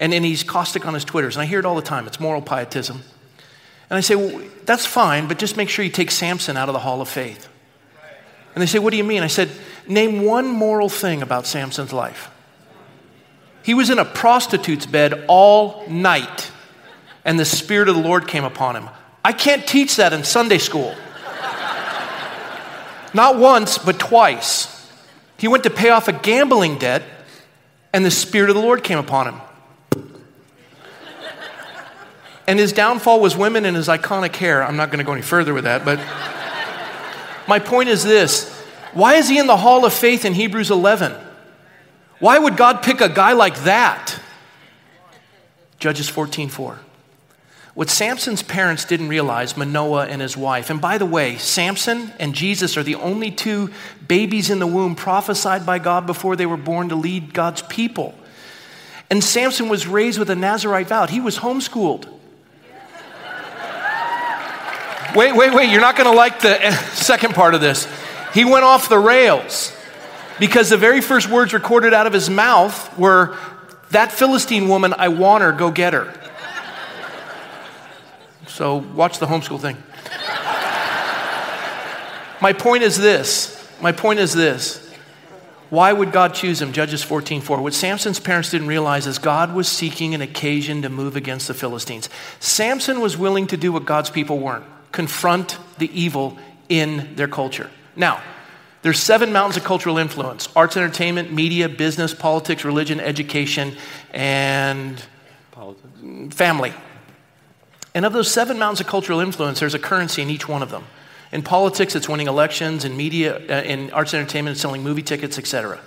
And, 0.00 0.12
then 0.12 0.24
he's 0.24 0.42
caustic 0.42 0.86
on 0.86 0.94
his 0.94 1.04
Twitters, 1.04 1.36
and 1.36 1.42
I 1.42 1.46
hear 1.46 1.58
it 1.58 1.66
all 1.66 1.76
the 1.76 1.82
time. 1.82 2.06
It's 2.06 2.18
moral 2.18 2.40
pietism. 2.40 3.02
And 3.90 3.96
I 3.98 4.00
say, 4.00 4.14
well, 4.14 4.42
that's 4.64 4.86
fine, 4.86 5.28
but 5.28 5.38
just 5.38 5.56
make 5.56 5.68
sure 5.68 5.84
you 5.84 5.90
take 5.90 6.10
Samson 6.10 6.56
out 6.56 6.68
of 6.68 6.72
the 6.72 6.78
hall 6.78 7.02
of 7.02 7.08
faith. 7.08 7.48
And 8.54 8.62
they 8.62 8.66
say, 8.66 8.78
what 8.78 8.92
do 8.92 8.96
you 8.96 9.04
mean? 9.04 9.22
I 9.22 9.26
said, 9.26 9.50
name 9.86 10.24
one 10.24 10.48
moral 10.48 10.88
thing 10.88 11.22
about 11.22 11.46
Samson's 11.46 11.92
life. 11.92 12.30
He 13.62 13.74
was 13.74 13.90
in 13.90 13.98
a 13.98 14.04
prostitute's 14.04 14.86
bed 14.86 15.26
all 15.28 15.86
night, 15.86 16.50
and 17.24 17.38
the 17.38 17.44
Spirit 17.44 17.88
of 17.88 17.94
the 17.94 18.00
Lord 18.00 18.26
came 18.26 18.44
upon 18.44 18.76
him. 18.76 18.88
I 19.22 19.34
can't 19.34 19.66
teach 19.66 19.96
that 19.96 20.14
in 20.14 20.24
Sunday 20.24 20.58
school. 20.58 20.94
Not 23.12 23.38
once, 23.38 23.76
but 23.76 23.98
twice. 23.98 24.88
He 25.36 25.46
went 25.46 25.64
to 25.64 25.70
pay 25.70 25.90
off 25.90 26.08
a 26.08 26.12
gambling 26.12 26.78
debt, 26.78 27.02
and 27.92 28.04
the 28.04 28.10
Spirit 28.10 28.48
of 28.48 28.56
the 28.56 28.62
Lord 28.62 28.82
came 28.82 28.98
upon 28.98 29.28
him. 29.28 29.40
And 32.46 32.58
his 32.58 32.72
downfall 32.72 33.20
was 33.20 33.36
women 33.36 33.64
and 33.64 33.76
his 33.76 33.88
iconic 33.88 34.34
hair. 34.36 34.62
I'm 34.62 34.76
not 34.76 34.90
going 34.90 34.98
to 34.98 35.04
go 35.04 35.12
any 35.12 35.22
further 35.22 35.54
with 35.54 35.64
that, 35.64 35.84
but 35.84 35.98
my 37.46 37.58
point 37.58 37.88
is 37.88 38.02
this 38.02 38.50
why 38.92 39.14
is 39.14 39.28
he 39.28 39.38
in 39.38 39.46
the 39.46 39.56
hall 39.56 39.84
of 39.84 39.92
faith 39.92 40.24
in 40.24 40.34
Hebrews 40.34 40.70
11? 40.70 41.14
Why 42.18 42.38
would 42.38 42.56
God 42.56 42.82
pick 42.82 43.00
a 43.00 43.08
guy 43.08 43.32
like 43.32 43.60
that? 43.64 44.18
Judges 45.78 46.10
14:4. 46.10 46.78
What 47.74 47.88
Samson's 47.88 48.42
parents 48.42 48.84
didn't 48.84 49.08
realize, 49.08 49.56
Manoah 49.56 50.06
and 50.06 50.20
his 50.20 50.36
wife, 50.36 50.70
and 50.70 50.80
by 50.80 50.98
the 50.98 51.06
way, 51.06 51.36
Samson 51.38 52.12
and 52.18 52.34
Jesus 52.34 52.76
are 52.76 52.82
the 52.82 52.96
only 52.96 53.30
two 53.30 53.70
babies 54.06 54.50
in 54.50 54.58
the 54.58 54.66
womb 54.66 54.96
prophesied 54.96 55.64
by 55.64 55.78
God 55.78 56.04
before 56.04 56.36
they 56.36 56.46
were 56.46 56.56
born 56.56 56.88
to 56.88 56.96
lead 56.96 57.32
God's 57.32 57.62
people. 57.62 58.14
And 59.08 59.22
Samson 59.24 59.68
was 59.68 59.86
raised 59.86 60.18
with 60.18 60.30
a 60.30 60.36
Nazarite 60.36 60.88
vow. 60.88 61.06
He 61.06 61.20
was 61.20 61.38
homeschooled. 61.38 62.06
Wait, 65.14 65.34
wait, 65.34 65.52
wait. 65.52 65.70
You're 65.70 65.80
not 65.80 65.96
going 65.96 66.10
to 66.10 66.16
like 66.16 66.40
the 66.40 66.64
eh, 66.64 66.70
second 66.92 67.34
part 67.34 67.54
of 67.54 67.60
this. 67.60 67.88
He 68.32 68.44
went 68.44 68.64
off 68.64 68.88
the 68.88 68.98
rails 68.98 69.76
because 70.38 70.70
the 70.70 70.76
very 70.76 71.00
first 71.00 71.28
words 71.28 71.52
recorded 71.52 71.92
out 71.92 72.06
of 72.06 72.12
his 72.12 72.30
mouth 72.30 72.96
were, 72.98 73.36
That 73.90 74.12
Philistine 74.12 74.68
woman, 74.68 74.94
I 74.96 75.08
want 75.08 75.42
her, 75.42 75.52
go 75.52 75.70
get 75.70 75.92
her. 75.92 76.14
So 78.46 78.76
watch 78.76 79.18
the 79.18 79.26
homeschool 79.26 79.60
thing. 79.60 79.76
My 82.40 82.52
point 82.52 82.82
is 82.82 82.96
this. 82.96 83.56
My 83.80 83.92
point 83.92 84.20
is 84.20 84.32
this. 84.32 84.86
Why 85.70 85.92
would 85.92 86.10
God 86.10 86.34
choose 86.34 86.60
him? 86.60 86.72
Judges 86.72 87.02
14 87.02 87.40
4. 87.42 87.62
What 87.62 87.74
Samson's 87.74 88.18
parents 88.18 88.50
didn't 88.50 88.66
realize 88.66 89.06
is 89.06 89.18
God 89.18 89.54
was 89.54 89.68
seeking 89.68 90.14
an 90.14 90.20
occasion 90.20 90.82
to 90.82 90.88
move 90.88 91.16
against 91.16 91.48
the 91.48 91.54
Philistines. 91.54 92.08
Samson 92.40 93.00
was 93.00 93.16
willing 93.16 93.46
to 93.48 93.56
do 93.56 93.72
what 93.72 93.84
God's 93.84 94.10
people 94.10 94.38
weren't 94.38 94.64
confront 94.92 95.58
the 95.78 95.90
evil 95.98 96.38
in 96.68 97.14
their 97.16 97.28
culture. 97.28 97.70
Now, 97.96 98.22
there's 98.82 98.98
seven 98.98 99.32
mountains 99.32 99.56
of 99.58 99.64
cultural 99.64 99.98
influence 99.98 100.48
arts, 100.56 100.76
entertainment, 100.76 101.32
media, 101.32 101.68
business, 101.68 102.14
politics, 102.14 102.64
religion, 102.64 102.98
education, 102.98 103.76
and 104.12 105.02
politics. 105.50 106.34
family. 106.34 106.72
And 107.94 108.06
of 108.06 108.12
those 108.12 108.30
seven 108.30 108.58
mountains 108.58 108.80
of 108.80 108.86
cultural 108.86 109.20
influence, 109.20 109.60
there's 109.60 109.74
a 109.74 109.78
currency 109.78 110.22
in 110.22 110.30
each 110.30 110.48
one 110.48 110.62
of 110.62 110.70
them. 110.70 110.84
In 111.32 111.42
politics, 111.42 111.94
it's 111.94 112.08
winning 112.08 112.28
elections. 112.28 112.84
In 112.84 112.96
media, 112.96 113.36
uh, 113.36 113.62
in 113.62 113.90
arts 113.90 114.14
and 114.14 114.20
entertainment, 114.20 114.54
it's 114.54 114.62
selling 114.62 114.82
movie 114.82 115.02
tickets, 115.02 115.38
etc. 115.38 115.78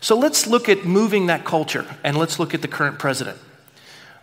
So 0.00 0.16
let's 0.16 0.46
look 0.46 0.68
at 0.68 0.84
moving 0.84 1.26
that 1.26 1.44
culture, 1.44 1.86
and 2.04 2.16
let's 2.16 2.38
look 2.38 2.54
at 2.54 2.62
the 2.62 2.68
current 2.68 2.98
president. 2.98 3.38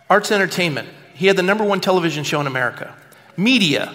Arts 0.08 0.30
and 0.30 0.40
entertainment. 0.40 0.88
He 1.14 1.26
had 1.26 1.36
the 1.36 1.42
number 1.42 1.64
one 1.64 1.80
television 1.80 2.24
show 2.24 2.40
in 2.40 2.46
America 2.46 2.94
media. 3.42 3.94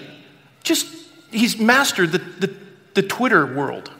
Just, 0.63 0.87
he's 1.31 1.57
mastered 1.57 2.11
the, 2.11 2.17
the, 2.17 2.55
the 2.95 3.01
Twitter 3.03 3.45
world. 3.45 3.91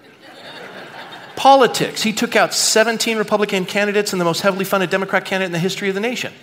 Politics. 1.35 2.01
He 2.01 2.13
took 2.13 2.35
out 2.35 2.53
17 2.53 3.17
Republican 3.17 3.65
candidates 3.65 4.13
and 4.13 4.19
the 4.19 4.25
most 4.25 4.41
heavily 4.41 4.65
funded 4.65 4.89
Democrat 4.89 5.25
candidate 5.25 5.47
in 5.47 5.51
the 5.51 5.59
history 5.59 5.89
of 5.89 5.95
the 5.95 6.01
nation. 6.01 6.33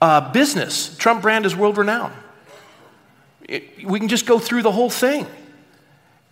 Uh, 0.00 0.32
business. 0.32 0.96
Trump 0.96 1.22
brand 1.22 1.46
is 1.46 1.54
world 1.54 1.78
renowned. 1.78 2.14
It, 3.48 3.86
we 3.86 3.98
can 3.98 4.08
just 4.08 4.26
go 4.26 4.38
through 4.38 4.62
the 4.62 4.72
whole 4.72 4.90
thing. 4.90 5.26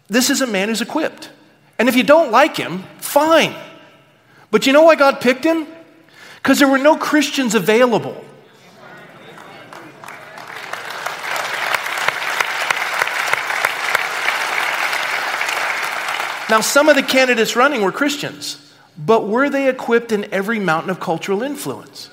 This 0.08 0.30
is 0.30 0.40
a 0.40 0.46
man 0.46 0.68
who's 0.68 0.80
equipped. 0.80 1.30
And 1.78 1.88
if 1.88 1.94
you 1.94 2.02
don't 2.02 2.32
like 2.32 2.56
him, 2.56 2.82
fine. 2.98 3.54
But 4.50 4.66
you 4.66 4.72
know 4.72 4.82
why 4.82 4.96
God 4.96 5.20
picked 5.20 5.44
him? 5.44 5.66
Because 6.42 6.58
there 6.58 6.68
were 6.68 6.78
no 6.78 6.96
Christians 6.96 7.54
available. 7.54 8.24
Now, 16.50 16.60
some 16.60 16.88
of 16.88 16.96
the 16.96 17.02
candidates 17.04 17.54
running 17.54 17.82
were 17.82 17.92
Christians, 17.92 18.74
but 18.98 19.28
were 19.28 19.48
they 19.48 19.68
equipped 19.68 20.10
in 20.10 20.32
every 20.34 20.58
mountain 20.58 20.90
of 20.90 20.98
cultural 20.98 21.44
influence? 21.44 22.10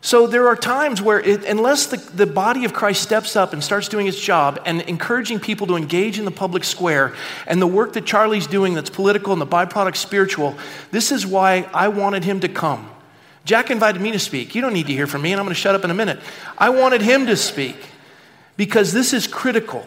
So 0.00 0.26
there 0.26 0.48
are 0.48 0.56
times 0.56 1.02
where, 1.02 1.20
it, 1.20 1.44
unless 1.44 1.86
the, 1.86 1.98
the 1.98 2.26
body 2.26 2.64
of 2.64 2.72
Christ 2.72 3.02
steps 3.02 3.36
up 3.36 3.52
and 3.52 3.62
starts 3.62 3.88
doing 3.88 4.06
its 4.06 4.18
job 4.18 4.58
and 4.64 4.80
encouraging 4.80 5.38
people 5.38 5.66
to 5.66 5.76
engage 5.76 6.18
in 6.18 6.24
the 6.24 6.30
public 6.30 6.64
square 6.64 7.14
and 7.46 7.60
the 7.60 7.66
work 7.66 7.92
that 7.92 8.06
Charlie's 8.06 8.46
doing 8.46 8.72
that's 8.72 8.88
political 8.88 9.34
and 9.34 9.42
the 9.42 9.46
byproduct 9.46 9.96
spiritual, 9.96 10.56
this 10.90 11.12
is 11.12 11.26
why 11.26 11.68
I 11.74 11.88
wanted 11.88 12.24
him 12.24 12.40
to 12.40 12.48
come. 12.48 12.90
Jack 13.44 13.70
invited 13.70 14.00
me 14.00 14.12
to 14.12 14.18
speak. 14.18 14.54
You 14.54 14.62
don't 14.62 14.72
need 14.72 14.86
to 14.86 14.94
hear 14.94 15.06
from 15.06 15.20
me, 15.20 15.32
and 15.32 15.38
I'm 15.38 15.44
going 15.44 15.54
to 15.54 15.60
shut 15.60 15.74
up 15.74 15.84
in 15.84 15.90
a 15.90 15.94
minute. 15.94 16.20
I 16.56 16.70
wanted 16.70 17.02
him 17.02 17.26
to 17.26 17.36
speak 17.36 17.76
because 18.56 18.94
this 18.94 19.12
is 19.12 19.26
critical. 19.26 19.84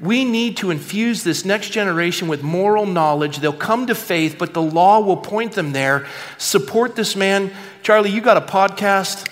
We 0.00 0.24
need 0.24 0.56
to 0.58 0.70
infuse 0.70 1.24
this 1.24 1.44
next 1.44 1.70
generation 1.70 2.28
with 2.28 2.42
moral 2.42 2.86
knowledge. 2.86 3.38
They'll 3.38 3.52
come 3.52 3.86
to 3.88 3.94
faith, 3.94 4.36
but 4.38 4.54
the 4.54 4.62
law 4.62 5.00
will 5.00 5.18
point 5.18 5.52
them 5.52 5.72
there. 5.72 6.06
Support 6.38 6.96
this 6.96 7.14
man. 7.14 7.52
Charlie, 7.82 8.10
you 8.10 8.22
got 8.22 8.38
a 8.38 8.40
podcast, 8.40 9.28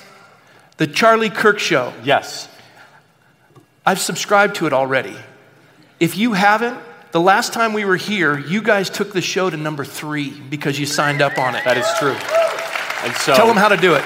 The 0.77 0.87
Charlie 0.87 1.31
Kirk 1.31 1.59
Show. 1.59 1.95
Yes. 2.05 2.49
I've 3.87 3.99
subscribed 3.99 4.57
to 4.57 4.67
it 4.67 4.75
already. 4.75 5.17
If 6.01 6.19
you 6.19 6.35
haven't, 6.35 6.79
the 7.13 7.21
last 7.21 7.55
time 7.55 7.73
we 7.73 7.87
were 7.87 7.97
here, 7.97 8.39
you 8.39 8.61
guys 8.61 8.91
took 8.91 9.15
the 9.15 9.23
show 9.23 9.49
to 9.49 9.57
number 9.57 9.87
three 9.87 10.31
because 10.31 10.79
you 10.79 10.85
signed 10.85 11.23
up 11.23 11.39
on 11.39 11.55
it. 11.55 11.65
That 11.65 11.79
is 11.79 11.87
true. 11.99 12.17
And 13.05 13.17
so, 13.17 13.35
Tell 13.35 13.47
them 13.47 13.57
how 13.57 13.69
to 13.69 13.77
do 13.79 13.95
it. 13.95 14.05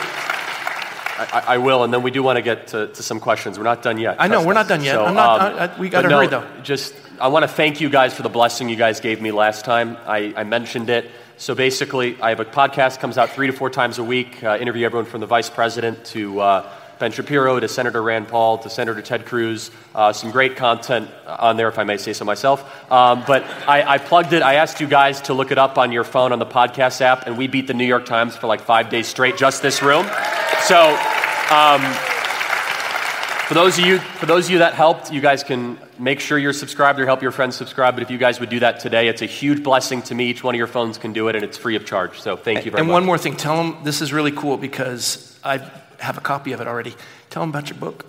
I, 1.23 1.55
I, 1.55 1.59
will, 1.59 1.85
and 1.85 1.93
then 1.93 2.03
we 2.03 2.11
do 2.11 2.23
want 2.23 2.37
to 2.37 2.43
get 2.43 2.69
to, 2.69 2.89
to, 2.89 3.03
some 3.03 3.21
questions. 3.21 3.59
We're 3.59 3.65
not 3.65 3.83
done 3.83 3.99
yet. 3.99 4.17
I 4.19 4.29
know 4.29 4.45
we're 4.45 4.55
not 4.55 4.69
done 4.69 4.83
yet. 4.83 4.95
So, 4.95 5.13
not, 5.13 5.41
um, 5.41 5.59
I, 5.59 5.81
we 5.81 5.89
got 5.89 6.03
to 6.03 6.09
no, 6.09 6.17
hurry 6.17 6.29
though. 6.29 6.47
Just, 6.63 6.95
I 7.21 7.29
want 7.29 7.43
to 7.43 7.49
thank 7.49 7.81
you 7.81 7.89
guys 7.89 8.15
for 8.15 8.23
the 8.23 8.29
blessing 8.29 8.69
you 8.69 8.77
guys 8.77 9.01
gave 9.01 9.21
me 9.21 9.31
last 9.31 9.65
time. 9.65 9.97
I, 10.07 10.33
I 10.37 10.45
mentioned 10.45 10.91
it. 10.91 11.11
So 11.39 11.55
basically, 11.55 12.21
I 12.21 12.29
have 12.29 12.41
a 12.41 12.45
podcast 12.45 13.01
comes 13.01 13.19
out 13.19 13.31
three 13.31 13.49
to 13.49 13.53
four 13.53 13.69
times 13.69 13.99
a 13.99 14.05
week. 14.05 14.45
Uh, 14.45 14.59
interview 14.61 14.87
everyone 14.87 15.07
from 15.07 15.21
the 15.21 15.27
vice 15.27 15.51
president 15.51 16.05
to 16.07 16.41
uh, 16.41 16.73
Ben 17.03 17.11
Shapiro 17.11 17.59
to 17.59 17.67
Senator 17.67 18.01
Rand 18.01 18.29
Paul 18.29 18.59
to 18.59 18.71
Senator 18.71 19.03
Ted 19.03 19.27
Cruz. 19.27 19.73
Uh, 19.93 20.13
some 20.13 20.31
great 20.31 20.55
content 20.55 21.11
on 21.27 21.57
there, 21.57 21.69
if 21.69 21.77
I 21.77 21.83
may 21.83 21.97
say 21.97 22.13
so 22.13 22.25
myself. 22.25 22.63
Um, 22.93 23.25
but 23.27 23.43
I, 23.67 23.95
I, 23.95 23.99
plugged 23.99 24.33
it. 24.33 24.41
I 24.41 24.55
asked 24.55 24.81
you 24.81 24.87
guys 24.87 25.21
to 25.23 25.35
look 25.35 25.51
it 25.51 25.59
up 25.59 25.79
on 25.79 25.91
your 25.91 26.05
phone 26.05 26.31
on 26.31 26.39
the 26.39 26.47
podcast 26.47 27.01
app, 27.01 27.27
and 27.27 27.37
we 27.37 27.49
beat 27.49 27.67
the 27.67 27.75
New 27.75 27.85
York 27.85 28.07
Times 28.07 28.37
for 28.37 28.47
like 28.47 28.61
five 28.61 28.89
days 28.89 29.09
straight, 29.09 29.37
just 29.37 29.63
this 29.63 29.83
room. 29.83 30.07
So 30.63 30.97
um, 31.51 31.83
for 33.49 33.55
those 33.55 33.77
of 33.81 33.85
you, 33.85 33.99
for 33.99 34.27
those 34.27 34.45
of 34.45 34.53
you 34.53 34.59
that 34.59 34.75
helped, 34.75 35.13
you 35.13 35.21
guys 35.21 35.43
can 35.43 35.81
make 35.99 36.21
sure 36.21 36.39
you're 36.39 36.53
subscribed 36.53 37.01
or 37.01 37.07
help 37.07 37.21
your 37.21 37.33
friends 37.33 37.57
subscribe. 37.57 37.95
But 37.95 38.05
if 38.05 38.13
you 38.13 38.19
guys 38.19 38.39
would 38.39 38.49
do 38.49 38.61
that 38.61 38.79
today, 38.79 39.09
it's 39.09 39.23
a 39.23 39.27
huge 39.27 39.65
blessing 39.65 40.03
to 40.03 40.15
me. 40.15 40.31
Each 40.31 40.45
one 40.45 40.55
of 40.55 40.59
your 40.59 40.69
phones 40.69 40.99
can 40.99 41.13
do 41.13 41.27
it, 41.27 41.35
and 41.35 41.45
it's 41.45 41.59
free 41.59 41.75
of 41.75 41.85
charge. 41.85 42.21
So 42.21 42.37
thank 42.37 42.65
you 42.65 42.71
very 42.71 42.81
and 42.81 42.87
much. 42.87 42.93
And 42.97 43.03
one 43.03 43.05
more 43.05 43.19
thing, 43.19 43.35
tell 43.35 43.57
them 43.57 43.83
this 43.83 44.01
is 44.03 44.13
really 44.13 44.31
cool 44.31 44.57
because 44.57 45.37
I 45.43 45.59
have 46.03 46.19
a 46.19 46.21
copy 46.21 46.53
of 46.53 46.61
it 46.61 46.67
already. 46.67 46.95
Tell 47.31 47.43
them 47.43 47.51
about 47.51 47.71
your 47.71 47.79
book. 47.79 48.05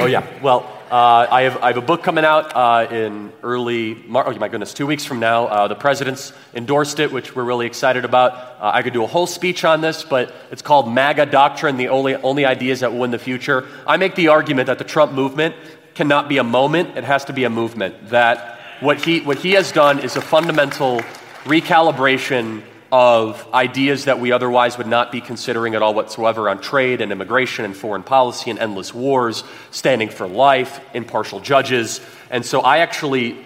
oh 0.00 0.06
yeah. 0.06 0.26
Well, 0.42 0.66
uh, 0.90 1.26
I, 1.30 1.42
have, 1.42 1.62
I 1.62 1.68
have 1.68 1.76
a 1.76 1.80
book 1.80 2.02
coming 2.02 2.24
out 2.24 2.54
uh, 2.56 2.92
in 2.92 3.32
early 3.42 3.94
March. 3.94 4.26
Oh 4.28 4.38
my 4.38 4.48
goodness, 4.48 4.74
two 4.74 4.86
weeks 4.86 5.04
from 5.04 5.20
now. 5.20 5.46
Uh, 5.46 5.68
the 5.68 5.76
president's 5.76 6.32
endorsed 6.54 6.98
it, 6.98 7.12
which 7.12 7.36
we're 7.36 7.44
really 7.44 7.66
excited 7.66 8.04
about. 8.04 8.32
Uh, 8.32 8.72
I 8.74 8.82
could 8.82 8.92
do 8.92 9.04
a 9.04 9.06
whole 9.06 9.28
speech 9.28 9.64
on 9.64 9.80
this, 9.80 10.02
but 10.02 10.34
it's 10.50 10.62
called 10.62 10.92
MAGA 10.92 11.26
Doctrine: 11.26 11.76
The 11.76 11.88
Only 11.88 12.16
Only 12.16 12.44
Ideas 12.44 12.80
That 12.80 12.92
Will 12.92 13.00
Win 13.00 13.12
the 13.12 13.18
Future. 13.18 13.66
I 13.86 13.96
make 13.96 14.16
the 14.16 14.28
argument 14.28 14.66
that 14.66 14.78
the 14.78 14.84
Trump 14.84 15.12
movement 15.12 15.54
cannot 15.94 16.28
be 16.28 16.38
a 16.38 16.44
moment; 16.44 16.96
it 16.96 17.04
has 17.04 17.24
to 17.26 17.32
be 17.32 17.44
a 17.44 17.50
movement. 17.50 18.10
That 18.10 18.58
what 18.80 19.04
he 19.04 19.20
what 19.20 19.38
he 19.38 19.52
has 19.52 19.70
done 19.70 20.00
is 20.00 20.16
a 20.16 20.20
fundamental 20.20 21.00
recalibration 21.44 22.62
of 22.98 23.46
ideas 23.52 24.06
that 24.06 24.20
we 24.20 24.32
otherwise 24.32 24.78
would 24.78 24.86
not 24.86 25.12
be 25.12 25.20
considering 25.20 25.74
at 25.74 25.82
all 25.82 25.92
whatsoever 25.92 26.48
on 26.48 26.58
trade 26.58 27.02
and 27.02 27.12
immigration 27.12 27.66
and 27.66 27.76
foreign 27.76 28.02
policy 28.02 28.48
and 28.48 28.58
endless 28.58 28.94
wars, 28.94 29.44
standing 29.70 30.08
for 30.08 30.26
life, 30.26 30.80
impartial 30.94 31.38
judges. 31.38 32.00
And 32.30 32.42
so 32.42 32.62
I 32.62 32.78
actually 32.78 33.45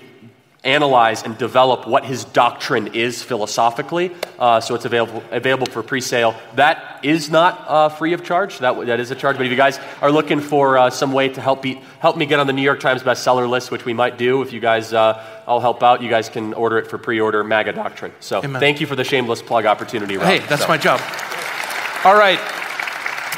analyze 0.63 1.23
and 1.23 1.39
develop 1.39 1.87
what 1.87 2.05
his 2.05 2.25
doctrine 2.25 2.89
is 2.89 3.23
philosophically. 3.23 4.13
Uh, 4.39 4.61
so 4.61 4.75
it's 4.75 4.85
available, 4.85 5.23
available 5.31 5.67
for 5.67 5.83
pre-sale. 5.83 6.35
That 6.57 7.01
is 7.03 7.31
not 7.31 7.65
uh, 7.67 7.89
free 7.89 8.13
of 8.13 8.23
charge. 8.23 8.59
That, 8.59 8.79
that 8.87 9.01
is 9.01 9.11
a 9.11 9.15
charge. 9.15 9.39
But 9.39 9.47
if 9.47 9.51
you 9.51 9.57
guys 9.57 9.81
are 10.03 10.13
looking 10.13 10.41
for 10.41 10.77
uh, 10.77 10.91
some 10.91 11.13
way 11.13 11.31
to 11.31 11.41
help, 11.41 11.63
be, 11.63 11.81
help 12.01 12.17
me 12.19 12.27
get 12.27 12.41
on 12.41 12.47
the 12.47 12.53
New 12.53 12.63
York 12.63 12.81
Times 12.81 13.03
bestseller 13.03 13.49
list, 13.49 13.71
which 13.71 13.87
we 13.87 13.95
might 13.95 14.19
do, 14.19 14.43
if 14.43 14.53
you 14.53 14.61
guys, 14.61 14.93
uh, 14.93 15.25
I'll 15.47 15.61
help 15.61 15.83
out. 15.83 16.03
You 16.03 16.11
guys 16.11 16.29
can 16.29 16.53
order 16.53 16.77
it 16.77 16.89
for 16.89 16.99
pre-order, 16.99 17.43
MAGA 17.43 17.73
Doctrine. 17.73 18.13
So 18.21 18.43
Amen. 18.45 18.61
thank 18.61 18.83
you 18.83 18.87
for 18.87 18.97
the 18.97 19.05
shameless 19.05 19.41
plug 19.41 19.65
opportunity. 19.65 20.19
Rob. 20.19 20.27
Hey, 20.27 20.41
that's 20.41 20.63
so. 20.63 20.69
my 20.69 20.77
job. 20.77 21.01
All 22.05 22.15
right. 22.15 22.39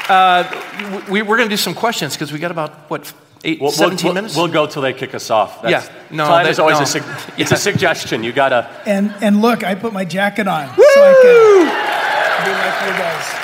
Uh, 0.09 1.03
we, 1.09 1.21
we're 1.21 1.37
going 1.37 1.47
to 1.47 1.53
do 1.53 1.55
some 1.55 1.73
questions 1.73 2.15
because 2.15 2.33
we 2.33 2.39
got 2.39 2.51
about, 2.51 2.89
what, 2.89 3.13
Eight, 3.45 3.59
We'll, 3.59 3.71
17 3.71 4.05
we'll, 4.05 4.13
minutes? 4.13 4.35
We'll 4.37 4.47
go 4.47 4.67
till 4.67 4.81
they 4.81 4.93
kick 4.93 5.13
us 5.13 5.29
off. 5.29 5.61
That's, 5.61 5.87
Yeah. 5.87 5.93
No, 6.11 6.25
time 6.27 6.45
that- 6.45 6.51
is 6.51 6.59
always 6.59 6.77
no. 6.77 6.83
a 6.83 6.85
sug- 6.85 7.03
it's 7.37 7.51
a 7.51 7.57
suggestion. 7.57 8.23
You 8.23 8.31
gotta. 8.31 8.69
And 8.85 9.13
and 9.21 9.41
look, 9.41 9.63
I 9.63 9.75
put 9.75 9.91
my 9.93 10.05
jacket 10.05 10.47
on 10.47 10.67
so 10.69 10.75
I 10.77 11.13
can 11.21 12.45
be 12.45 12.51
like 12.51 12.81
you 12.87 12.93
guys. 13.03 13.39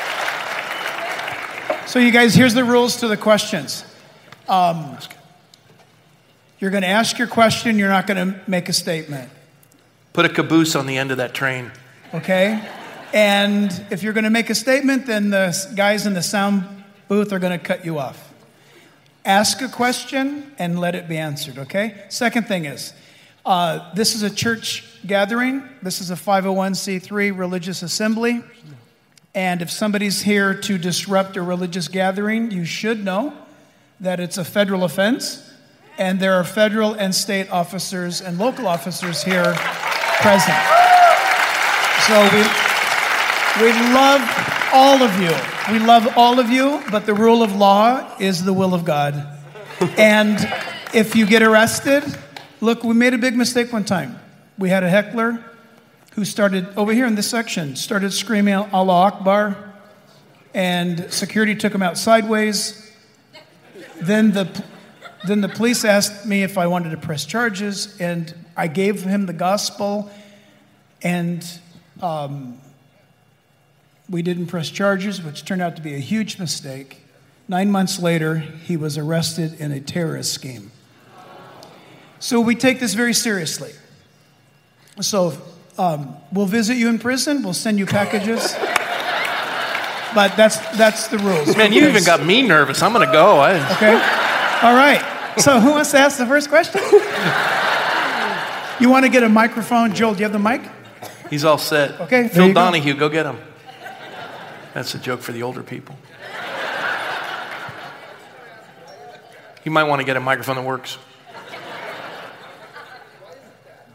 So 1.89 1.97
you 1.99 2.11
guys, 2.11 2.35
here's 2.35 2.53
the 2.53 2.63
rules 2.63 2.97
to 2.97 3.07
the 3.07 3.17
questions. 3.17 3.83
Um, 4.47 4.95
you're 6.59 6.69
going 6.71 6.83
to 6.83 6.87
ask 6.89 7.17
your 7.17 7.27
question. 7.27 7.79
You're 7.79 7.89
not 7.89 8.05
going 8.05 8.33
to 8.33 8.39
make 8.47 8.69
a 8.69 8.73
statement. 8.73 9.29
Put 10.13 10.25
a 10.25 10.29
caboose 10.29 10.75
on 10.75 10.85
the 10.85 10.97
end 10.97 11.09
of 11.11 11.17
that 11.17 11.33
train. 11.33 11.71
Okay. 12.13 12.61
And 13.13 13.71
if 13.89 14.03
you're 14.03 14.13
going 14.13 14.25
to 14.25 14.29
make 14.29 14.49
a 14.51 14.55
statement, 14.55 15.07
then 15.07 15.29
the 15.31 15.55
guys 15.75 16.05
in 16.05 16.13
the 16.13 16.21
sound 16.21 16.63
booth 17.07 17.33
are 17.33 17.39
going 17.39 17.57
to 17.57 17.63
cut 17.63 17.83
you 17.85 17.97
off. 17.97 18.28
Ask 19.25 19.61
a 19.61 19.67
question 19.67 20.51
and 20.57 20.79
let 20.79 20.95
it 20.95 21.09
be 21.09 21.17
answered, 21.17 21.57
okay? 21.57 22.05
Second 22.09 22.47
thing 22.47 22.65
is, 22.65 22.93
uh, 23.45 23.93
this 23.93 24.15
is 24.15 24.23
a 24.23 24.29
church 24.29 24.85
gathering. 25.05 25.63
This 25.81 26.01
is 26.01 26.11
a 26.11 26.15
501c3 26.15 27.37
religious 27.37 27.81
assembly. 27.81 28.43
And 29.35 29.61
if 29.61 29.69
somebody's 29.69 30.21
here 30.21 30.53
to 30.53 30.77
disrupt 30.77 31.37
a 31.37 31.41
religious 31.41 31.87
gathering, 31.87 32.51
you 32.51 32.65
should 32.65 33.03
know 33.03 33.33
that 33.99 34.19
it's 34.19 34.37
a 34.37 34.45
federal 34.45 34.83
offense. 34.83 35.51
And 35.97 36.19
there 36.19 36.35
are 36.35 36.43
federal 36.43 36.93
and 36.93 37.13
state 37.13 37.49
officers 37.51 38.21
and 38.21 38.37
local 38.39 38.67
officers 38.67 39.23
here 39.23 39.53
present. 40.21 40.57
So 42.07 42.21
we, 42.33 42.43
we 43.61 43.73
love 43.93 44.58
all 44.73 45.01
of 45.01 45.21
you. 45.21 45.33
We 45.73 45.79
love 45.79 46.17
all 46.17 46.39
of 46.39 46.49
you, 46.49 46.81
but 46.91 47.05
the 47.05 47.13
rule 47.13 47.41
of 47.41 47.55
law 47.55 48.15
is 48.19 48.43
the 48.43 48.53
will 48.53 48.73
of 48.73 48.85
God. 48.85 49.37
And 49.97 50.37
if 50.93 51.15
you 51.15 51.25
get 51.25 51.41
arrested, 51.41 52.03
look, 52.61 52.83
we 52.83 52.93
made 52.93 53.13
a 53.13 53.17
big 53.17 53.35
mistake 53.35 53.73
one 53.73 53.85
time. 53.85 54.19
We 54.57 54.69
had 54.69 54.83
a 54.83 54.89
heckler 54.89 55.43
who 56.13 56.25
started 56.25 56.67
over 56.75 56.93
here 56.93 57.05
in 57.05 57.15
this 57.15 57.29
section, 57.29 57.75
started 57.75 58.11
screaming 58.11 58.55
Allah 58.55 58.93
Akbar, 58.93 59.73
and 60.53 61.11
security 61.11 61.55
took 61.55 61.73
him 61.73 61.81
out 61.81 61.97
sideways. 61.97 62.91
Then 64.01 64.31
the, 64.31 64.63
then 65.25 65.41
the 65.41 65.49
police 65.49 65.85
asked 65.85 66.25
me 66.25 66.43
if 66.43 66.57
I 66.57 66.67
wanted 66.67 66.91
to 66.91 66.97
press 66.97 67.25
charges, 67.25 67.99
and 67.99 68.33
I 68.57 68.67
gave 68.67 69.03
him 69.03 69.25
the 69.25 69.33
gospel, 69.33 70.11
and 71.01 71.45
um, 72.01 72.59
we 74.09 74.21
didn't 74.21 74.47
press 74.47 74.69
charges, 74.69 75.21
which 75.21 75.45
turned 75.45 75.61
out 75.61 75.75
to 75.75 75.81
be 75.81 75.93
a 75.93 75.99
huge 75.99 76.39
mistake. 76.39 77.01
Nine 77.47 77.71
months 77.71 77.99
later, 77.99 78.37
he 78.37 78.77
was 78.77 78.97
arrested 78.97 79.59
in 79.59 79.71
a 79.71 79.79
terrorist 79.79 80.33
scheme. 80.33 80.71
So 82.19 82.39
we 82.39 82.55
take 82.55 82.79
this 82.79 82.93
very 82.93 83.13
seriously. 83.13 83.71
So 85.01 85.33
um, 85.77 86.17
we'll 86.31 86.45
visit 86.45 86.75
you 86.75 86.89
in 86.89 86.99
prison, 86.99 87.43
we'll 87.43 87.53
send 87.53 87.79
you 87.79 87.85
packages. 87.85 88.55
But 90.15 90.35
that's, 90.35 90.57
that's 90.75 91.07
the 91.09 91.19
rules. 91.19 91.55
Man, 91.55 91.71
you 91.71 91.87
even 91.87 92.03
got 92.03 92.25
me 92.25 92.41
nervous. 92.41 92.81
I'm 92.81 92.93
going 92.93 93.05
to 93.05 93.13
go. 93.13 93.37
I, 93.37 93.51
Okay? 93.75 93.93
All 94.63 94.73
right. 94.73 95.05
So 95.37 95.59
who 95.59 95.69
wants 95.69 95.91
to 95.91 95.99
ask 95.99 96.17
the 96.17 96.25
first 96.25 96.49
question? 96.49 96.81
You 98.79 98.89
want 98.89 99.03
to 99.03 99.11
get 99.11 99.23
a 99.23 99.29
microphone? 99.29 99.93
Joel, 99.93 100.13
do 100.13 100.19
you 100.19 100.23
have 100.23 100.31
the 100.31 100.39
mic? 100.39 100.61
he's 101.29 101.43
all 101.43 101.57
set. 101.57 101.99
Okay, 102.01 102.29
Phil 102.29 102.47
you 102.47 102.53
go. 102.53 102.61
Donahue, 102.61 102.93
go 102.93 103.09
get 103.09 103.25
him. 103.25 103.37
That's 104.79 104.95
a 104.95 104.97
joke 104.97 105.19
for 105.19 105.33
the 105.33 105.43
older 105.43 105.61
people. 105.61 105.97
You 109.65 109.71
might 109.71 109.83
want 109.83 109.99
to 109.99 110.05
get 110.05 110.15
a 110.15 110.21
microphone 110.21 110.55
that 110.55 110.63
works. 110.63 110.97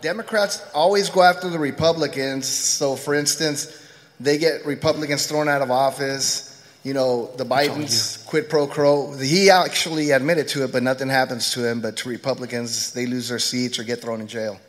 Democrats 0.02 0.62
always 0.74 1.08
go 1.08 1.22
after 1.22 1.48
the 1.48 1.58
Republicans. 1.58 2.46
So, 2.46 2.96
for 2.96 3.14
instance, 3.14 3.82
they 4.20 4.36
get 4.36 4.66
Republicans 4.66 5.26
thrown 5.26 5.48
out 5.48 5.62
of 5.62 5.70
office. 5.70 6.62
You 6.82 6.92
know, 6.92 7.30
the 7.38 7.46
Bidens 7.46 8.22
quid 8.26 8.50
pro 8.50 8.66
quo. 8.66 9.16
He 9.16 9.48
actually 9.48 10.10
admitted 10.10 10.48
to 10.48 10.64
it, 10.64 10.72
but 10.72 10.82
nothing 10.82 11.08
happens 11.08 11.50
to 11.52 11.66
him. 11.66 11.80
But 11.80 11.96
to 11.96 12.10
Republicans, 12.10 12.92
they 12.92 13.06
lose 13.06 13.30
their 13.30 13.38
seats 13.38 13.78
or 13.78 13.84
get 13.84 14.02
thrown 14.02 14.20
in 14.20 14.26
jail. 14.26 14.60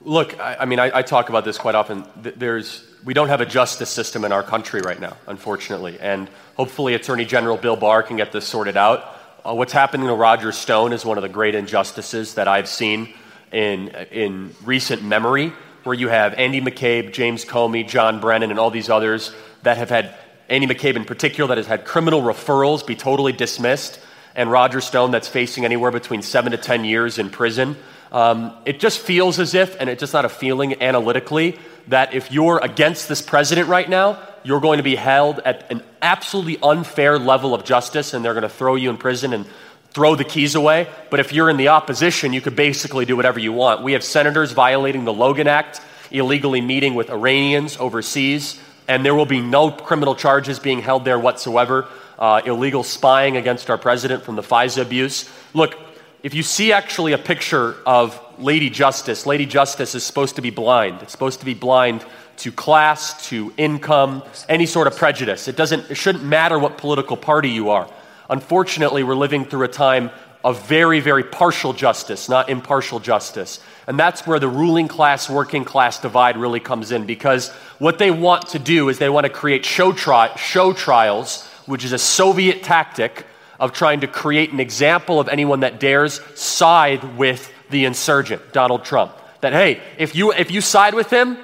Look, 0.00 0.38
I, 0.38 0.58
I 0.60 0.64
mean, 0.64 0.78
I, 0.78 0.98
I 0.98 1.02
talk 1.02 1.28
about 1.28 1.44
this 1.44 1.58
quite 1.58 1.74
often. 1.74 2.06
There's, 2.36 2.84
we 3.04 3.14
don't 3.14 3.28
have 3.28 3.40
a 3.40 3.46
justice 3.46 3.90
system 3.90 4.24
in 4.24 4.32
our 4.32 4.42
country 4.42 4.80
right 4.80 5.00
now, 5.00 5.16
unfortunately. 5.26 5.98
And 6.00 6.28
hopefully, 6.56 6.94
Attorney 6.94 7.24
General 7.24 7.56
Bill 7.56 7.76
Barr 7.76 8.02
can 8.02 8.16
get 8.16 8.32
this 8.32 8.46
sorted 8.46 8.76
out. 8.76 9.16
Uh, 9.44 9.54
what's 9.54 9.72
happening 9.72 10.06
to 10.06 10.14
Roger 10.14 10.52
Stone 10.52 10.92
is 10.92 11.04
one 11.04 11.16
of 11.16 11.22
the 11.22 11.28
great 11.28 11.54
injustices 11.54 12.34
that 12.34 12.46
I've 12.46 12.68
seen 12.68 13.14
in, 13.52 13.88
in 13.88 14.54
recent 14.64 15.02
memory, 15.02 15.52
where 15.84 15.94
you 15.94 16.08
have 16.08 16.34
Andy 16.34 16.60
McCabe, 16.60 17.12
James 17.12 17.44
Comey, 17.44 17.88
John 17.88 18.20
Brennan, 18.20 18.50
and 18.50 18.60
all 18.60 18.70
these 18.70 18.90
others 18.90 19.32
that 19.62 19.78
have 19.78 19.88
had, 19.88 20.14
Andy 20.48 20.66
McCabe 20.66 20.96
in 20.96 21.04
particular, 21.04 21.48
that 21.48 21.56
has 21.56 21.66
had 21.66 21.86
criminal 21.86 22.20
referrals 22.20 22.86
be 22.86 22.96
totally 22.96 23.32
dismissed, 23.32 23.98
and 24.34 24.50
Roger 24.50 24.80
Stone 24.80 25.10
that's 25.10 25.28
facing 25.28 25.64
anywhere 25.64 25.90
between 25.90 26.20
seven 26.20 26.52
to 26.52 26.58
10 26.58 26.84
years 26.84 27.18
in 27.18 27.30
prison. 27.30 27.76
Um, 28.12 28.52
it 28.66 28.78
just 28.78 28.98
feels 28.98 29.38
as 29.38 29.54
if, 29.54 29.80
and 29.80 29.88
it's 29.88 30.00
just 30.00 30.12
not 30.12 30.24
a 30.24 30.28
feeling 30.28 30.82
analytically, 30.82 31.58
that 31.88 32.14
if 32.14 32.30
you're 32.30 32.60
against 32.62 33.08
this 33.08 33.22
president 33.22 33.68
right 33.68 33.88
now, 33.88 34.18
you're 34.42 34.60
going 34.60 34.78
to 34.78 34.82
be 34.82 34.96
held 34.96 35.40
at 35.40 35.70
an 35.70 35.82
absolutely 36.00 36.58
unfair 36.62 37.18
level 37.18 37.54
of 37.54 37.64
justice 37.64 38.14
and 38.14 38.24
they're 38.24 38.34
going 38.34 38.42
to 38.42 38.48
throw 38.48 38.74
you 38.74 38.90
in 38.90 38.96
prison 38.96 39.32
and 39.32 39.46
throw 39.90 40.14
the 40.14 40.24
keys 40.24 40.54
away. 40.54 40.88
But 41.10 41.20
if 41.20 41.32
you're 41.32 41.50
in 41.50 41.56
the 41.56 41.68
opposition, 41.68 42.32
you 42.32 42.40
could 42.40 42.56
basically 42.56 43.04
do 43.04 43.16
whatever 43.16 43.38
you 43.38 43.52
want. 43.52 43.82
We 43.82 43.92
have 43.92 44.04
senators 44.04 44.52
violating 44.52 45.04
the 45.04 45.12
Logan 45.12 45.48
Act, 45.48 45.80
illegally 46.10 46.60
meeting 46.60 46.94
with 46.94 47.10
Iranians 47.10 47.76
overseas, 47.76 48.60
and 48.88 49.04
there 49.04 49.14
will 49.14 49.26
be 49.26 49.40
no 49.40 49.70
criminal 49.70 50.14
charges 50.14 50.58
being 50.58 50.80
held 50.80 51.04
there 51.04 51.18
whatsoever. 51.18 51.88
Uh, 52.18 52.42
illegal 52.44 52.82
spying 52.82 53.38
against 53.38 53.70
our 53.70 53.78
president 53.78 54.22
from 54.22 54.36
the 54.36 54.42
FISA 54.42 54.82
abuse. 54.82 55.28
Look, 55.54 55.74
if 56.22 56.34
you 56.34 56.42
see 56.42 56.72
actually 56.72 57.12
a 57.12 57.18
picture 57.18 57.76
of 57.86 58.20
Lady 58.38 58.70
Justice, 58.70 59.26
Lady 59.26 59.46
Justice 59.46 59.94
is 59.94 60.04
supposed 60.04 60.36
to 60.36 60.42
be 60.42 60.50
blind. 60.50 61.02
It's 61.02 61.12
supposed 61.12 61.40
to 61.40 61.46
be 61.46 61.54
blind 61.54 62.04
to 62.38 62.52
class, 62.52 63.28
to 63.28 63.52
income, 63.56 64.22
any 64.48 64.66
sort 64.66 64.86
of 64.86 64.96
prejudice. 64.96 65.48
It 65.48 65.56
doesn't 65.56 65.90
it 65.90 65.96
shouldn't 65.96 66.24
matter 66.24 66.58
what 66.58 66.78
political 66.78 67.16
party 67.16 67.50
you 67.50 67.70
are. 67.70 67.88
Unfortunately, 68.28 69.02
we're 69.02 69.14
living 69.14 69.44
through 69.44 69.64
a 69.64 69.68
time 69.68 70.10
of 70.42 70.66
very, 70.66 71.00
very 71.00 71.24
partial 71.24 71.72
justice, 71.72 72.28
not 72.28 72.48
impartial 72.48 72.98
justice. 72.98 73.60
And 73.86 73.98
that's 73.98 74.26
where 74.26 74.38
the 74.38 74.48
ruling 74.48 74.88
class, 74.88 75.28
working 75.28 75.64
class 75.64 76.00
divide 76.00 76.38
really 76.38 76.60
comes 76.60 76.92
in 76.92 77.04
because 77.04 77.50
what 77.78 77.98
they 77.98 78.10
want 78.10 78.48
to 78.48 78.58
do 78.58 78.88
is 78.88 78.98
they 78.98 79.10
want 79.10 79.24
to 79.24 79.32
create 79.32 79.66
show, 79.66 79.92
tri- 79.92 80.34
show 80.36 80.72
trials, 80.72 81.46
which 81.66 81.84
is 81.84 81.92
a 81.92 81.98
Soviet 81.98 82.62
tactic 82.62 83.26
of 83.60 83.72
trying 83.72 84.00
to 84.00 84.08
create 84.08 84.52
an 84.52 84.58
example 84.58 85.20
of 85.20 85.28
anyone 85.28 85.60
that 85.60 85.78
dares 85.78 86.20
side 86.34 87.16
with 87.16 87.52
the 87.68 87.84
insurgent, 87.84 88.52
Donald 88.52 88.84
Trump. 88.84 89.12
That, 89.42 89.52
hey, 89.52 89.80
if 89.98 90.16
you, 90.16 90.32
if 90.32 90.50
you 90.50 90.60
side 90.60 90.94
with 90.94 91.10
him, 91.10 91.36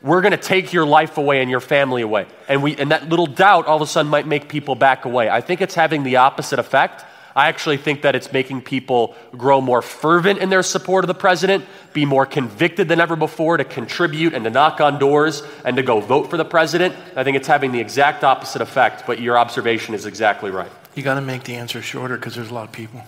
we're 0.00 0.20
going 0.20 0.32
to 0.32 0.36
take 0.36 0.72
your 0.72 0.86
life 0.86 1.18
away 1.18 1.40
and 1.40 1.50
your 1.50 1.60
family 1.60 2.02
away. 2.02 2.26
And, 2.48 2.62
we, 2.62 2.76
and 2.76 2.90
that 2.90 3.08
little 3.08 3.26
doubt 3.26 3.66
all 3.66 3.76
of 3.76 3.82
a 3.82 3.86
sudden 3.86 4.10
might 4.10 4.26
make 4.26 4.48
people 4.48 4.74
back 4.74 5.04
away. 5.04 5.28
I 5.28 5.40
think 5.40 5.60
it's 5.60 5.74
having 5.74 6.04
the 6.04 6.16
opposite 6.16 6.58
effect. 6.58 7.04
I 7.34 7.48
actually 7.48 7.78
think 7.78 8.02
that 8.02 8.14
it's 8.14 8.32
making 8.32 8.62
people 8.62 9.16
grow 9.36 9.60
more 9.60 9.82
fervent 9.82 10.38
in 10.38 10.50
their 10.50 10.62
support 10.62 11.04
of 11.04 11.08
the 11.08 11.14
president, 11.14 11.64
be 11.92 12.04
more 12.04 12.26
convicted 12.26 12.86
than 12.86 13.00
ever 13.00 13.16
before 13.16 13.56
to 13.56 13.64
contribute 13.64 14.34
and 14.34 14.44
to 14.44 14.50
knock 14.50 14.80
on 14.80 15.00
doors 15.00 15.42
and 15.64 15.76
to 15.76 15.82
go 15.82 16.00
vote 16.00 16.30
for 16.30 16.36
the 16.36 16.44
president. 16.44 16.94
I 17.16 17.24
think 17.24 17.36
it's 17.36 17.48
having 17.48 17.72
the 17.72 17.80
exact 17.80 18.22
opposite 18.22 18.62
effect, 18.62 19.04
but 19.06 19.20
your 19.20 19.36
observation 19.36 19.94
is 19.94 20.06
exactly 20.06 20.52
right. 20.52 20.70
You 20.94 21.02
got 21.02 21.14
to 21.14 21.20
make 21.20 21.44
the 21.44 21.56
answer 21.56 21.82
shorter 21.82 22.16
because 22.16 22.34
there's 22.34 22.50
a 22.50 22.54
lot 22.54 22.64
of 22.64 22.72
people. 22.72 23.02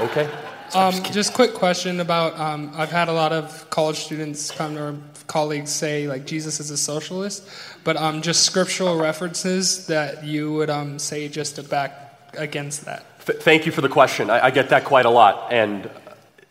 Okay? 0.00 0.28
Um, 0.74 0.94
just 1.04 1.32
quick 1.32 1.54
question 1.54 2.00
about 2.00 2.38
um, 2.38 2.72
I've 2.74 2.90
had 2.90 3.08
a 3.08 3.12
lot 3.12 3.32
of 3.32 3.68
college 3.70 3.96
students 3.96 4.50
come 4.50 4.76
or 4.76 4.96
colleagues 5.26 5.72
say 5.72 6.06
like 6.08 6.26
Jesus 6.26 6.60
is 6.60 6.70
a 6.70 6.76
socialist, 6.76 7.48
but 7.84 7.96
um, 7.96 8.20
just 8.20 8.44
scriptural 8.44 8.98
references 8.98 9.86
that 9.86 10.24
you 10.24 10.52
would 10.52 10.70
um, 10.70 10.98
say 10.98 11.28
just 11.28 11.56
to 11.56 11.62
back 11.62 12.14
against 12.36 12.84
that. 12.84 13.04
Th- 13.24 13.38
thank 13.38 13.66
you 13.66 13.72
for 13.72 13.80
the 13.80 13.88
question. 13.88 14.28
I, 14.30 14.46
I 14.46 14.50
get 14.50 14.68
that 14.68 14.84
quite 14.84 15.06
a 15.06 15.10
lot, 15.10 15.52
and 15.52 15.88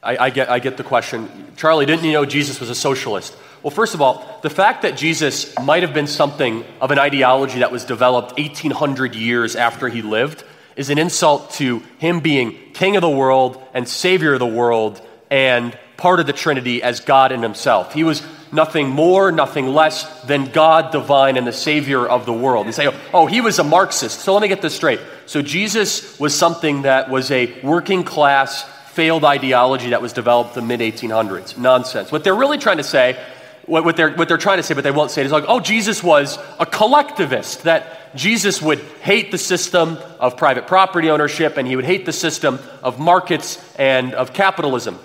I, 0.06 0.26
I, 0.26 0.30
get, 0.30 0.50
I 0.50 0.60
get 0.60 0.78
the 0.78 0.84
question. 0.84 1.30
Charlie, 1.58 1.86
didn't 1.86 2.06
you 2.06 2.14
know 2.14 2.26
Jesus 2.26 2.60
was 2.60 2.70
a 2.70 2.76
socialist? 2.76 3.36
Well, 3.64 3.72
first 3.72 3.96
of 3.96 4.02
all, 4.02 4.40
the 4.44 4.50
fact 4.50 4.84
that 4.84 4.96
Jesus 4.96 5.58
might 5.60 5.82
have 5.82 5.94
been 5.94 6.06
something 6.06 6.64
of 6.80 6.92
an 6.92 7.00
ideology 7.00 7.60
that 7.60 7.72
was 7.72 7.84
developed 7.84 8.38
1,800 8.38 9.16
years 9.16 9.56
after 9.56 9.90
he 9.90 10.04
lived 10.04 10.44
is 10.76 10.92
an 10.92 11.00
insult 11.00 11.52
to 11.52 11.80
him 11.98 12.20
being 12.20 12.56
king 12.74 12.96
of 12.96 13.02
the 13.02 13.10
world 13.10 13.62
and 13.74 13.88
savior 13.90 14.34
of 14.34 14.40
the 14.40 14.46
world 14.46 15.02
and 15.32 15.78
part 15.98 16.20
of 16.20 16.28
the 16.28 16.34
Trinity 16.34 16.84
as 16.84 17.00
God 17.00 17.32
in 17.32 17.42
himself. 17.42 17.94
He 17.94 18.04
was 18.04 18.22
nothing 18.52 18.90
more, 18.90 19.32
nothing 19.32 19.68
less 19.68 20.22
than 20.24 20.52
God 20.52 20.92
divine 20.92 21.38
and 21.38 21.48
the 21.48 21.54
savior 21.54 22.06
of 22.06 22.26
the 22.26 22.34
world. 22.34 22.66
And 22.66 22.76
say, 22.76 22.94
oh, 23.14 23.26
he 23.26 23.42
was 23.42 23.60
a 23.60 23.64
Marxist. 23.64 24.20
So 24.20 24.34
let 24.34 24.42
me 24.42 24.48
get 24.48 24.62
this 24.62 24.76
straight. 24.76 25.00
So 25.26 25.42
Jesus 25.42 26.20
was 26.20 26.38
something 26.38 26.84
that 26.84 27.10
was 27.10 27.32
a 27.32 27.60
working 27.62 28.04
class, 28.04 28.70
failed 28.96 29.26
ideology 29.26 29.90
that 29.90 30.02
was 30.02 30.14
developed 30.14 30.56
the 30.56 30.62
mid 30.62 30.80
1800s. 30.80 31.58
Nonsense. 31.58 32.14
What 32.14 32.24
they're 32.24 32.34
really 32.34 32.58
trying 32.58 32.78
to 32.78 32.84
say, 32.84 33.20
what, 33.66 33.84
what, 33.84 33.98
they're, 33.98 34.12
what 34.12 34.30
they're 34.30 34.38
trying 34.38 34.58
to 34.58 34.64
say, 34.64 34.74
but 34.74 34.86
they 34.86 34.92
won't 34.92 35.12
say 35.12 35.22
it, 35.22 35.26
is 35.26 35.34
like, 35.34 35.44
oh, 35.50 35.60
Jesus 35.60 36.02
was 36.02 36.40
a 36.60 36.66
collectivist, 36.66 37.64
that 37.64 38.16
Jesus 38.16 38.62
would 38.62 38.80
hate 39.02 39.32
the 39.32 39.38
system 39.38 39.98
of 40.18 40.38
private 40.38 40.66
property 40.66 41.10
ownership 41.10 41.58
and 41.58 41.68
he 41.68 41.76
would 41.76 41.84
hate 41.84 42.06
the 42.06 42.14
system 42.14 42.58
of 42.82 42.98
markets 42.98 43.62
and 43.78 44.14
of 44.14 44.32
capitalism. 44.32 44.98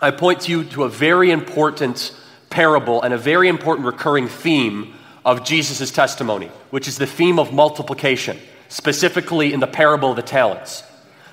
I 0.00 0.10
point 0.10 0.42
to 0.42 0.50
you 0.50 0.64
to 0.64 0.84
a 0.84 0.88
very 0.88 1.30
important 1.30 2.16
parable 2.48 3.02
and 3.02 3.12
a 3.12 3.18
very 3.18 3.48
important 3.48 3.86
recurring 3.86 4.28
theme 4.28 4.94
of 5.22 5.44
Jesus' 5.44 5.90
testimony, 5.90 6.46
which 6.70 6.88
is 6.88 6.96
the 6.96 7.06
theme 7.06 7.38
of 7.38 7.52
multiplication, 7.52 8.38
specifically 8.70 9.52
in 9.52 9.60
the 9.60 9.66
parable 9.66 10.10
of 10.10 10.16
the 10.16 10.22
talents. 10.22 10.82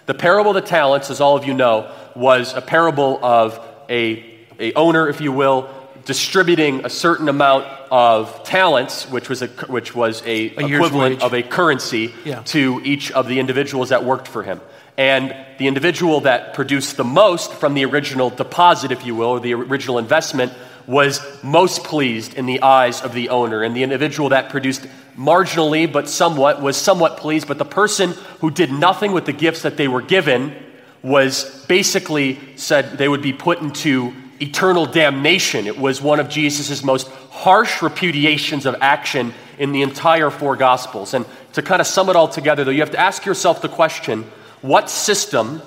The 0.05 0.13
parable 0.13 0.51
of 0.51 0.55
the 0.55 0.69
talents, 0.69 1.09
as 1.09 1.19
all 1.19 1.35
of 1.35 1.45
you 1.45 1.53
know, 1.53 1.91
was 2.15 2.53
a 2.53 2.61
parable 2.61 3.19
of 3.23 3.59
a, 3.89 4.23
a 4.59 4.73
owner, 4.73 5.09
if 5.09 5.19
you 5.19 5.31
will, 5.31 5.69
distributing 6.05 6.85
a 6.85 6.89
certain 6.89 7.27
amount 7.29 7.65
of 7.91 8.43
talents, 8.43 9.09
which 9.09 9.27
was 9.29 9.41
a, 9.41 9.47
which 9.67 9.95
was 9.95 10.21
a, 10.25 10.55
A 10.57 10.65
equivalent 10.67 11.23
of 11.23 11.33
a 11.33 11.41
currency 11.41 12.13
Yeah. 12.23 12.43
to 12.43 12.79
each 12.83 13.11
of 13.11 13.27
the 13.27 13.39
individuals 13.39 13.89
that 13.89 14.03
worked 14.03 14.27
for 14.27 14.43
him. 14.43 14.61
And 14.97 15.35
the 15.57 15.67
individual 15.67 16.21
that 16.21 16.53
produced 16.53 16.95
the 16.95 17.03
most 17.03 17.51
from 17.53 17.73
the 17.73 17.83
original 17.85 18.29
deposit, 18.29 18.91
if 18.91 19.05
you 19.05 19.15
will, 19.15 19.29
or 19.29 19.39
the 19.39 19.53
original 19.55 19.97
investment, 19.97 20.53
was 20.87 21.19
most 21.43 21.83
pleased 21.83 22.35
in 22.35 22.45
the 22.45 22.61
eyes 22.61 23.01
of 23.01 23.13
the 23.13 23.29
owner. 23.29 23.63
And 23.63 23.75
the 23.75 23.83
individual 23.83 24.29
that 24.29 24.49
produced 24.49 24.85
marginally, 25.17 25.91
but 25.91 26.09
somewhat, 26.09 26.61
was 26.61 26.77
somewhat 26.77 27.17
pleased. 27.17 27.47
But 27.47 27.57
the 27.57 27.65
person 27.65 28.11
who 28.39 28.51
did 28.51 28.71
nothing 28.71 29.11
with 29.11 29.25
the 29.25 29.33
gifts 29.33 29.61
that 29.63 29.77
they 29.77 29.87
were 29.87 30.01
given 30.01 30.55
was 31.01 31.65
basically 31.67 32.39
said 32.55 32.97
they 32.97 33.07
would 33.07 33.21
be 33.21 33.33
put 33.33 33.61
into 33.61 34.13
eternal 34.39 34.85
damnation. 34.85 35.67
It 35.67 35.77
was 35.77 36.01
one 36.01 36.19
of 36.19 36.29
Jesus' 36.29 36.83
most 36.83 37.07
harsh 37.31 37.79
repudiations 37.79 38.65
of 38.65 38.75
action 38.81 39.33
in 39.57 39.71
the 39.71 39.81
entire 39.81 40.29
four 40.29 40.55
Gospels. 40.55 41.13
And 41.13 41.25
to 41.53 41.61
kind 41.61 41.79
of 41.79 41.87
sum 41.87 42.09
it 42.09 42.15
all 42.15 42.27
together, 42.27 42.63
though, 42.63 42.71
you 42.71 42.81
have 42.81 42.91
to 42.91 42.99
ask 42.99 43.25
yourself 43.25 43.61
the 43.61 43.69
question 43.69 44.23
what 44.61 44.89
system 44.89 45.61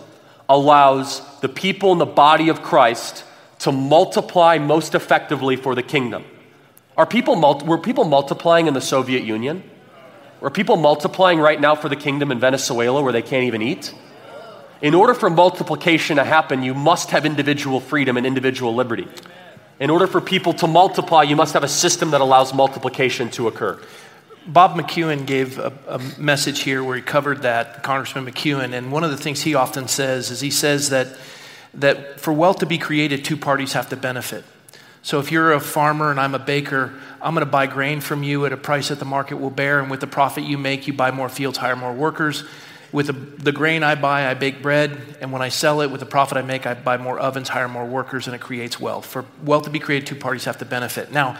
allows 0.48 1.22
the 1.40 1.48
people 1.48 1.92
in 1.92 1.98
the 1.98 2.06
body 2.06 2.48
of 2.48 2.62
Christ 2.62 3.24
to 3.60 3.72
multiply 3.72 4.58
most 4.58 4.94
effectively 4.94 5.56
for 5.56 5.74
the 5.74 5.82
kingdom? 5.82 6.24
Are 6.98 7.06
people 7.06 7.40
were 7.64 7.78
people 7.78 8.02
multiplying 8.02 8.66
in 8.66 8.74
the 8.74 8.80
Soviet 8.80 9.22
Union? 9.22 9.62
Were 10.40 10.50
people 10.50 10.76
multiplying 10.76 11.38
right 11.38 11.60
now 11.60 11.76
for 11.76 11.88
the 11.88 11.94
kingdom 11.94 12.32
in 12.32 12.40
Venezuela 12.40 13.00
where 13.00 13.12
they 13.12 13.22
can't 13.22 13.44
even 13.44 13.62
eat? 13.62 13.94
In 14.82 14.94
order 14.94 15.14
for 15.14 15.30
multiplication 15.30 16.16
to 16.16 16.24
happen, 16.24 16.64
you 16.64 16.74
must 16.74 17.10
have 17.10 17.24
individual 17.24 17.78
freedom 17.78 18.16
and 18.16 18.26
individual 18.26 18.74
liberty. 18.74 19.06
In 19.78 19.90
order 19.90 20.08
for 20.08 20.20
people 20.20 20.52
to 20.54 20.66
multiply, 20.66 21.22
you 21.22 21.36
must 21.36 21.54
have 21.54 21.62
a 21.62 21.68
system 21.68 22.10
that 22.10 22.20
allows 22.20 22.52
multiplication 22.52 23.30
to 23.30 23.46
occur. 23.46 23.80
Bob 24.46 24.74
McEwen 24.74 25.24
gave 25.24 25.58
a, 25.58 25.72
a 25.86 26.00
message 26.18 26.60
here 26.60 26.82
where 26.82 26.96
he 26.96 27.02
covered 27.02 27.42
that, 27.42 27.84
Congressman 27.84 28.26
McEwen, 28.26 28.72
and 28.72 28.90
one 28.90 29.04
of 29.04 29.12
the 29.12 29.16
things 29.16 29.42
he 29.42 29.54
often 29.54 29.86
says 29.86 30.32
is 30.32 30.40
he 30.40 30.50
says 30.50 30.90
that, 30.90 31.16
that 31.74 32.18
for 32.18 32.32
wealth 32.32 32.58
to 32.58 32.66
be 32.66 32.78
created, 32.78 33.24
two 33.24 33.36
parties 33.36 33.74
have 33.74 33.88
to 33.90 33.96
benefit. 33.96 34.44
So 35.08 35.18
if 35.20 35.32
you're 35.32 35.54
a 35.54 35.60
farmer 35.60 36.10
and 36.10 36.20
I'm 36.20 36.34
a 36.34 36.38
baker, 36.38 36.92
I'm 37.22 37.32
going 37.32 37.46
to 37.46 37.50
buy 37.50 37.66
grain 37.66 38.02
from 38.02 38.22
you 38.22 38.44
at 38.44 38.52
a 38.52 38.58
price 38.58 38.88
that 38.88 38.98
the 38.98 39.06
market 39.06 39.36
will 39.36 39.48
bear, 39.48 39.80
and 39.80 39.90
with 39.90 40.00
the 40.00 40.06
profit 40.06 40.44
you 40.44 40.58
make, 40.58 40.86
you 40.86 40.92
buy 40.92 41.12
more 41.12 41.30
fields, 41.30 41.56
hire 41.56 41.76
more 41.76 41.94
workers. 41.94 42.44
With 42.92 43.06
the, 43.06 43.14
the 43.14 43.50
grain 43.50 43.82
I 43.82 43.94
buy, 43.94 44.28
I 44.28 44.34
bake 44.34 44.60
bread, 44.60 45.16
and 45.22 45.32
when 45.32 45.40
I 45.40 45.48
sell 45.48 45.80
it, 45.80 45.90
with 45.90 46.00
the 46.00 46.06
profit 46.06 46.36
I 46.36 46.42
make, 46.42 46.66
I 46.66 46.74
buy 46.74 46.98
more 46.98 47.18
ovens, 47.18 47.48
hire 47.48 47.68
more 47.68 47.86
workers, 47.86 48.26
and 48.26 48.36
it 48.36 48.42
creates 48.42 48.78
wealth. 48.78 49.06
For 49.06 49.24
wealth 49.42 49.64
to 49.64 49.70
be 49.70 49.78
created, 49.78 50.06
two 50.06 50.14
parties 50.14 50.44
have 50.44 50.58
to 50.58 50.66
benefit. 50.66 51.10
Now, 51.10 51.38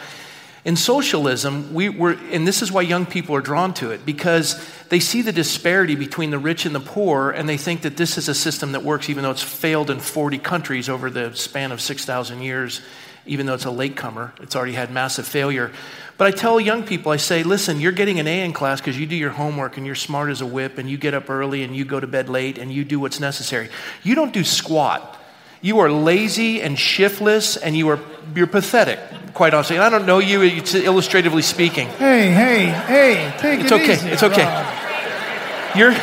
in 0.65 0.75
socialism, 0.75 1.75
we 1.75 1.91
were, 1.91 2.17
and 2.31 2.49
this 2.49 2.63
is 2.63 2.73
why 2.73 2.81
young 2.81 3.05
people 3.05 3.37
are 3.37 3.43
drawn 3.43 3.75
to 3.75 3.91
it, 3.91 4.07
because 4.07 4.59
they 4.89 4.99
see 4.99 5.21
the 5.21 5.31
disparity 5.31 5.95
between 5.95 6.31
the 6.31 6.39
rich 6.39 6.65
and 6.65 6.75
the 6.75 6.81
poor, 6.81 7.33
and 7.33 7.47
they 7.47 7.59
think 7.59 7.83
that 7.83 7.99
this 7.99 8.17
is 8.17 8.31
a 8.31 8.35
system 8.35 8.73
that 8.73 8.83
works, 8.83 9.11
even 9.11 9.25
though 9.25 9.31
it's 9.31 9.43
failed 9.43 9.91
in 9.91 10.01
40 10.01 10.39
countries 10.39 10.89
over 10.89 11.11
the 11.11 11.35
span 11.35 11.71
of 11.71 11.83
6,000 11.83 12.41
years, 12.41 12.81
even 13.29 13.47
though 13.47 13.55
it's 13.55 13.65
a 13.65 13.71
latecomer. 13.71 14.33
It's 14.41 14.57
already 14.57 14.73
had 14.73 14.91
massive 14.91 15.27
failure. 15.27 15.71
But 16.17 16.27
I 16.27 16.31
tell 16.33 16.59
young 16.59 16.83
people, 16.83 17.13
I 17.13 17.17
say, 17.17 17.45
listen, 17.45 17.81
you're 17.81 17.93
getting 17.93 18.19
an 18.19 18.27
A 18.27 18.45
in 18.45 18.53
class 18.53 18.81
because 18.81 18.99
you 18.99 19.07
do 19.07 19.15
your 19.15 19.31
homework 19.31 19.77
and 19.77 19.87
you're 19.87 19.95
smart 19.95 20.31
as 20.31 20.41
a 20.41 20.47
whip 20.47 20.77
and 20.79 20.91
you 20.91 20.97
get 20.99 21.15
up 21.15 21.31
early 21.31 21.63
and 21.63 21.77
you 21.77 21.85
go 21.85 22.01
to 22.01 22.07
bed 22.09 22.29
late 22.29 22.59
and 22.59 22.73
you 22.73 22.85
do 22.85 22.99
what's 22.99 23.21
necessary. 23.21 23.69
You 24.03 24.17
don't 24.17 24.33
do 24.33 24.43
squat. 24.43 25.17
You 25.61 25.79
are 25.81 25.91
lazy 25.91 26.61
and 26.63 26.79
shiftless 26.79 27.57
and 27.57 27.77
you 27.77 27.89
are 27.89 28.01
you're 28.35 28.47
pathetic, 28.47 28.99
quite 29.35 29.55
honestly. 29.55 29.77
And 29.77 29.85
I 29.85 29.91
don't 29.91 30.07
know 30.07 30.19
you, 30.19 30.43
it's 30.43 30.75
illustratively 30.75 31.43
speaking. 31.43 31.89
Hey, 31.89 32.31
hey, 32.31 32.67
hey, 32.67 33.35
take 33.39 33.61
It's 33.61 33.73
it 33.73 33.81
okay, 33.83 33.93
easy. 33.95 34.09
it's 34.09 34.23
okay. 34.23 34.45
Rob. 34.45 35.77
You're 35.77 35.95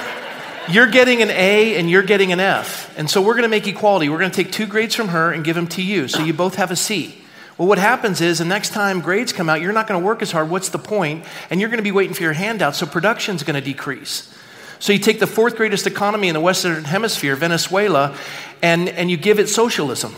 you're 0.70 0.90
getting 0.90 1.22
an 1.22 1.30
A 1.30 1.76
and 1.76 1.90
you're 1.90 2.04
getting 2.04 2.32
an 2.32 2.40
F. 2.40 2.94
And 2.98 3.10
so 3.10 3.22
we're 3.22 3.34
going 3.34 3.44
to 3.44 3.50
make 3.50 3.68
equality. 3.68 4.10
We're 4.10 4.20
going 4.20 4.32
to 4.32 4.44
take 4.44 4.52
two 4.52 4.66
grades 4.66 4.96
from 4.96 5.10
her 5.10 5.32
and 5.32 5.44
give 5.44 5.56
them 5.56 5.68
to 5.68 5.82
you. 5.82 6.08
So 6.08 6.24
you 6.24 6.34
both 6.34 6.56
have 6.56 6.72
a 6.72 6.76
C. 6.76 7.22
Well, 7.58 7.68
what 7.68 7.78
happens 7.78 8.20
is 8.20 8.40
the 8.40 8.46
next 8.46 8.72
time 8.72 9.00
grades 9.00 9.32
come 9.32 9.50
out, 9.50 9.62
you're 9.62 9.72
not 9.72 9.88
going 9.88 10.00
to 10.00 10.06
work 10.06 10.22
as 10.22 10.32
hard. 10.32 10.50
What's 10.50 10.70
the 10.70 10.80
point? 10.80 11.24
And 11.50 11.60
you're 11.62 11.70
going 11.70 11.78
to 11.78 11.84
be 11.84 11.92
waiting 11.92 12.14
for 12.14 12.24
your 12.24 12.34
handout. 12.34 12.76
So 12.76 12.86
production's 12.86 13.44
going 13.44 13.56
to 13.56 13.62
decrease. 13.62 14.34
So 14.80 14.92
you 14.92 15.00
take 15.00 15.20
the 15.20 15.28
fourth 15.28 15.56
greatest 15.56 15.88
economy 15.88 16.28
in 16.28 16.34
the 16.34 16.42
Western 16.42 16.84
Hemisphere, 16.84 17.36
Venezuela, 17.36 18.18
and, 18.62 18.90
and 18.90 19.10
you 19.10 19.16
give 19.16 19.40
it 19.40 19.48
socialism. 19.48 20.16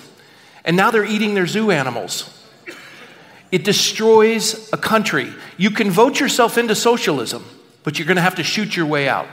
And 0.66 0.76
now 0.76 0.90
they're 0.90 1.06
eating 1.06 1.36
their 1.36 1.46
zoo 1.46 1.70
animals. 1.70 2.34
It 3.52 3.64
destroys 3.64 4.72
a 4.74 4.78
country. 4.78 5.32
You 5.58 5.72
can 5.72 5.92
vote 5.92 6.20
yourself 6.20 6.58
into 6.58 6.76
socialism, 6.76 7.46
but 7.84 7.98
you're 7.98 8.08
going 8.08 8.18
to 8.18 8.22
have 8.22 8.36
to 8.36 8.44
shoot 8.44 8.76
your 8.76 8.88
way 8.88 9.08
out. 9.08 9.28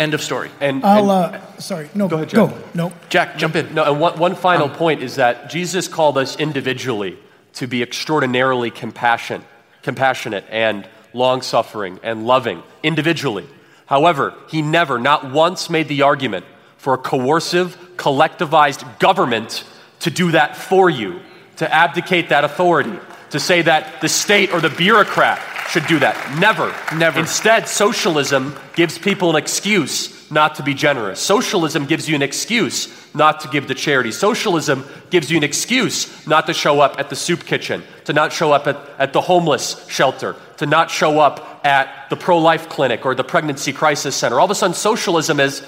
End 0.00 0.14
of 0.14 0.22
story. 0.22 0.50
And, 0.60 0.82
I'll, 0.82 1.12
and- 1.12 1.36
uh, 1.36 1.58
sorry, 1.58 1.90
no, 1.94 2.08
Go 2.08 2.16
ahead, 2.16 2.30
go. 2.32 2.48
Jack. 2.48 2.74
No, 2.74 2.92
Jack, 3.10 3.36
jump 3.36 3.54
in. 3.54 3.74
No, 3.74 3.84
and 3.84 4.00
one, 4.00 4.18
one 4.18 4.34
final 4.34 4.68
Um, 4.70 4.74
point 4.74 5.02
is 5.02 5.16
that 5.16 5.50
Jesus 5.50 5.88
called 5.88 6.16
us 6.16 6.36
individually 6.36 7.18
to 7.54 7.66
be 7.66 7.82
extraordinarily 7.82 8.70
compassion, 8.70 9.44
compassionate 9.82 10.44
and 10.50 10.88
long 11.12 11.42
suffering 11.42 12.00
and 12.02 12.26
loving 12.26 12.62
individually. 12.82 13.46
However, 13.84 14.32
he 14.48 14.62
never, 14.62 14.98
not 14.98 15.30
once, 15.32 15.68
made 15.68 15.88
the 15.88 16.00
argument 16.00 16.46
for 16.78 16.94
a 16.94 16.98
coercive, 16.98 17.76
collectivized 17.96 18.98
government 19.00 19.64
to 19.98 20.10
do 20.10 20.30
that 20.30 20.56
for 20.56 20.88
you, 20.88 21.20
to 21.56 21.70
abdicate 21.70 22.30
that 22.30 22.42
authority, 22.44 22.98
to 23.30 23.40
say 23.40 23.62
that 23.62 24.00
the 24.00 24.08
state 24.08 24.52
or 24.52 24.60
the 24.60 24.70
bureaucrat 24.70 25.40
should 25.68 25.86
do 25.86 25.98
that. 26.00 26.38
Never. 26.38 26.74
Never. 26.96 27.20
Instead, 27.20 27.68
socialism 27.68 28.56
gives 28.74 28.98
people 28.98 29.30
an 29.30 29.36
excuse 29.36 30.30
not 30.30 30.56
to 30.56 30.62
be 30.62 30.74
generous. 30.74 31.20
Socialism 31.20 31.86
gives 31.86 32.08
you 32.08 32.14
an 32.14 32.22
excuse 32.22 32.88
not 33.14 33.40
to 33.40 33.48
give 33.48 33.66
to 33.66 33.74
charity. 33.74 34.12
Socialism 34.12 34.84
gives 35.10 35.30
you 35.30 35.36
an 35.36 35.44
excuse 35.44 36.26
not 36.26 36.46
to 36.46 36.54
show 36.54 36.80
up 36.80 36.98
at 36.98 37.10
the 37.10 37.16
soup 37.16 37.44
kitchen, 37.44 37.82
to 38.04 38.12
not 38.12 38.32
show 38.32 38.52
up 38.52 38.66
at, 38.66 38.76
at 38.98 39.12
the 39.12 39.20
homeless 39.20 39.86
shelter, 39.88 40.36
to 40.58 40.66
not 40.66 40.90
show 40.90 41.18
up 41.18 41.64
at 41.64 42.08
the 42.10 42.16
pro 42.16 42.38
life 42.38 42.68
clinic 42.68 43.04
or 43.04 43.14
the 43.14 43.24
pregnancy 43.24 43.72
crisis 43.72 44.14
center. 44.14 44.38
All 44.38 44.44
of 44.44 44.50
a 44.50 44.54
sudden, 44.54 44.74
socialism 44.74 45.40
is 45.40 45.62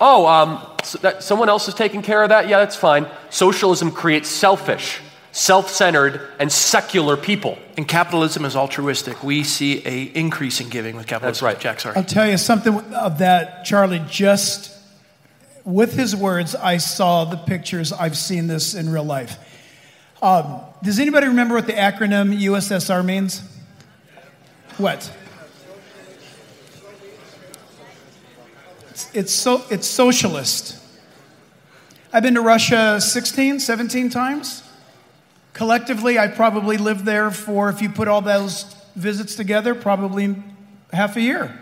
oh, 0.00 0.26
um, 0.26 0.64
so 0.84 0.98
that, 0.98 1.22
someone 1.22 1.48
else 1.48 1.68
is 1.68 1.74
taking 1.74 2.02
care 2.02 2.22
of 2.22 2.28
that? 2.28 2.48
Yeah, 2.48 2.58
that's 2.58 2.76
fine. 2.76 3.06
Socialism 3.30 3.90
creates 3.90 4.28
selfish, 4.28 5.00
self 5.36 5.68
centered, 5.68 6.20
and 6.38 6.50
secular 6.50 7.14
people. 7.14 7.58
And 7.76 7.86
capitalism 7.86 8.46
is 8.46 8.56
altruistic. 8.56 9.22
We 9.22 9.44
see 9.44 9.86
a 9.86 10.04
increase 10.18 10.62
in 10.62 10.70
giving 10.70 10.96
with 10.96 11.06
capitalism. 11.06 11.44
That's 11.46 11.54
right. 11.54 11.60
Jack, 11.60 11.80
sorry. 11.80 11.96
I'll 11.96 12.04
tell 12.04 12.26
you 12.26 12.38
something 12.38 12.74
of 12.94 13.18
that, 13.18 13.64
Charlie. 13.64 14.02
Just 14.08 14.74
with 15.62 15.92
his 15.92 16.16
words, 16.16 16.54
I 16.54 16.78
saw 16.78 17.26
the 17.26 17.36
pictures. 17.36 17.92
I've 17.92 18.16
seen 18.16 18.46
this 18.46 18.74
in 18.74 18.90
real 18.90 19.04
life. 19.04 19.38
Um, 20.22 20.60
does 20.82 20.98
anybody 20.98 21.26
remember 21.26 21.54
what 21.54 21.66
the 21.66 21.74
acronym 21.74 22.34
USSR 22.40 23.04
means? 23.04 23.42
What? 24.78 25.14
It's, 28.88 29.14
it's, 29.14 29.32
so, 29.32 29.62
it's 29.70 29.86
socialist. 29.86 30.82
I've 32.10 32.22
been 32.22 32.34
to 32.34 32.40
Russia 32.40 32.98
16, 32.98 33.60
17 33.60 34.08
times. 34.08 34.62
Collectively, 35.56 36.18
I 36.18 36.28
probably 36.28 36.76
lived 36.76 37.06
there 37.06 37.30
for, 37.30 37.70
if 37.70 37.80
you 37.80 37.88
put 37.88 38.08
all 38.08 38.20
those 38.20 38.64
visits 38.94 39.36
together, 39.36 39.74
probably 39.74 40.36
half 40.92 41.16
a 41.16 41.22
year. 41.22 41.58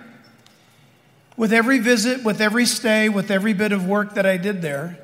With 1.36 1.53
every 1.53 1.78
visit, 1.78 2.24
with 2.24 2.40
every 2.40 2.66
stay, 2.66 3.09
with 3.09 3.30
every 3.30 3.53
bit 3.53 3.70
of 3.70 3.86
work 3.86 4.14
that 4.14 4.26
I 4.26 4.36
did 4.36 4.62
there, 4.62 4.99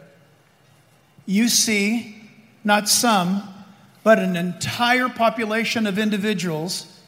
you 1.24 1.48
see 1.48 2.20
not 2.64 2.88
some, 2.88 3.44
but 4.02 4.18
an 4.18 4.34
entire 4.34 5.08
population 5.08 5.86
of 5.86 5.96
individuals 5.96 7.00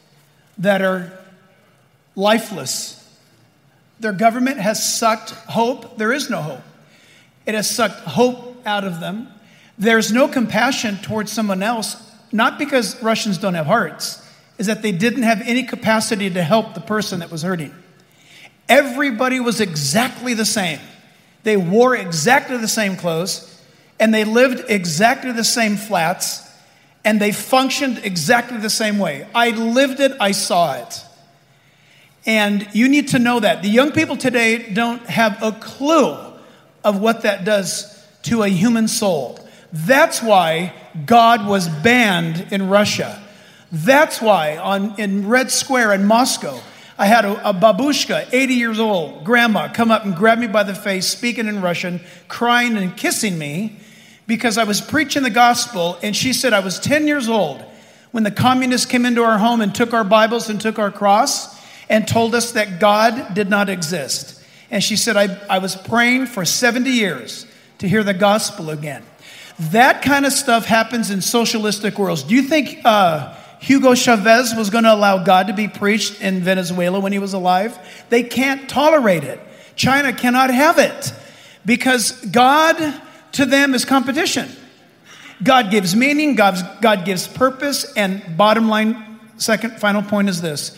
that 0.57 0.81
are 0.81 1.11
lifeless, 2.15 3.05
Their 3.99 4.13
government 4.13 4.59
has 4.59 4.81
sucked 4.81 5.31
hope. 5.31 5.97
There 5.97 6.13
is 6.13 6.29
no 6.29 6.41
hope. 6.41 6.63
It 7.45 7.55
has 7.55 7.69
sucked 7.69 7.99
hope 8.01 8.65
out 8.65 8.85
of 8.85 9.01
them. 9.01 9.32
There's 9.77 10.11
no 10.11 10.27
compassion 10.27 10.97
towards 10.97 11.31
someone 11.31 11.63
else, 11.63 11.97
not 12.31 12.59
because 12.59 13.01
Russians 13.01 13.37
don't 13.37 13.55
have 13.55 13.65
hearts, 13.65 14.21
is 14.57 14.67
that 14.67 14.81
they 14.81 14.91
didn't 14.91 15.23
have 15.23 15.41
any 15.41 15.63
capacity 15.63 16.29
to 16.29 16.43
help 16.43 16.73
the 16.73 16.81
person 16.81 17.19
that 17.19 17.31
was 17.31 17.41
hurting. 17.41 17.73
Everybody 18.69 19.39
was 19.39 19.59
exactly 19.59 20.33
the 20.33 20.45
same. 20.45 20.79
They 21.43 21.57
wore 21.57 21.95
exactly 21.95 22.57
the 22.57 22.67
same 22.67 22.95
clothes, 22.95 23.49
and 23.99 24.13
they 24.13 24.23
lived 24.23 24.63
exactly 24.69 25.31
the 25.31 25.43
same 25.43 25.75
flats, 25.75 26.49
and 27.03 27.19
they 27.19 27.31
functioned 27.31 27.99
exactly 28.03 28.57
the 28.59 28.69
same 28.69 28.99
way. 28.99 29.27
I 29.35 29.49
lived 29.49 29.99
it, 29.99 30.13
I 30.19 30.31
saw 30.31 30.73
it. 30.75 31.03
And 32.25 32.67
you 32.73 32.87
need 32.87 33.09
to 33.09 33.19
know 33.19 33.41
that. 33.41 33.61
The 33.61 33.69
young 33.69 33.91
people 33.91 34.15
today 34.15 34.71
don't 34.71 35.05
have 35.07 35.43
a 35.43 35.51
clue 35.51 36.17
of 36.83 37.01
what 37.01 37.23
that 37.23 37.43
does 37.43 38.01
to 38.23 38.43
a 38.43 38.47
human 38.47 38.87
soul. 38.87 39.39
That's 39.73 40.21
why 40.21 40.71
God 41.07 41.47
was 41.47 41.67
banned 41.67 42.53
in 42.53 42.69
Russia. 42.69 43.19
That's 43.71 44.21
why 44.21 44.57
on, 44.57 44.99
in 44.99 45.27
Red 45.27 45.49
Square 45.49 45.93
in 45.93 46.05
Moscow, 46.05 46.59
I 46.95 47.07
had 47.07 47.25
a, 47.25 47.49
a, 47.49 47.53
babushka, 47.55 48.31
80 48.31 48.53
years 48.53 48.79
old, 48.79 49.23
grandma, 49.23 49.67
come 49.73 49.89
up 49.89 50.05
and 50.05 50.15
grab 50.15 50.37
me 50.37 50.45
by 50.45 50.61
the 50.61 50.75
face, 50.75 51.07
speaking 51.07 51.47
in 51.47 51.59
Russian, 51.59 52.01
crying 52.27 52.77
and 52.77 52.95
kissing 52.95 53.35
me 53.39 53.77
because 54.27 54.59
I 54.59 54.63
was 54.63 54.79
preaching 54.79 55.23
the 55.23 55.31
gospel. 55.31 55.97
And 56.03 56.15
she 56.15 56.33
said, 56.33 56.53
I 56.53 56.59
was 56.59 56.79
10 56.79 57.07
years 57.07 57.27
old 57.27 57.65
when 58.11 58.23
the 58.23 58.31
communists 58.31 58.85
came 58.85 59.07
into 59.07 59.23
our 59.23 59.39
home 59.39 59.59
and 59.59 59.73
took 59.73 59.91
our 59.91 60.03
Bibles 60.03 60.49
and 60.49 60.61
took 60.61 60.77
our 60.77 60.91
cross 60.91 61.59
and 61.89 62.07
told 62.07 62.35
us 62.35 62.51
that 62.51 62.79
God 62.79 63.33
did 63.33 63.49
not 63.49 63.69
exist. 63.69 64.39
And 64.69 64.83
she 64.83 64.95
said, 64.97 65.17
I, 65.17 65.39
I 65.49 65.57
was 65.57 65.75
praying 65.75 66.27
for 66.27 66.45
70 66.45 66.91
years 66.91 67.47
to 67.79 67.89
hear 67.89 68.03
the 68.03 68.13
gospel 68.13 68.69
again. 68.69 69.03
That 69.59 70.01
kind 70.01 70.25
of 70.25 70.33
stuff 70.33 70.65
happens 70.65 71.11
in 71.11 71.21
socialistic 71.21 71.97
worlds. 71.97 72.23
Do 72.23 72.35
you 72.35 72.43
think 72.43 72.79
uh, 72.83 73.35
Hugo 73.63 73.95
Chavez 73.95 74.53
was 74.53 74.69
going 74.69 74.83
to 74.83 74.93
allow 74.93 75.23
God 75.23 75.47
to 75.47 75.53
be 75.53 75.69
preached 75.69 76.19
in 76.19 76.41
Venezuela 76.41 76.99
when 76.99 77.13
he 77.13 77.19
was 77.19 77.33
alive. 77.33 77.79
They 78.09 78.21
can't 78.21 78.69
tolerate 78.69 79.23
it. 79.23 79.39
China 79.77 80.11
cannot 80.11 80.53
have 80.53 80.79
it 80.79 81.13
because 81.65 82.11
God 82.25 83.01
to 83.31 83.45
them 83.45 83.73
is 83.73 83.85
competition. 83.85 84.49
God 85.41 85.71
gives 85.71 85.95
meaning, 85.95 86.35
God, 86.35 86.81
God 86.81 87.05
gives 87.05 87.25
purpose, 87.25 87.91
and 87.93 88.37
bottom 88.37 88.67
line, 88.67 89.19
second, 89.37 89.79
final 89.79 90.01
point 90.01 90.27
is 90.27 90.41
this. 90.41 90.77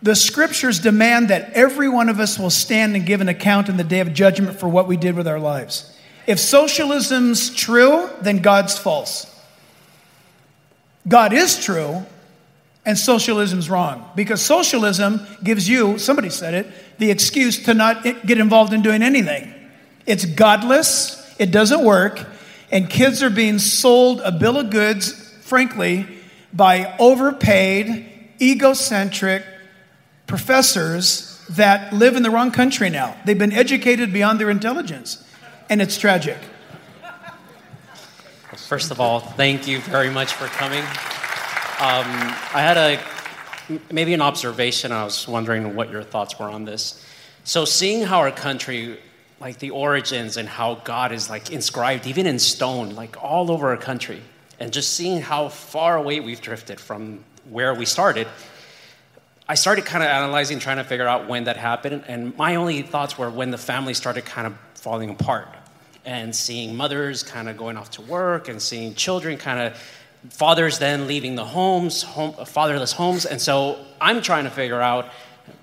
The 0.00 0.14
scriptures 0.14 0.78
demand 0.78 1.30
that 1.30 1.54
every 1.54 1.88
one 1.88 2.08
of 2.08 2.20
us 2.20 2.38
will 2.38 2.50
stand 2.50 2.94
and 2.94 3.04
give 3.04 3.20
an 3.20 3.28
account 3.28 3.68
in 3.68 3.76
the 3.76 3.84
day 3.84 3.98
of 3.98 4.12
judgment 4.12 4.60
for 4.60 4.68
what 4.68 4.86
we 4.86 4.96
did 4.96 5.16
with 5.16 5.26
our 5.26 5.40
lives. 5.40 5.95
If 6.26 6.38
socialism's 6.40 7.54
true, 7.54 8.10
then 8.20 8.38
God's 8.38 8.76
false. 8.76 9.32
God 11.06 11.32
is 11.32 11.62
true 11.62 12.04
and 12.84 12.96
socialism's 12.96 13.68
wrong 13.68 14.08
because 14.16 14.40
socialism 14.40 15.26
gives 15.42 15.68
you, 15.68 15.98
somebody 15.98 16.30
said 16.30 16.54
it, 16.54 16.98
the 16.98 17.10
excuse 17.10 17.64
to 17.64 17.74
not 17.74 18.02
get 18.02 18.38
involved 18.38 18.72
in 18.72 18.82
doing 18.82 19.02
anything. 19.02 19.52
It's 20.06 20.24
godless, 20.24 21.34
it 21.38 21.50
doesn't 21.50 21.84
work, 21.84 22.24
and 22.70 22.88
kids 22.88 23.22
are 23.22 23.30
being 23.30 23.58
sold 23.58 24.20
a 24.20 24.32
bill 24.32 24.56
of 24.56 24.70
goods, 24.70 25.12
frankly, 25.42 26.06
by 26.52 26.96
overpaid, 26.98 28.06
egocentric 28.40 29.44
professors 30.26 31.40
that 31.50 31.92
live 31.92 32.16
in 32.16 32.22
the 32.22 32.30
wrong 32.30 32.50
country 32.50 32.90
now. 32.90 33.16
They've 33.24 33.38
been 33.38 33.52
educated 33.52 34.12
beyond 34.12 34.40
their 34.40 34.50
intelligence, 34.50 35.22
and 35.68 35.82
it's 35.82 35.98
tragic. 35.98 36.38
First 38.56 38.90
of 38.90 39.00
all, 39.00 39.20
thank 39.20 39.66
you 39.66 39.80
very 39.80 40.10
much 40.10 40.32
for 40.32 40.46
coming. 40.46 40.80
Um, 40.80 42.06
I 42.54 42.62
had 42.62 42.76
a 42.76 43.00
maybe 43.92 44.14
an 44.14 44.20
observation. 44.20 44.92
I 44.92 45.04
was 45.04 45.28
wondering 45.28 45.74
what 45.74 45.90
your 45.90 46.02
thoughts 46.02 46.38
were 46.38 46.48
on 46.48 46.64
this. 46.64 47.04
So, 47.44 47.64
seeing 47.64 48.02
how 48.02 48.18
our 48.18 48.30
country, 48.30 48.98
like 49.40 49.58
the 49.58 49.70
origins 49.70 50.36
and 50.36 50.48
how 50.48 50.76
God 50.76 51.12
is 51.12 51.28
like 51.28 51.50
inscribed, 51.50 52.06
even 52.06 52.26
in 52.26 52.38
stone, 52.38 52.94
like 52.94 53.22
all 53.22 53.50
over 53.50 53.68
our 53.68 53.76
country, 53.76 54.22
and 54.58 54.72
just 54.72 54.94
seeing 54.94 55.20
how 55.20 55.48
far 55.48 55.96
away 55.96 56.20
we've 56.20 56.40
drifted 56.40 56.80
from 56.80 57.24
where 57.50 57.74
we 57.74 57.84
started, 57.84 58.26
I 59.48 59.54
started 59.54 59.84
kind 59.84 60.02
of 60.02 60.08
analyzing, 60.08 60.58
trying 60.58 60.78
to 60.78 60.84
figure 60.84 61.06
out 61.06 61.28
when 61.28 61.44
that 61.44 61.56
happened. 61.56 62.04
And 62.08 62.36
my 62.36 62.56
only 62.56 62.82
thoughts 62.82 63.16
were 63.16 63.30
when 63.30 63.50
the 63.50 63.58
family 63.58 63.94
started 63.94 64.24
kind 64.24 64.48
of 64.48 64.54
falling 64.86 65.10
apart. 65.10 65.48
And 66.04 66.32
seeing 66.32 66.76
mothers 66.76 67.24
kind 67.24 67.48
of 67.48 67.56
going 67.56 67.76
off 67.76 67.90
to 67.92 68.02
work 68.02 68.48
and 68.48 68.62
seeing 68.62 68.94
children 68.94 69.36
kind 69.36 69.58
of 69.58 69.76
fathers 70.30 70.78
then 70.78 71.08
leaving 71.08 71.34
the 71.34 71.44
homes 71.44 72.04
home, 72.04 72.34
fatherless 72.46 72.92
homes. 72.92 73.26
And 73.26 73.40
so 73.40 73.84
i'm 74.00 74.22
trying 74.22 74.44
to 74.44 74.50
figure 74.50 74.80
out 74.80 75.08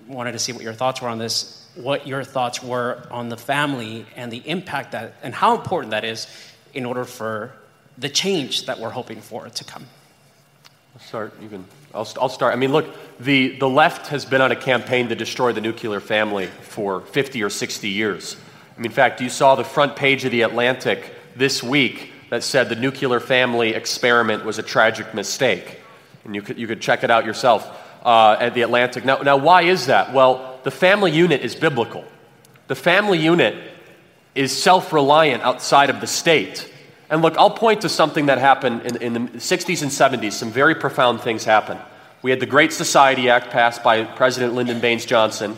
wanted 0.07 0.33
to 0.33 0.39
see 0.39 0.51
what 0.51 0.61
your 0.61 0.73
thoughts 0.73 1.01
were 1.01 1.07
on 1.07 1.19
this 1.19 1.65
what 1.75 2.05
your 2.05 2.25
thoughts 2.25 2.61
were 2.61 3.01
on 3.09 3.29
the 3.29 3.37
family 3.37 4.05
and 4.17 4.29
the 4.29 4.41
impact 4.45 4.91
that 4.91 5.13
and 5.23 5.33
how 5.33 5.55
important 5.55 5.91
that 5.91 6.03
is 6.03 6.27
in 6.73 6.83
order 6.83 7.05
for 7.05 7.53
the 7.97 8.09
change 8.09 8.65
that 8.65 8.77
we're 8.77 8.89
hoping 8.89 9.21
for 9.21 9.47
to 9.47 9.63
come. 9.63 9.85
I'll 10.95 11.01
start 11.01 11.33
you 11.41 11.47
can 11.47 11.63
I'll, 11.93 12.09
I'll 12.19 12.35
start. 12.39 12.53
I 12.53 12.57
mean 12.57 12.73
look 12.73 12.87
the, 13.21 13.57
the 13.57 13.69
left 13.69 14.07
has 14.07 14.25
been 14.25 14.41
on 14.41 14.51
a 14.51 14.57
campaign 14.57 15.07
to 15.07 15.15
destroy 15.15 15.53
the 15.53 15.61
nuclear 15.61 16.01
family 16.01 16.47
for 16.47 16.99
50 16.99 17.41
or 17.41 17.49
60 17.49 17.87
years 17.87 18.35
I 18.75 18.79
mean, 18.79 18.87
in 18.87 18.91
fact, 18.91 19.21
you 19.21 19.29
saw 19.29 19.55
the 19.55 19.63
front 19.63 19.95
page 19.95 20.25
of 20.25 20.31
The 20.31 20.41
Atlantic 20.41 21.13
this 21.35 21.61
week 21.61 22.11
that 22.29 22.43
said 22.43 22.69
the 22.69 22.75
nuclear 22.75 23.19
family 23.19 23.75
experiment 23.75 24.43
was 24.43 24.57
a 24.57 24.63
tragic 24.63 25.13
mistake. 25.13 25.79
And 26.25 26.33
you 26.33 26.41
could, 26.41 26.57
you 26.57 26.65
could 26.65 26.81
check 26.81 27.03
it 27.03 27.11
out 27.11 27.25
yourself 27.25 27.67
uh, 28.03 28.37
at 28.39 28.55
The 28.55 28.63
Atlantic. 28.63 29.05
Now, 29.05 29.17
now, 29.17 29.37
why 29.37 29.63
is 29.63 29.85
that? 29.85 30.13
Well, 30.13 30.59
the 30.63 30.71
family 30.71 31.11
unit 31.11 31.41
is 31.41 31.53
biblical. 31.53 32.03
The 32.67 32.75
family 32.75 33.19
unit 33.19 33.55
is 34.33 34.51
self 34.51 34.91
reliant 34.91 35.43
outside 35.43 35.91
of 35.91 36.01
the 36.01 36.07
state. 36.07 36.71
And 37.11 37.21
look, 37.21 37.37
I'll 37.37 37.51
point 37.51 37.81
to 37.81 37.89
something 37.89 38.25
that 38.25 38.39
happened 38.39 38.87
in, 38.87 38.95
in, 38.97 39.13
the 39.13 39.19
60s 39.19 39.83
and 39.83 39.91
70s. 39.91 40.33
Some 40.33 40.51
very 40.51 40.73
profound 40.73 41.21
things 41.21 41.45
happened. 41.45 41.79
We 42.23 42.31
had 42.31 42.39
the 42.39 42.47
Great 42.47 42.73
Society 42.73 43.29
Act 43.29 43.51
passed 43.51 43.83
by 43.83 44.03
President 44.03 44.55
Lyndon 44.55 44.79
Baines 44.79 45.05
Johnson 45.05 45.55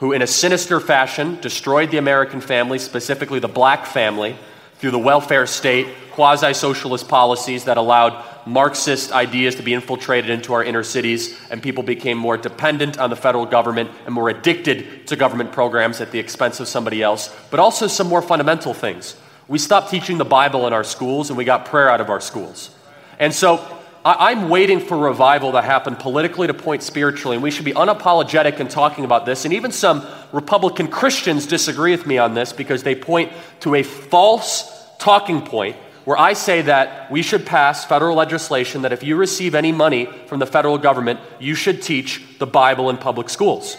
who, 0.00 0.12
in 0.12 0.22
a 0.22 0.26
sinister 0.26 0.80
fashion, 0.80 1.38
destroyed 1.40 1.90
the 1.90 1.98
American 1.98 2.40
family, 2.40 2.78
specifically 2.78 3.38
the 3.38 3.48
black 3.48 3.86
family, 3.86 4.36
through 4.78 4.92
the 4.92 4.98
welfare 4.98 5.46
state, 5.46 5.88
quasi 6.12 6.54
socialist 6.54 7.08
policies 7.08 7.64
that 7.64 7.76
allowed 7.76 8.24
Marxist 8.46 9.12
ideas 9.12 9.56
to 9.56 9.62
be 9.62 9.74
infiltrated 9.74 10.30
into 10.30 10.54
our 10.54 10.62
inner 10.62 10.84
cities, 10.84 11.36
and 11.50 11.62
people 11.62 11.82
became 11.82 12.16
more 12.16 12.36
dependent 12.36 12.98
on 12.98 13.10
the 13.10 13.16
federal 13.16 13.44
government 13.44 13.90
and 14.06 14.14
more 14.14 14.28
addicted 14.28 15.06
to 15.08 15.16
government 15.16 15.52
programs 15.52 16.00
at 16.00 16.12
the 16.12 16.18
expense 16.18 16.60
of 16.60 16.68
somebody 16.68 17.02
else, 17.02 17.34
but 17.50 17.60
also 17.60 17.86
some 17.86 18.06
more 18.06 18.22
fundamental 18.22 18.72
things. 18.72 19.16
We 19.48 19.58
stopped 19.58 19.90
teaching 19.90 20.18
the 20.18 20.24
Bible 20.24 20.66
in 20.66 20.72
our 20.72 20.84
schools 20.84 21.30
and 21.30 21.36
we 21.36 21.44
got 21.44 21.64
prayer 21.64 21.90
out 21.90 22.00
of 22.00 22.10
our 22.10 22.20
schools. 22.20 22.70
And 23.18 23.34
so 23.34 23.77
I'm 24.16 24.48
waiting 24.48 24.80
for 24.80 24.96
revival 24.96 25.52
to 25.52 25.60
happen 25.60 25.96
politically 25.96 26.46
to 26.46 26.54
point 26.54 26.82
spiritually, 26.82 27.36
and 27.36 27.42
we 27.42 27.50
should 27.50 27.64
be 27.64 27.72
unapologetic 27.72 28.60
in 28.60 28.68
talking 28.68 29.04
about 29.04 29.26
this. 29.26 29.44
And 29.44 29.52
even 29.52 29.72
some 29.72 30.06
Republican 30.32 30.88
Christians 30.88 31.46
disagree 31.46 31.90
with 31.90 32.06
me 32.06 32.16
on 32.16 32.34
this 32.34 32.52
because 32.52 32.82
they 32.84 32.94
point 32.94 33.32
to 33.60 33.74
a 33.74 33.82
false 33.82 34.86
talking 34.98 35.42
point 35.42 35.76
where 36.04 36.16
I 36.16 36.32
say 36.32 36.62
that 36.62 37.10
we 37.10 37.20
should 37.20 37.44
pass 37.44 37.84
federal 37.84 38.16
legislation 38.16 38.82
that 38.82 38.92
if 38.92 39.02
you 39.02 39.16
receive 39.16 39.54
any 39.54 39.72
money 39.72 40.06
from 40.26 40.38
the 40.38 40.46
federal 40.46 40.78
government, 40.78 41.20
you 41.38 41.54
should 41.54 41.82
teach 41.82 42.22
the 42.38 42.46
Bible 42.46 42.88
in 42.88 42.96
public 42.96 43.28
schools. 43.28 43.76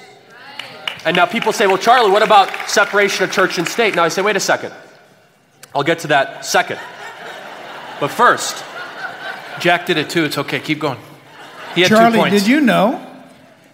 And 1.05 1.15
now 1.15 1.25
people 1.25 1.53
say, 1.53 1.65
well, 1.65 1.77
Charlie, 1.77 2.11
what 2.11 2.21
about 2.21 2.69
separation 2.69 3.23
of 3.23 3.31
church 3.31 3.57
and 3.57 3.67
state? 3.67 3.95
Now 3.95 4.03
I 4.03 4.09
say, 4.09 4.21
wait 4.21 4.35
a 4.35 4.39
second. 4.39 4.73
I'll 5.73 5.81
get 5.81 5.99
to 5.99 6.07
that 6.09 6.45
second. 6.45 6.79
But 7.99 8.09
first, 8.09 8.63
Jack 9.59 9.85
did 9.85 9.97
it 9.97 10.09
too. 10.09 10.25
It's 10.25 10.37
okay. 10.37 10.59
Keep 10.59 10.79
going. 10.79 10.97
He 11.75 11.81
had 11.81 11.89
Charlie, 11.89 12.11
two 12.13 12.17
points. 12.19 12.43
did 12.43 12.47
you 12.47 12.61
know? 12.61 13.05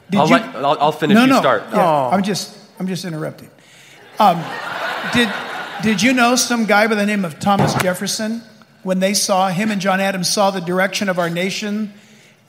Did 0.10 0.20
I'll, 0.20 0.28
you? 0.28 0.36
let, 0.36 0.56
I'll, 0.56 0.80
I'll 0.80 0.92
finish. 0.92 1.16
no, 1.16 1.24
you 1.24 1.30
no. 1.30 1.40
start. 1.40 1.64
Yeah, 1.72 2.08
I'm 2.10 2.24
just, 2.24 2.58
I'm 2.80 2.88
just 2.88 3.06
interrupting. 3.06 3.50
Um, 4.20 4.44
did, 5.14 5.30
did 5.82 6.02
you 6.02 6.14
know 6.14 6.36
some 6.36 6.66
guy 6.66 6.88
by 6.88 6.96
the 6.96 7.06
name 7.06 7.26
of 7.26 7.40
Thomas 7.40 7.74
Jefferson? 7.76 8.42
When 8.84 9.00
they 9.00 9.16
saw 9.16 9.50
him 9.50 9.72
and 9.72 9.82
John 9.82 10.00
Adams 10.00 10.30
saw 10.30 10.52
the 10.52 10.62
direction 10.62 11.10
of 11.10 11.18
our 11.18 11.30
nation 11.30 11.94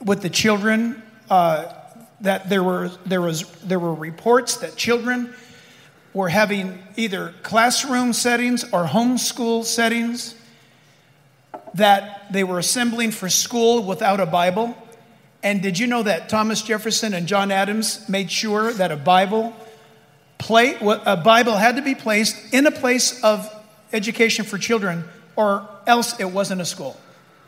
with 0.03 0.21
the 0.21 0.29
children, 0.29 1.01
uh, 1.29 1.73
that 2.21 2.49
there 2.49 2.63
were 2.63 2.91
there 3.05 3.21
was 3.21 3.49
there 3.61 3.79
were 3.79 3.93
reports 3.93 4.57
that 4.57 4.75
children 4.75 5.33
were 6.13 6.29
having 6.29 6.81
either 6.95 7.33
classroom 7.43 8.13
settings 8.13 8.63
or 8.65 8.85
homeschool 8.85 9.63
settings 9.63 10.35
that 11.77 12.31
they 12.31 12.43
were 12.43 12.59
assembling 12.59 13.11
for 13.11 13.29
school 13.29 13.83
without 13.83 14.19
a 14.19 14.25
Bible. 14.25 14.75
And 15.43 15.61
did 15.61 15.79
you 15.79 15.87
know 15.87 16.03
that 16.03 16.29
Thomas 16.29 16.61
Jefferson 16.61 17.13
and 17.13 17.27
John 17.27 17.51
Adams 17.51 18.07
made 18.09 18.29
sure 18.29 18.73
that 18.73 18.91
a 18.91 18.97
Bible 18.97 19.55
play, 20.37 20.75
a 20.81 21.17
Bible 21.17 21.55
had 21.55 21.75
to 21.77 21.81
be 21.81 21.95
placed 21.95 22.53
in 22.53 22.65
a 22.67 22.71
place 22.71 23.23
of 23.23 23.47
education 23.93 24.45
for 24.45 24.57
children, 24.57 25.05
or 25.35 25.67
else 25.85 26.19
it 26.19 26.25
wasn't 26.25 26.61
a 26.61 26.65
school. 26.65 26.99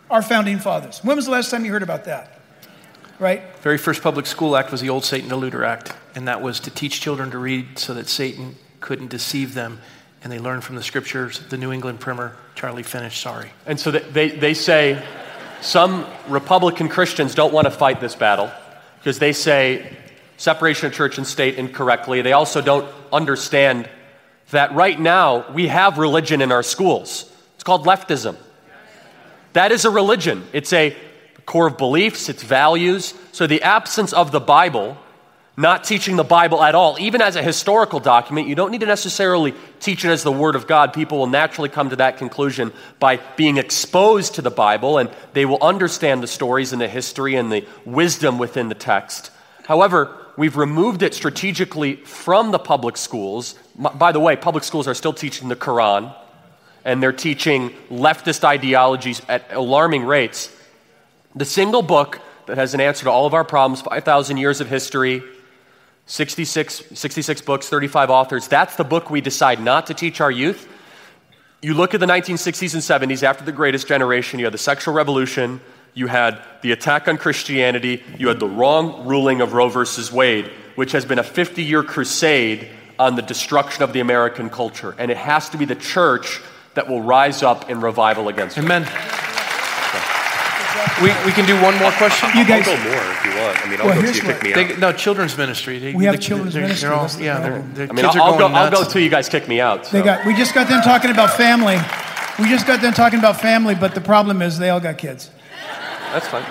Our 0.09 0.21
founding 0.21 0.59
fathers. 0.59 1.03
When 1.03 1.15
was 1.15 1.25
the 1.25 1.32
last 1.32 1.51
time 1.51 1.65
you 1.65 1.71
heard 1.71 1.84
about 1.84 2.05
that? 2.05 2.39
Right? 3.19 3.43
Very 3.61 3.77
first 3.77 4.01
public 4.01 4.25
school 4.25 4.55
act 4.55 4.71
was 4.71 4.82
the 4.82 4.89
old 4.89 5.03
Satan 5.03 5.30
Deluder 5.30 5.65
Act, 5.65 5.93
and 6.15 6.27
that 6.27 6.41
was 6.41 6.59
to 6.61 6.71
teach 6.71 7.01
children 7.01 7.32
to 7.32 7.38
read 7.38 7.77
so 7.77 7.93
that 7.93 8.07
Satan 8.07 8.55
couldn't 8.80 9.09
deceive 9.09 9.53
them. 9.55 9.80
And 10.22 10.32
they 10.32 10.39
learned 10.39 10.63
from 10.63 10.76
the 10.76 10.84
scriptures. 10.84 11.39
The 11.39 11.57
New 11.57 11.72
England 11.72 11.99
Primer, 11.99 12.36
Charlie 12.55 12.84
finished, 12.84 13.22
sorry. 13.22 13.51
And 13.65 13.80
so 13.80 13.91
they, 13.91 14.30
they 14.30 14.53
say 14.53 15.03
some 15.61 16.05
Republican 16.28 16.89
Christians 16.89 17.36
don't 17.36 17.53
want 17.53 17.65
to 17.65 17.72
fight 17.72 18.01
this 18.01 18.15
battle 18.15 18.51
because 18.97 19.20
they 19.20 19.34
say 19.34 19.95
separation 20.38 20.88
of 20.88 20.93
church 20.93 21.17
and 21.17 21.28
state 21.28 21.55
incorrectly. 21.55 22.22
They 22.22 22.34
also 22.34 22.61
don't 22.61 22.88
understand 23.11 23.89
that 24.51 24.74
right 24.74 24.99
now 24.99 25.51
we 25.53 25.67
have 25.67 25.97
religion 25.97 26.41
in 26.41 26.51
our 26.51 26.63
schools. 26.63 27.32
It's 27.55 27.63
called 27.63 27.86
leftism. 27.86 28.36
That 29.53 29.72
is 29.72 29.86
a 29.86 29.89
religion, 29.89 30.45
it's 30.53 30.72
a 30.74 30.95
core 31.45 31.67
of 31.67 31.78
beliefs, 31.78 32.30
it's 32.30 32.43
values. 32.43 33.13
So 33.32 33.47
the 33.47 33.63
absence 33.63 34.13
of 34.13 34.32
the 34.32 34.39
Bible, 34.39 34.97
not 35.60 35.84
teaching 35.84 36.16
the 36.16 36.24
Bible 36.24 36.64
at 36.64 36.74
all, 36.74 36.95
even 37.01 37.22
as 37.22 37.36
a 37.36 37.43
historical 37.43 37.99
document, 37.99 38.47
you 38.47 38.55
don't 38.55 38.72
need 38.72 38.80
to 38.80 38.86
necessarily 38.86 39.53
teach 39.82 40.05
it 40.05 40.10
as 40.10 40.24
the 40.24 40.32
Word 40.32 40.55
of 40.55 40.68
God. 40.68 40.93
People 40.93 41.18
will 41.18 41.28
naturally 41.28 41.68
come 41.68 41.89
to 41.89 41.97
that 41.97 42.18
conclusion 42.18 42.72
by 42.97 43.18
being 43.36 43.57
exposed 43.57 44.36
to 44.36 44.41
the 44.41 44.49
Bible 44.49 44.97
and 44.97 45.10
they 45.34 45.43
will 45.43 45.62
understand 45.62 46.24
the 46.24 46.28
stories 46.28 46.72
and 46.72 46.82
the 46.82 46.88
history 46.88 47.36
and 47.36 47.51
the 47.51 47.68
wisdom 47.84 48.38
within 48.38 48.70
the 48.70 48.76
text. 48.76 49.32
However, 49.66 50.16
we've 50.38 50.55
removed 50.55 51.03
it 51.03 51.14
strategically 51.14 51.97
from 51.97 52.51
the 52.51 52.60
public 52.60 52.95
schools. 52.95 53.55
By 53.76 54.14
the 54.14 54.20
way, 54.22 54.38
public 54.38 54.64
schools 54.64 54.88
are 54.88 54.93
still 54.93 55.12
teaching 55.12 55.49
the 55.49 55.57
Quran, 55.57 56.16
and 56.86 57.03
they're 57.03 57.12
teaching 57.12 57.72
leftist 57.89 58.45
ideologies 58.45 59.22
at 59.28 59.51
alarming 59.51 60.05
rates. 60.05 60.55
The 61.36 61.43
single 61.43 61.82
book 61.82 62.22
that 62.45 62.57
has 62.57 62.74
an 62.74 62.80
answer 62.80 63.03
to 63.03 63.12
all 63.12 63.26
of 63.26 63.34
our 63.34 63.43
problems 63.43 63.82
5,000 63.82 64.38
years 64.38 64.62
of 64.62 64.70
history, 64.70 65.22
66, 66.10 66.86
66 66.95 67.41
books, 67.41 67.70
35 67.70 68.10
authors 68.10 68.47
that's 68.47 68.76
the 68.76 68.84
book 68.84 69.12
we 69.12 69.22
decide 69.22 69.62
not 69.62 69.86
to 69.88 69.93
teach 69.93 70.20
our 70.20 70.32
youth. 70.32 70.68
You 71.62 71.76
look 71.76 71.93
at 71.93 71.99
the 71.99 72.07
1960s 72.07 72.74
and 72.74 73.12
70s 73.12 73.22
after 73.22 73.45
the 73.45 73.51
greatest 73.51 73.88
generation, 73.88 74.39
you 74.39 74.45
had 74.45 74.53
the 74.53 74.57
sexual 74.57 74.95
revolution, 74.95 75.62
you 75.93 76.07
had 76.07 76.41
the 76.64 76.72
attack 76.72 77.07
on 77.07 77.18
Christianity, 77.18 78.01
you 78.18 78.28
had 78.28 78.39
the 78.39 78.47
wrong 78.47 79.05
ruling 79.05 79.39
of 79.39 79.53
Roe 79.53 79.70
versus 79.70 80.12
Wade, 80.12 80.47
which 80.76 80.93
has 80.93 81.05
been 81.05 81.20
a 81.20 81.24
50 81.24 81.64
year 81.64 81.84
crusade 81.84 82.70
on 82.97 83.16
the 83.16 83.22
destruction 83.22 83.84
of 83.84 83.93
the 83.93 83.99
American 83.99 84.49
culture. 84.49 84.95
And 84.97 85.12
it 85.12 85.18
has 85.18 85.49
to 85.49 85.57
be 85.57 85.66
the 85.66 85.76
church 85.76 86.41
that 86.74 86.89
will 86.89 87.03
rise 87.03 87.43
up 87.43 87.70
in 87.70 87.82
revival 87.82 88.30
against 88.30 88.57
it. 88.57 88.64
Amen. 88.64 89.28
We, 91.01 91.09
we 91.26 91.32
can 91.32 91.45
do 91.45 91.55
one 91.61 91.78
more 91.80 91.91
question. 91.91 92.30
You 92.38 92.45
guys, 92.45 92.67
I'll 92.67 92.76
go 92.76 92.84
more 92.84 93.11
if 93.11 93.26
you 93.26 93.32
want. 93.32 93.65
I 93.65 93.70
mean, 93.70 93.80
I'll 93.80 93.88
well, 93.88 94.01
go 94.01 94.11
till 94.11 94.15
you 94.15 94.22
kick 94.22 94.43
me 94.43 94.53
they, 94.53 94.74
out. 94.74 94.80
No, 94.80 94.91
children's 94.91 95.38
ministry. 95.38 95.80
They, 95.80 95.93
we 95.93 96.05
have 96.05 96.20
children's 96.20 96.55
ministry. 96.55 96.89
All, 96.89 97.09
yeah, 97.20 97.39
they're, 97.39 97.61
they're 97.74 97.89
I 97.89 97.93
mean, 97.93 98.05
I'll, 98.05 98.22
I'll 98.22 98.38
go. 98.38 98.47
I'll 98.47 98.72
go 98.72 98.84
till 98.84 99.01
you 99.01 99.09
guys 99.09 99.30
kick 99.30 99.47
me 99.47 99.61
out. 99.61 99.86
So. 99.86 99.97
They 99.97 100.03
got. 100.03 100.26
We 100.26 100.36
just 100.36 100.53
got 100.53 100.67
them 100.67 100.82
talking 100.82 101.11
about 101.11 101.32
family. 101.38 101.78
We 102.39 102.49
just 102.49 102.67
got 102.67 102.82
them 102.82 102.93
talking 102.93 103.20
about 103.20 103.41
family, 103.41 103.76
but 103.76 103.95
the 103.95 104.01
problem 104.01 104.41
is 104.41 104.57
they 104.57 104.70
all 104.70 104.80
got 104.80 104.97
kids. 104.97 105.32
That's 106.11 106.28
fine. 106.28 106.45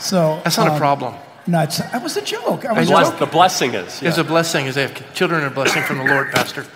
So 0.00 0.40
that's 0.44 0.56
not 0.56 0.68
um, 0.68 0.76
a 0.76 0.78
problem. 0.78 1.14
No, 1.46 1.60
it's, 1.60 1.78
that 1.78 2.02
was 2.02 2.16
a 2.16 2.22
joke. 2.22 2.64
I 2.64 2.72
was 2.72 2.88
bless, 2.88 3.10
the 3.18 3.26
blessing 3.26 3.74
is. 3.74 4.00
Yeah. 4.00 4.08
It's 4.08 4.18
a 4.18 4.24
blessing. 4.24 4.66
Is 4.66 4.76
they 4.76 4.82
have 4.82 5.14
children 5.14 5.42
are 5.42 5.48
a 5.48 5.50
blessing 5.50 5.82
from 5.82 5.98
the 5.98 6.04
Lord, 6.04 6.30
Pastor. 6.30 6.66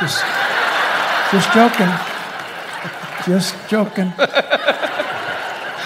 Just, 0.00 0.24
just 1.30 1.52
joking. 1.52 1.90
Just 3.26 3.54
joking. 3.68 4.12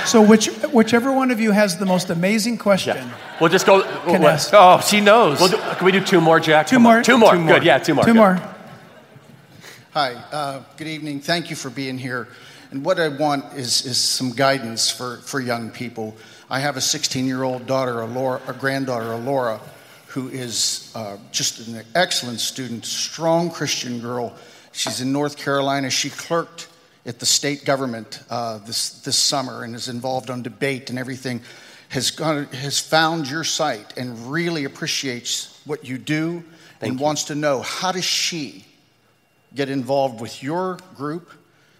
So, 0.09 0.23
which, 0.23 0.47
whichever 0.73 1.13
one 1.13 1.31
of 1.31 1.39
you 1.39 1.53
has 1.53 1.77
the 1.77 1.85
most 1.85 2.09
amazing 2.09 2.57
question, 2.57 2.97
yeah. 2.97 3.15
we'll 3.41 3.51
just 3.51 3.67
go. 3.67 3.83
Can 3.83 4.23
we'll, 4.23 4.31
ask. 4.31 4.51
Oh, 4.55 4.81
she 4.81 5.03
knows. 5.03 5.39
We'll 5.39 5.51
do, 5.51 5.59
can 5.59 5.85
we 5.85 5.93
do 5.93 6.03
two 6.03 6.23
more, 6.23 6.41
Jack? 6.41 6.67
Two 6.67 6.79
more. 6.79 7.03
Two 7.03 7.19
more. 7.19 7.33
Two 7.33 7.41
more. 7.41 7.55
Good. 7.55 7.65
Yeah, 7.65 7.79
two 7.79 7.95
more. 7.95 8.05
Two 8.05 8.15
Good. 8.15 8.19
more. 8.19 8.41
Hi. 9.93 10.15
Uh, 10.33 10.63
good 10.79 10.87
evening. 10.87 11.21
Thank 11.21 11.51
you 11.51 11.57
for 11.57 11.69
being 11.69 11.99
here. 11.99 12.29
And 12.71 12.85
what 12.85 12.99
I 12.99 13.09
want 13.09 13.53
is, 13.55 13.85
is 13.85 13.99
some 13.99 14.33
guidance 14.33 14.91
for, 14.91 15.19
for 15.19 15.41
young 15.41 15.71
people. 15.71 16.17
I 16.49 16.61
have 16.61 16.77
a 16.79 16.81
16 16.81 17.27
year 17.27 17.43
old 17.43 17.67
daughter, 17.67 18.01
Alora, 18.01 18.41
a 18.47 18.55
granddaughter, 18.55 19.13
Alora, 19.13 19.61
who 20.07 20.29
is 20.29 20.91
uh, 20.95 21.19
just 21.33 21.69
an 21.69 21.83
excellent 21.95 22.41
student, 22.41 22.87
strong 22.87 23.51
Christian 23.51 24.01
girl. 24.01 24.35
She's 24.73 25.03
in 25.03 25.13
North 25.13 25.37
Carolina. 25.37 25.91
She 25.91 26.09
clerked 26.09 26.68
at 27.09 27.19
the 27.19 27.27
state 27.27 27.65
government 27.65 28.23
uh, 28.31 28.59
this, 28.59 29.01
this 29.01 29.17
summer 29.17 29.65
and 29.65 29.75
is 29.75 29.89
involved 29.89 30.31
on 30.31 30.43
debate 30.43 30.91
and 30.91 30.99
everything. 30.99 31.41
Has, 31.89 32.11
gone, 32.11 32.45
has 32.47 32.79
found 32.79 33.29
your 33.29 33.45
site 33.45 33.97
and 33.97 34.31
really 34.31 34.65
appreciates 34.65 35.59
what 35.65 35.89
you 35.89 35.97
do 35.99 36.45
Thank 36.79 36.93
and 36.93 37.01
you. 37.01 37.05
wants 37.05 37.25
to 37.25 37.35
know 37.35 37.63
how 37.63 37.93
does 37.93 38.05
she 38.05 38.67
get 39.55 39.71
involved 39.71 40.21
with 40.21 40.43
your 40.43 40.79
group 40.95 41.33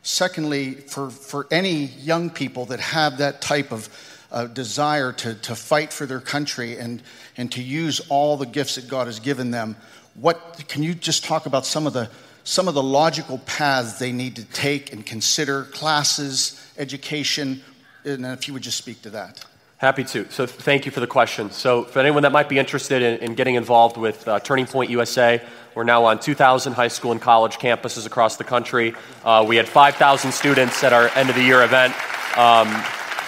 Secondly, 0.09 0.73
for, 0.73 1.11
for 1.11 1.47
any 1.51 1.85
young 1.85 2.31
people 2.31 2.65
that 2.67 2.81
have 2.81 3.19
that 3.19 3.43
type 3.43 3.73
of 3.73 3.91
uh, 4.33 4.47
desire 4.47 5.13
to, 5.13 5.35
to 5.35 5.55
fight 5.55 5.93
for 5.93 6.07
their 6.07 6.19
country 6.19 6.79
and, 6.79 7.03
and 7.37 7.53
to 7.53 7.63
use 7.63 8.01
all 8.09 8.39
the 8.39 8.47
gifts 8.47 8.77
that 8.77 8.89
God 8.89 9.07
has 9.07 9.21
given 9.21 9.51
them, 9.51 9.77
what 10.15 10.65
can 10.67 10.83
you 10.83 10.95
just 10.95 11.25
talk 11.25 11.45
about 11.45 11.67
some 11.67 11.87
of 11.87 11.93
the 11.93 12.09
some 12.49 12.67
of 12.67 12.73
the 12.73 12.83
logical 12.83 13.37
paths 13.41 13.99
they 13.99 14.11
need 14.11 14.35
to 14.37 14.43
take 14.43 14.91
and 14.91 15.05
consider 15.05 15.65
classes, 15.65 16.59
education, 16.79 17.63
and 18.07 18.25
if 18.25 18.49
you 18.49 18.55
would 18.55 18.63
just 18.63 18.79
speak 18.79 19.03
to 19.03 19.11
that. 19.11 19.45
Happy 19.77 20.03
to. 20.03 20.29
So, 20.31 20.47
thank 20.47 20.87
you 20.87 20.91
for 20.91 21.01
the 21.01 21.07
question. 21.07 21.51
So, 21.51 21.85
for 21.85 21.99
anyone 21.99 22.23
that 22.23 22.33
might 22.33 22.49
be 22.49 22.59
interested 22.59 23.03
in, 23.03 23.19
in 23.19 23.35
getting 23.35 23.55
involved 23.55 23.99
with 23.99 24.27
uh, 24.27 24.41
Turning 24.41 24.65
Point 24.65 24.91
USA, 24.91 25.43
we're 25.75 25.85
now 25.85 26.07
on 26.07 26.19
2,000 26.19 26.73
high 26.73 26.89
school 26.89 27.13
and 27.13 27.21
college 27.21 27.59
campuses 27.59 28.07
across 28.07 28.37
the 28.37 28.45
country. 28.45 28.95
Uh, 29.23 29.45
we 29.47 29.57
had 29.57 29.69
5,000 29.69 30.33
students 30.33 30.83
at 30.83 30.95
our 30.95 31.09
end 31.09 31.29
of 31.29 31.37
the 31.37 31.43
year 31.43 31.63
event. 31.63 31.93
Um, 32.37 32.69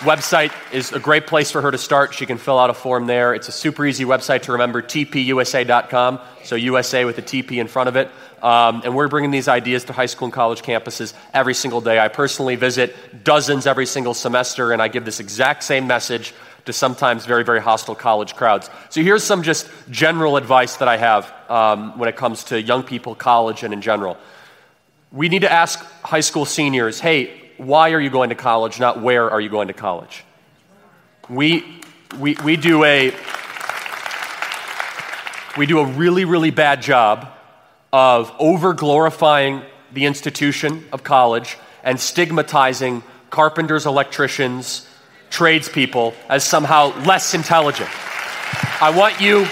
website 0.00 0.50
is 0.72 0.92
a 0.92 0.98
great 0.98 1.26
place 1.26 1.50
for 1.50 1.60
her 1.60 1.70
to 1.70 1.78
start. 1.78 2.14
She 2.14 2.24
can 2.24 2.38
fill 2.38 2.58
out 2.58 2.70
a 2.70 2.74
form 2.74 3.06
there. 3.06 3.34
It's 3.34 3.48
a 3.48 3.52
super 3.52 3.84
easy 3.84 4.04
website 4.04 4.42
to 4.42 4.52
remember, 4.52 4.80
tpusa.com. 4.80 6.20
So 6.42 6.56
USA 6.56 7.04
with 7.04 7.18
a 7.18 7.22
TP 7.22 7.60
in 7.60 7.68
front 7.68 7.88
of 7.88 7.96
it. 7.96 8.10
Um, 8.43 8.82
and 8.84 8.95
we're 8.95 9.09
bringing 9.09 9.30
these 9.30 9.49
ideas 9.49 9.84
to 9.84 9.93
high 9.93 10.07
school 10.07 10.26
and 10.26 10.32
college 10.32 10.62
campuses 10.62 11.12
every 11.34 11.55
single 11.55 11.80
day. 11.80 11.99
I 11.99 12.09
personally 12.09 12.57
visit 12.57 13.24
dozens 13.24 13.66
every 13.66 13.86
single 13.86 14.14
semester, 14.14 14.72
and 14.72 14.80
I 14.80 14.88
give 14.88 15.05
this 15.05 15.20
exact 15.20 15.62
same 15.62 15.86
message 15.86 16.34
to 16.66 16.72
sometimes 16.72 17.26
very, 17.26 17.45
very 17.45 17.61
hostile 17.61 17.95
college 17.95 18.34
crowds. 18.34 18.70
So 18.91 19.03
here's 19.03 19.24
some 19.24 19.43
just 19.43 19.68
general 19.91 20.36
advice 20.36 20.76
that 20.76 20.88
I 20.88 20.97
have 20.97 21.32
um, 21.51 21.99
when 21.99 22.09
it 22.09 22.16
comes 22.16 22.45
to 22.45 22.61
young 22.61 22.82
people, 22.82 23.14
college, 23.14 23.62
and 23.62 23.72
in 23.74 23.80
general. 23.80 24.16
We 25.12 25.28
need 25.28 25.41
to 25.41 25.53
ask 25.53 25.78
high 26.03 26.20
school 26.20 26.45
seniors 26.45 27.01
hey, 27.01 27.36
why 27.57 27.93
are 27.93 28.01
you 28.01 28.11
going 28.11 28.30
to 28.30 28.34
college, 28.34 28.80
not 28.80 29.03
where 29.03 29.30
are 29.30 29.41
you 29.41 29.51
going 29.51 29.68
to 29.68 29.74
college? 29.74 30.24
We, 31.28 31.64
we, 32.18 32.34
we, 32.43 32.57
do, 32.57 32.84
a, 32.84 33.14
we 35.59 35.66
do 35.66 35.80
a 35.80 35.84
really, 35.84 36.24
really 36.24 36.51
bad 36.51 36.80
job 36.80 37.28
of 37.93 38.32
over 38.38 38.72
glorifying 38.72 39.62
the 39.93 40.07
institution 40.07 40.84
of 40.93 41.03
college 41.03 41.57
and 41.82 41.99
stigmatizing 41.99 43.03
carpenters, 43.30 43.86
electricians, 43.86 44.86
tradespeople 45.30 46.14
as 46.28 46.45
somehow 46.45 46.97
less 47.05 47.34
intelligent. 47.34 47.88
I 48.82 48.93
want 48.95 49.20
you, 49.20 49.47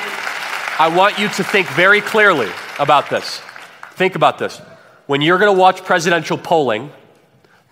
I 0.78 0.92
want 0.94 1.18
you 1.18 1.28
to 1.28 1.44
think 1.44 1.68
very 1.68 2.00
clearly 2.00 2.50
about 2.78 3.10
this. 3.10 3.40
Think 3.92 4.14
about 4.14 4.38
this. 4.38 4.60
When 5.06 5.22
you're 5.22 5.38
going 5.38 5.54
to 5.54 5.58
watch 5.58 5.84
presidential 5.84 6.36
polling, 6.36 6.92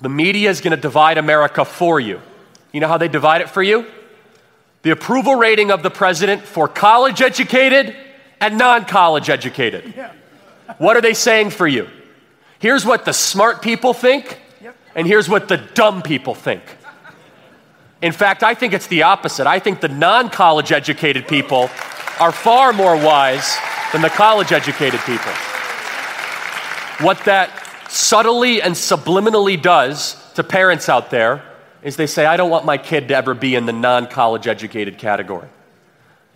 the 0.01 0.09
media 0.09 0.51
is 0.51 0.61
going 0.61 0.73
to 0.73 0.81
divide 0.81 1.19
America 1.19 1.65
for 1.65 2.01
you. 2.01 2.21
You 2.73 2.81
know 2.81 2.89
how 2.89 2.99
they 2.99 3.09
divide 3.09 3.41
it 3.41 3.51
for 3.51 3.63
you? 3.63 3.87
The 4.83 4.91
approval 4.91 5.35
rating 5.35 5.71
of 5.71 5.83
the 5.83 5.91
president 5.91 6.43
for 6.43 6.69
college 6.69 7.23
educated 7.23 7.97
and 8.41 8.59
non 8.59 8.85
college 8.85 9.31
educated. 9.31 9.95
What 10.79 10.97
are 10.97 11.01
they 11.01 11.15
saying 11.15 11.51
for 11.51 11.67
you? 11.67 11.89
Here's 12.59 12.85
what 12.85 13.05
the 13.05 13.13
smart 13.13 13.63
people 13.63 13.93
think, 13.93 14.41
and 14.95 15.07
here's 15.07 15.29
what 15.29 15.49
the 15.49 15.57
dumb 15.57 16.03
people 16.03 16.35
think. 16.35 16.63
In 18.03 18.13
fact, 18.13 18.43
I 18.43 18.55
think 18.55 18.73
it's 18.73 18.87
the 18.87 19.03
opposite. 19.03 19.47
I 19.47 19.59
think 19.59 19.81
the 19.81 19.89
non 19.89 20.29
college 20.31 20.73
educated 20.73 21.27
people 21.29 21.71
are 22.21 22.33
far 22.33 22.73
more 22.73 22.97
wise 22.97 23.57
than 23.93 24.03
the 24.03 24.11
college 24.11 24.53
educated 24.53 25.01
people. 25.01 25.33
What 27.01 27.25
that 27.25 27.51
subtly 27.89 28.63
and 28.63 28.75
subliminally 28.75 29.61
does 29.61 30.17
to 30.35 30.43
parents 30.43 30.89
out 30.89 31.11
there 31.11 31.43
is 31.83 31.97
they 31.97 32.07
say, 32.07 32.27
I 32.27 32.37
don't 32.37 32.51
want 32.51 32.65
my 32.65 32.79
kid 32.79 33.09
to 33.09 33.17
ever 33.17 33.35
be 33.35 33.55
in 33.55 33.67
the 33.67 33.73
non 33.73 34.07
college 34.07 34.47
educated 34.47 34.99
category. 34.99 35.49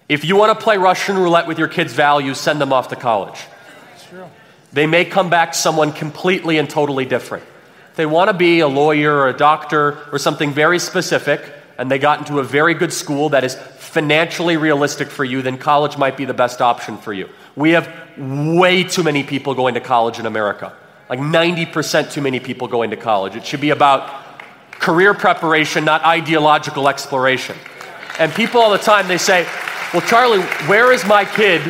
If 0.09 0.25
you 0.25 0.37
want 0.37 0.59
to 0.59 0.65
play 0.65 0.77
Russian 0.77 1.17
roulette 1.17 1.47
with 1.47 1.59
your 1.59 1.69
kids' 1.69 1.93
values, 1.93 2.39
send 2.39 2.61
them 2.61 2.73
off 2.73 2.89
to 2.89 2.97
college. 2.97 3.39
They 4.73 4.87
may 4.87 5.05
come 5.05 5.31
back 5.31 5.55
someone 5.55 5.93
completely 5.93 6.59
and 6.59 6.69
totally 6.69 7.05
different. 7.05 7.45
If 7.91 7.97
they 7.97 8.07
want 8.07 8.29
to 8.29 8.35
be 8.35 8.61
a 8.61 8.69
lawyer 8.69 9.13
or 9.13 9.29
a 9.29 9.37
doctor 9.37 9.99
or 10.13 10.19
something 10.19 10.53
very 10.53 10.79
specific, 10.79 11.43
and 11.77 11.91
they 11.91 11.99
got 11.99 12.21
into 12.21 12.39
a 12.39 12.45
very 12.45 12.75
good 12.75 12.93
school 12.93 13.31
that 13.31 13.43
is 13.43 13.55
financially 13.55 14.57
realistic 14.57 15.09
for 15.09 15.25
you, 15.25 15.43
then 15.43 15.59
college 15.59 15.97
might 15.97 16.17
be 16.17 16.25
the 16.25 16.35
best 16.35 16.61
option 16.61 16.97
for 16.99 17.13
you. 17.13 17.29
We 17.57 17.71
have 17.71 17.89
way 18.17 18.85
too 18.85 19.03
many 19.03 19.25
people 19.25 19.55
going 19.55 19.75
to 19.75 19.81
college 19.81 20.19
in 20.19 20.27
America. 20.27 20.73
Like 21.09 21.19
90% 21.19 22.13
too 22.13 22.21
many 22.21 22.39
people 22.39 22.69
going 22.69 22.91
to 22.91 22.97
college. 22.97 23.35
It 23.35 23.45
should 23.45 23.61
be 23.61 23.71
about 23.71 24.09
career 24.73 25.13
preparation, 25.15 25.85
not 25.85 26.05
ideological 26.05 26.89
exploration. 26.89 27.57
And 28.19 28.33
people 28.33 28.61
all 28.61 28.71
the 28.71 28.79
time, 28.79 29.09
they 29.09 29.19
say, 29.19 29.47
Well, 29.93 30.03
Charlie, 30.03 30.43
where 30.69 30.93
is 30.93 31.05
my 31.07 31.25
kid 31.25 31.63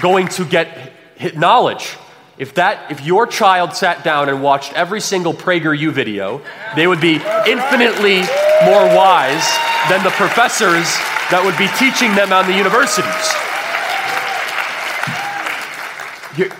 going 0.00 0.26
to 0.28 0.44
get 0.44 0.89
knowledge? 1.36 1.96
If 2.38 2.54
that, 2.54 2.90
if 2.90 3.04
your 3.04 3.26
child 3.26 3.74
sat 3.76 4.02
down 4.02 4.30
and 4.30 4.42
watched 4.42 4.72
every 4.72 5.02
single 5.02 5.34
PragerU 5.34 5.92
video, 5.92 6.40
they 6.74 6.86
would 6.86 7.00
be 7.00 7.16
infinitely 7.46 8.20
more 8.64 8.84
wise 8.96 9.46
than 9.90 10.02
the 10.02 10.10
professors 10.10 10.88
that 11.30 11.42
would 11.44 11.56
be 11.58 11.68
teaching 11.78 12.14
them 12.14 12.32
on 12.32 12.46
the 12.46 12.56
universities. 12.56 13.04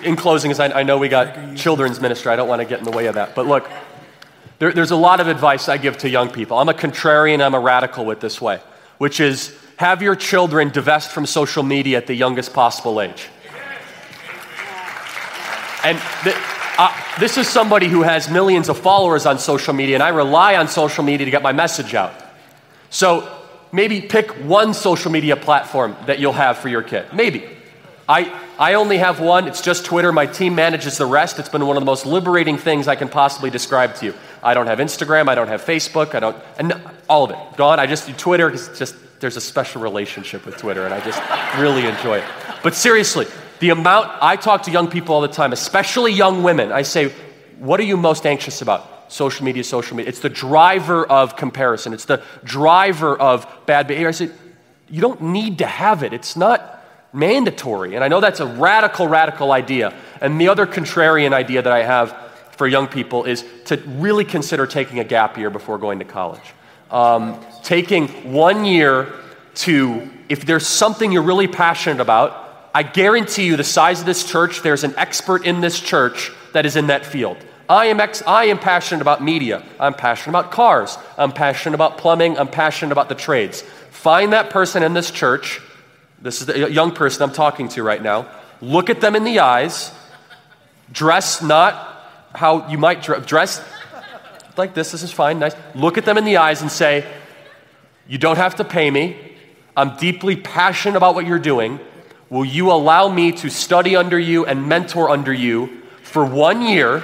In 0.05 0.17
closing, 0.17 0.51
as 0.51 0.61
I, 0.61 0.83
know 0.83 0.99
we 0.99 1.09
got 1.09 1.57
children's 1.57 2.01
ministry, 2.01 2.31
I 2.31 2.37
don't 2.37 2.49
want 2.49 2.61
to 2.61 2.67
get 2.67 2.79
in 2.79 2.85
the 2.85 2.91
way 2.91 3.07
of 3.07 3.15
that. 3.15 3.35
But 3.35 3.47
look, 3.47 3.71
there, 4.59 4.73
there's 4.73 4.91
a 4.91 4.97
lot 4.97 5.21
of 5.21 5.29
advice 5.29 5.69
I 5.69 5.79
give 5.79 5.97
to 5.99 6.11
young 6.11 6.29
people. 6.29 6.59
I'm 6.59 6.69
a 6.69 6.75
contrarian, 6.75 7.43
I'm 7.43 7.55
a 7.55 7.61
radical 7.61 8.05
with 8.05 8.21
this 8.21 8.41
way, 8.41 8.61
which 8.99 9.19
is 9.19 9.57
have 9.77 10.03
your 10.03 10.15
children 10.15 10.69
divest 10.69 11.11
from 11.11 11.25
social 11.25 11.63
media 11.63 11.97
at 11.97 12.07
the 12.07 12.15
youngest 12.15 12.53
possible 12.53 13.01
age. 13.01 13.29
And 15.85 15.99
uh, 16.79 17.17
this 17.19 17.39
is 17.39 17.49
somebody 17.49 17.89
who 17.89 18.03
has 18.03 18.31
millions 18.31 18.69
of 18.69 18.79
followers 18.79 19.27
on 19.27 19.39
social 19.39 19.75
media, 19.75 19.97
and 19.97 20.03
I 20.03 20.09
rely 20.09 20.57
on 20.57 20.69
social 20.69 21.05
media 21.05 21.25
to 21.25 21.31
get 21.31 21.43
my 21.43 21.53
message 21.53 21.95
out. 21.95 22.13
So 22.91 23.31
maybe 23.73 24.01
pick 24.01 24.31
one 24.45 24.75
social 24.75 25.11
media 25.11 25.37
platform 25.37 25.97
that 26.07 26.19
you'll 26.19 26.33
have 26.33 26.59
for 26.59 26.69
your 26.69 26.83
kid. 26.83 27.07
Maybe. 27.13 27.45
I, 28.09 28.37
I 28.59 28.75
only 28.75 28.99
have 28.99 29.21
one. 29.21 29.47
It's 29.47 29.61
just 29.61 29.85
Twitter. 29.85 30.13
My 30.13 30.27
team 30.27 30.57
manages 30.57 30.99
the 30.99 31.07
rest. 31.07 31.39
It's 31.39 31.49
been 31.49 31.65
one 31.65 31.77
of 31.77 31.81
the 31.81 31.87
most 31.87 32.07
liberating 32.07 32.59
things 32.59 32.89
I 32.89 32.97
can 32.97 33.09
possibly 33.09 33.51
describe 33.51 33.95
to 33.97 34.07
you. 34.07 34.15
I 34.43 34.55
don't 34.55 34.67
have 34.67 34.81
Instagram. 34.81 35.29
I 35.29 35.37
don't 35.37 35.49
have 35.49 35.65
Facebook. 35.65 36.15
I 36.15 36.21
don't, 36.21 36.37
and 36.59 36.75
all 37.09 37.25
of 37.25 37.31
it. 37.31 37.57
Gone. 37.57 37.79
I 37.79 37.87
just 37.87 38.07
do 38.07 38.13
Twitter 38.13 38.51
because 38.51 38.77
just, 38.77 38.97
there's 39.21 39.37
a 39.37 39.41
special 39.41 39.81
relationship 39.81 40.45
with 40.45 40.57
Twitter, 40.57 40.85
and 40.87 40.93
I 40.93 41.01
just 41.05 41.21
really 41.59 41.87
enjoy 41.87 42.19
it. 42.19 42.25
But 42.63 42.75
seriously, 42.75 43.27
the 43.61 43.71
amount 43.71 44.11
I 44.21 44.37
talk 44.37 44.65
to 44.65 44.71
young 44.71 44.89
people 44.89 45.15
all 45.15 45.21
the 45.21 45.29
time, 45.29 45.53
especially 45.53 46.13
young 46.13 46.43
women, 46.43 46.73
I 46.73 46.83
say, 46.83 47.13
What 47.59 47.79
are 47.79 47.85
you 47.85 47.97
most 47.97 48.27
anxious 48.27 48.63
about? 48.63 49.13
Social 49.13 49.45
media, 49.45 49.63
social 49.65 49.97
media. 49.97 50.09
It's 50.09 50.21
the 50.21 50.29
driver 50.29 51.07
of 51.07 51.37
comparison, 51.37 51.93
it's 51.93 52.07
the 52.07 52.23
driver 52.43 53.17
of 53.17 53.47
bad 53.67 53.87
behavior. 53.87 54.09
I 54.09 54.13
say, 54.13 54.31
You 54.89 55.01
don't 55.01 55.21
need 55.21 55.59
to 55.59 55.67
have 55.67 56.03
it. 56.03 56.13
It's 56.13 56.37
not 56.37 56.79
mandatory. 57.13 57.95
And 57.95 58.05
I 58.05 58.09
know 58.09 58.21
that's 58.21 58.41
a 58.41 58.47
radical, 58.47 59.09
radical 59.09 59.53
idea. 59.53 59.95
And 60.21 60.41
the 60.41 60.49
other 60.49 60.67
contrarian 60.67 61.33
idea 61.33 61.61
that 61.61 61.73
I 61.73 61.83
have 61.83 62.17
for 62.53 62.67
young 62.67 62.87
people 62.87 63.25
is 63.25 63.45
to 63.67 63.77
really 63.87 64.25
consider 64.25 64.67
taking 64.67 64.99
a 65.01 65.05
gap 65.05 65.37
year 65.37 65.51
before 65.51 65.79
going 65.79 65.99
to 65.99 66.05
college. 66.05 66.55
Um, 66.91 67.45
taking 67.63 68.09
one 68.33 68.65
year 68.65 69.13
to, 69.57 70.09
if 70.29 70.45
there's 70.45 70.67
something 70.67 71.11
you're 71.13 71.23
really 71.23 71.49
passionate 71.49 72.01
about, 72.01 72.50
I 72.75 72.83
guarantee 72.83 73.47
you, 73.47 73.57
the 73.57 73.65
size 73.65 74.01
of 74.01 74.07
this 74.07 74.25
church, 74.25 74.63
there's 74.63 74.85
an 74.85 74.95
expert 74.97 75.45
in 75.45 75.61
this 75.61 75.81
church 75.81 76.31
that 76.53 76.67
is 76.67 76.77
in 76.77 76.87
that 76.89 77.05
field. 77.05 77.37
I 77.69 77.87
am, 77.87 78.01
ex- 78.01 78.23
I 78.27 78.47
am 78.47 78.59
passionate 78.59 79.01
about 79.01 79.23
media. 79.23 79.63
I'm 79.79 79.95
passionate 79.95 80.37
about 80.37 80.53
cars. 80.53 80.99
I'm 81.17 81.33
passionate 81.33 81.75
about 81.75 81.99
plumbing. 81.99 82.39
I'm 82.39 82.49
passionate 82.49 82.93
about 82.93 83.09
the 83.09 83.15
trades. 83.15 83.63
Find 83.91 84.33
that 84.33 84.51
person 84.51 84.83
in 84.83 84.93
this 84.93 85.11
church. 85.11 85.61
This 86.21 86.41
is 86.41 86.47
the 86.47 86.71
young 86.71 86.93
person 86.93 87.23
I'm 87.23 87.33
talking 87.33 87.69
to 87.69 87.83
right 87.83 88.03
now. 88.03 88.29
Look 88.61 88.91
at 88.91 89.01
them 89.01 89.17
in 89.17 89.25
the 89.25 89.41
eyes. 89.41 89.93
Dress 90.93 91.43
not 91.43 91.91
how 92.35 92.69
you 92.69 92.79
might 92.79 93.03
dress 93.03 93.65
like 94.57 94.75
this. 94.75 94.93
This 94.93 95.03
is 95.03 95.13
fine, 95.13 95.39
nice. 95.39 95.55
Look 95.75 95.99
at 95.99 96.05
them 96.05 96.19
in 96.19 96.25
the 96.25 96.37
eyes 96.37 96.63
and 96.63 96.71
say, 96.71 97.07
You 98.07 98.19
don't 98.19 98.37
have 98.37 98.57
to 98.57 98.65
pay 98.65 98.91
me. 98.91 99.17
I'm 99.77 99.97
deeply 99.97 100.37
passionate 100.37 100.97
about 100.97 101.15
what 101.15 101.27
you're 101.27 101.39
doing. 101.39 101.81
Will 102.31 102.45
you 102.45 102.71
allow 102.71 103.09
me 103.09 103.33
to 103.33 103.51
study 103.51 103.97
under 103.97 104.17
you 104.17 104.47
and 104.47 104.69
mentor 104.69 105.11
under 105.11 105.33
you 105.33 105.83
for 106.03 106.25
one 106.25 106.63
year 106.63 107.01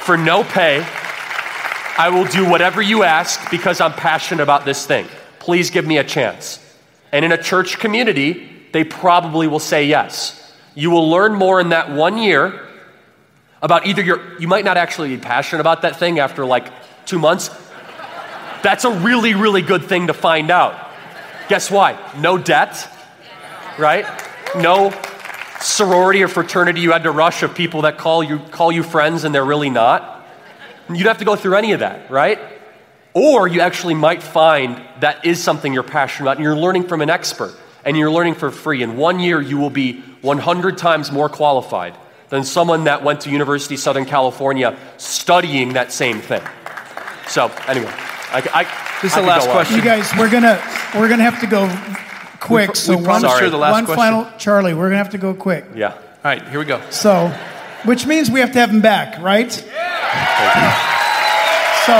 for 0.00 0.16
no 0.16 0.42
pay? 0.44 0.82
I 1.98 2.08
will 2.08 2.24
do 2.24 2.48
whatever 2.48 2.80
you 2.80 3.02
ask 3.02 3.50
because 3.50 3.82
I'm 3.82 3.92
passionate 3.92 4.42
about 4.42 4.64
this 4.64 4.86
thing. 4.86 5.06
Please 5.40 5.68
give 5.68 5.86
me 5.86 5.98
a 5.98 6.04
chance. 6.04 6.58
And 7.12 7.22
in 7.22 7.32
a 7.32 7.42
church 7.42 7.78
community, 7.78 8.48
they 8.72 8.82
probably 8.82 9.46
will 9.46 9.58
say 9.58 9.84
yes. 9.84 10.54
You 10.74 10.90
will 10.90 11.10
learn 11.10 11.34
more 11.34 11.60
in 11.60 11.68
that 11.68 11.90
one 11.90 12.16
year 12.16 12.66
about 13.60 13.86
either 13.86 14.02
your, 14.02 14.40
you 14.40 14.48
might 14.48 14.64
not 14.64 14.78
actually 14.78 15.14
be 15.14 15.20
passionate 15.22 15.60
about 15.60 15.82
that 15.82 15.96
thing 15.96 16.18
after 16.18 16.46
like 16.46 16.72
two 17.04 17.18
months. 17.18 17.50
That's 18.62 18.86
a 18.86 18.90
really, 18.90 19.34
really 19.34 19.62
good 19.62 19.84
thing 19.84 20.06
to 20.06 20.14
find 20.14 20.50
out. 20.50 20.90
Guess 21.50 21.70
why? 21.70 21.98
No 22.18 22.38
debt, 22.38 22.90
right? 23.78 24.06
No 24.56 24.92
sorority 25.60 26.22
or 26.22 26.28
fraternity 26.28 26.80
you 26.80 26.92
had 26.92 27.02
to 27.04 27.10
rush 27.10 27.42
of 27.42 27.54
people 27.54 27.82
that 27.82 27.98
call 27.98 28.22
you, 28.22 28.38
call 28.38 28.70
you 28.70 28.82
friends 28.82 29.24
and 29.24 29.34
they're 29.34 29.44
really 29.44 29.70
not. 29.70 30.26
You 30.88 30.96
don't 30.96 31.06
have 31.06 31.18
to 31.18 31.24
go 31.24 31.36
through 31.36 31.56
any 31.56 31.72
of 31.72 31.80
that, 31.80 32.10
right? 32.10 32.38
Or 33.12 33.48
you 33.48 33.60
actually 33.60 33.94
might 33.94 34.22
find 34.22 34.80
that 35.00 35.24
is 35.24 35.42
something 35.42 35.72
you're 35.72 35.82
passionate 35.82 36.24
about 36.24 36.36
and 36.36 36.44
you're 36.44 36.56
learning 36.56 36.86
from 36.86 37.00
an 37.00 37.10
expert 37.10 37.54
and 37.84 37.96
you're 37.96 38.10
learning 38.10 38.34
for 38.34 38.50
free. 38.50 38.82
In 38.82 38.96
one 38.96 39.18
year, 39.20 39.40
you 39.40 39.56
will 39.56 39.70
be 39.70 40.00
100 40.20 40.78
times 40.78 41.10
more 41.10 41.28
qualified 41.28 41.96
than 42.28 42.44
someone 42.44 42.84
that 42.84 43.02
went 43.02 43.22
to 43.22 43.30
University 43.30 43.74
of 43.74 43.80
Southern 43.80 44.04
California 44.04 44.76
studying 44.96 45.74
that 45.74 45.92
same 45.92 46.20
thing. 46.20 46.42
So, 47.28 47.46
anyway, 47.66 47.92
I, 48.32 48.42
I, 48.52 48.64
this 49.02 49.12
is 49.12 49.16
the 49.16 49.22
last 49.22 49.48
question. 49.48 49.76
You 49.76 49.82
guys, 49.82 50.10
we're 50.18 50.30
gonna 50.30 50.60
we're 50.94 51.08
gonna 51.08 51.22
have 51.22 51.40
to 51.40 51.46
go 51.46 51.66
quick. 52.46 52.70
We, 52.70 52.74
so 52.74 52.96
we 52.96 53.06
one, 53.06 53.20
sorry. 53.20 53.50
the 53.50 53.56
last 53.56 53.72
one 53.72 53.84
question. 53.84 54.02
final, 54.02 54.38
Charlie. 54.38 54.74
We're 54.74 54.88
gonna 54.88 54.98
have 54.98 55.10
to 55.10 55.18
go 55.18 55.34
quick. 55.34 55.64
Yeah. 55.74 55.92
All 55.92 56.00
right, 56.24 56.46
here 56.48 56.58
we 56.58 56.64
go. 56.64 56.80
So, 56.90 57.28
which 57.84 58.06
means 58.06 58.30
we 58.30 58.40
have 58.40 58.52
to 58.52 58.58
have 58.58 58.70
him 58.70 58.80
back, 58.80 59.20
right? 59.22 59.64
Yeah. 59.66 60.96
So, 61.86 61.94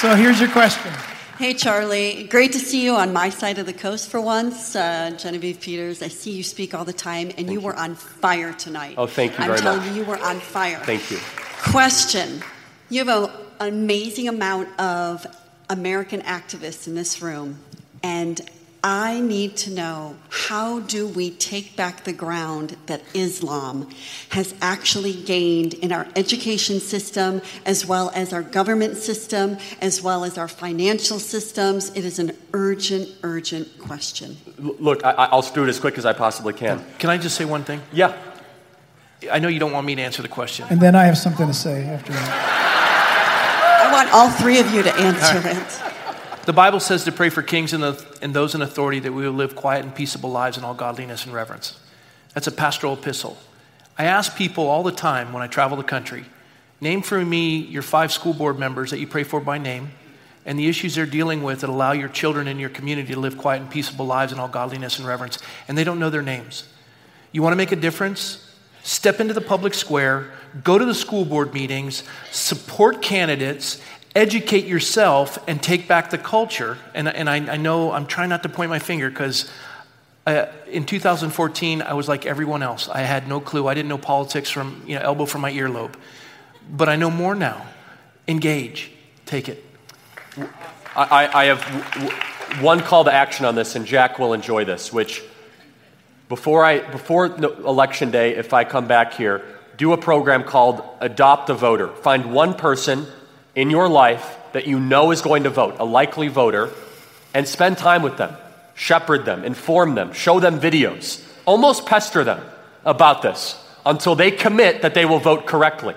so 0.08 0.14
here's 0.14 0.38
your 0.38 0.50
question. 0.50 0.92
Hey, 1.38 1.54
Charlie. 1.54 2.24
Great 2.24 2.52
to 2.52 2.58
see 2.58 2.84
you 2.84 2.96
on 2.96 3.12
my 3.12 3.30
side 3.30 3.58
of 3.58 3.66
the 3.66 3.72
coast 3.72 4.10
for 4.10 4.20
once. 4.20 4.74
Uh, 4.74 5.12
Genevieve 5.16 5.60
Peters, 5.60 6.02
I 6.02 6.08
see 6.08 6.32
you 6.32 6.42
speak 6.42 6.74
all 6.74 6.84
the 6.84 6.92
time, 6.92 7.30
and 7.38 7.46
you, 7.46 7.54
you, 7.54 7.60
were 7.60 7.76
on 7.76 7.94
fire 7.94 8.52
tonight. 8.52 8.96
Oh, 8.98 9.06
thank 9.06 9.38
you 9.38 9.44
I'm 9.44 9.50
very 9.50 9.60
telling 9.60 9.78
much. 9.78 9.90
you, 9.90 10.02
you 10.02 10.04
were 10.04 10.18
on 10.18 10.40
fire. 10.40 10.80
Thank 10.80 11.10
you. 11.10 11.18
Question. 11.70 12.42
You 12.90 13.04
have 13.04 13.08
a, 13.08 13.32
an 13.60 13.68
amazing 13.68 14.28
amount 14.28 14.68
of 14.80 15.26
American 15.70 16.22
activists 16.22 16.86
in 16.86 16.94
this 16.94 17.20
room, 17.20 17.58
and 18.02 18.40
I 18.82 19.20
need 19.20 19.56
to 19.58 19.70
know 19.70 20.16
how 20.30 20.80
do 20.80 21.08
we 21.08 21.30
take 21.30 21.74
back 21.74 22.04
the 22.04 22.12
ground 22.12 22.76
that 22.86 23.02
Islam 23.12 23.90
has 24.30 24.54
actually 24.60 25.12
gained 25.12 25.74
in 25.74 25.90
our 25.90 26.06
education 26.14 26.78
system, 26.78 27.42
as 27.66 27.84
well 27.84 28.10
as 28.14 28.32
our 28.32 28.42
government 28.42 28.96
system, 28.96 29.58
as 29.80 30.00
well 30.00 30.22
as 30.24 30.38
our 30.38 30.46
financial 30.46 31.18
systems? 31.18 31.90
It 31.96 32.04
is 32.04 32.18
an 32.20 32.36
urgent, 32.52 33.08
urgent 33.24 33.78
question. 33.78 34.36
Look, 34.58 35.04
I, 35.04 35.34
will 35.34 35.42
do 35.42 35.64
it 35.64 35.68
as 35.68 35.80
quick 35.80 35.98
as 35.98 36.06
I 36.06 36.12
possibly 36.12 36.52
can. 36.52 36.84
Can 36.98 37.10
I 37.10 37.18
just 37.18 37.36
say 37.36 37.44
one 37.44 37.64
thing? 37.64 37.82
Yeah. 37.92 38.16
I 39.30 39.40
know 39.40 39.48
you 39.48 39.58
don't 39.58 39.72
want 39.72 39.86
me 39.86 39.96
to 39.96 40.02
answer 40.02 40.22
the 40.22 40.28
question. 40.28 40.66
And 40.70 40.80
then 40.80 40.94
I 40.94 41.04
have 41.04 41.18
something 41.18 41.48
to 41.48 41.54
say 41.54 41.84
after 41.84 42.12
that. 42.12 42.77
I 43.98 44.04
want 44.04 44.14
all 44.14 44.30
three 44.30 44.60
of 44.60 44.72
you 44.72 44.84
to 44.84 44.94
answer 44.94 45.40
right. 45.40 45.56
it. 45.56 46.46
The 46.46 46.52
Bible 46.52 46.78
says 46.78 47.02
to 47.06 47.10
pray 47.10 47.30
for 47.30 47.42
kings 47.42 47.72
and, 47.72 47.82
the, 47.82 48.06
and 48.22 48.32
those 48.32 48.54
in 48.54 48.62
authority 48.62 49.00
that 49.00 49.12
we 49.12 49.26
will 49.26 49.34
live 49.34 49.56
quiet 49.56 49.84
and 49.84 49.92
peaceable 49.92 50.30
lives 50.30 50.56
in 50.56 50.62
all 50.62 50.72
godliness 50.72 51.24
and 51.24 51.34
reverence. 51.34 51.76
That's 52.32 52.46
a 52.46 52.52
pastoral 52.52 52.92
epistle. 52.92 53.36
I 53.98 54.04
ask 54.04 54.36
people 54.36 54.68
all 54.68 54.84
the 54.84 54.92
time 54.92 55.32
when 55.32 55.42
I 55.42 55.48
travel 55.48 55.76
the 55.76 55.82
country 55.82 56.26
name 56.80 57.02
for 57.02 57.24
me 57.24 57.56
your 57.56 57.82
five 57.82 58.12
school 58.12 58.32
board 58.32 58.56
members 58.56 58.92
that 58.92 59.00
you 59.00 59.06
pray 59.08 59.24
for 59.24 59.40
by 59.40 59.58
name 59.58 59.90
and 60.46 60.56
the 60.56 60.68
issues 60.68 60.94
they're 60.94 61.04
dealing 61.04 61.42
with 61.42 61.62
that 61.62 61.68
allow 61.68 61.90
your 61.90 62.08
children 62.08 62.46
in 62.46 62.60
your 62.60 62.70
community 62.70 63.12
to 63.14 63.18
live 63.18 63.36
quiet 63.36 63.62
and 63.62 63.68
peaceable 63.68 64.06
lives 64.06 64.32
in 64.32 64.38
all 64.38 64.46
godliness 64.46 65.00
and 65.00 65.08
reverence. 65.08 65.40
And 65.66 65.76
they 65.76 65.82
don't 65.82 65.98
know 65.98 66.08
their 66.08 66.22
names. 66.22 66.68
You 67.32 67.42
want 67.42 67.52
to 67.52 67.56
make 67.56 67.72
a 67.72 67.76
difference? 67.76 68.47
Step 68.82 69.20
into 69.20 69.34
the 69.34 69.40
public 69.40 69.74
square, 69.74 70.30
go 70.64 70.78
to 70.78 70.84
the 70.84 70.94
school 70.94 71.24
board 71.24 71.52
meetings, 71.52 72.04
support 72.30 73.02
candidates, 73.02 73.80
educate 74.14 74.64
yourself 74.64 75.38
and 75.46 75.62
take 75.62 75.86
back 75.86 76.10
the 76.10 76.18
culture. 76.18 76.78
And, 76.94 77.08
and 77.08 77.28
I, 77.28 77.36
I 77.36 77.56
know 77.56 77.92
I'm 77.92 78.06
trying 78.06 78.30
not 78.30 78.42
to 78.44 78.48
point 78.48 78.70
my 78.70 78.78
finger 78.78 79.10
because 79.10 79.50
Uh, 80.28 80.46
in 80.70 80.84
2014, 80.84 81.80
I 81.80 81.94
was 81.94 82.06
like 82.06 82.26
everyone 82.26 82.62
else. 82.62 82.86
I 82.90 83.00
had 83.00 83.28
no 83.28 83.40
clue. 83.40 83.66
I 83.66 83.72
didn't 83.72 83.88
know 83.88 83.96
politics 83.96 84.50
from 84.50 84.82
you 84.86 84.94
know, 84.94 85.00
elbow 85.00 85.24
from 85.24 85.40
my 85.40 85.50
earlobe. 85.50 85.94
But 86.70 86.90
I 86.90 86.96
know 86.96 87.10
more 87.10 87.34
now. 87.34 87.64
Engage. 88.26 88.90
Take 89.24 89.48
it. 89.48 89.64
I, 90.94 91.30
I 91.32 91.44
have 91.46 91.62
one 92.60 92.80
call 92.80 93.04
to 93.04 93.12
action 93.12 93.46
on 93.46 93.54
this, 93.54 93.74
and 93.74 93.86
Jack 93.86 94.18
will 94.18 94.34
enjoy 94.34 94.66
this, 94.66 94.92
which 94.92 95.22
before, 96.28 96.64
I, 96.64 96.80
before 96.80 97.26
election 97.26 98.10
day, 98.10 98.36
if 98.36 98.52
I 98.52 98.64
come 98.64 98.86
back 98.86 99.14
here, 99.14 99.44
do 99.76 99.92
a 99.92 99.96
program 99.96 100.44
called 100.44 100.82
Adopt 101.00 101.50
a 101.50 101.54
Voter. 101.54 101.88
Find 101.88 102.32
one 102.32 102.54
person 102.54 103.06
in 103.54 103.70
your 103.70 103.88
life 103.88 104.36
that 104.52 104.66
you 104.66 104.78
know 104.78 105.10
is 105.10 105.22
going 105.22 105.44
to 105.44 105.50
vote, 105.50 105.76
a 105.78 105.84
likely 105.84 106.28
voter, 106.28 106.70
and 107.32 107.46
spend 107.46 107.78
time 107.78 108.02
with 108.02 108.16
them. 108.16 108.36
Shepherd 108.74 109.24
them, 109.24 109.44
inform 109.44 109.94
them, 109.94 110.12
show 110.12 110.38
them 110.38 110.60
videos, 110.60 111.24
almost 111.46 111.86
pester 111.86 112.22
them 112.24 112.40
about 112.84 113.22
this 113.22 113.56
until 113.84 114.14
they 114.14 114.30
commit 114.30 114.82
that 114.82 114.94
they 114.94 115.04
will 115.04 115.18
vote 115.18 115.46
correctly. 115.46 115.94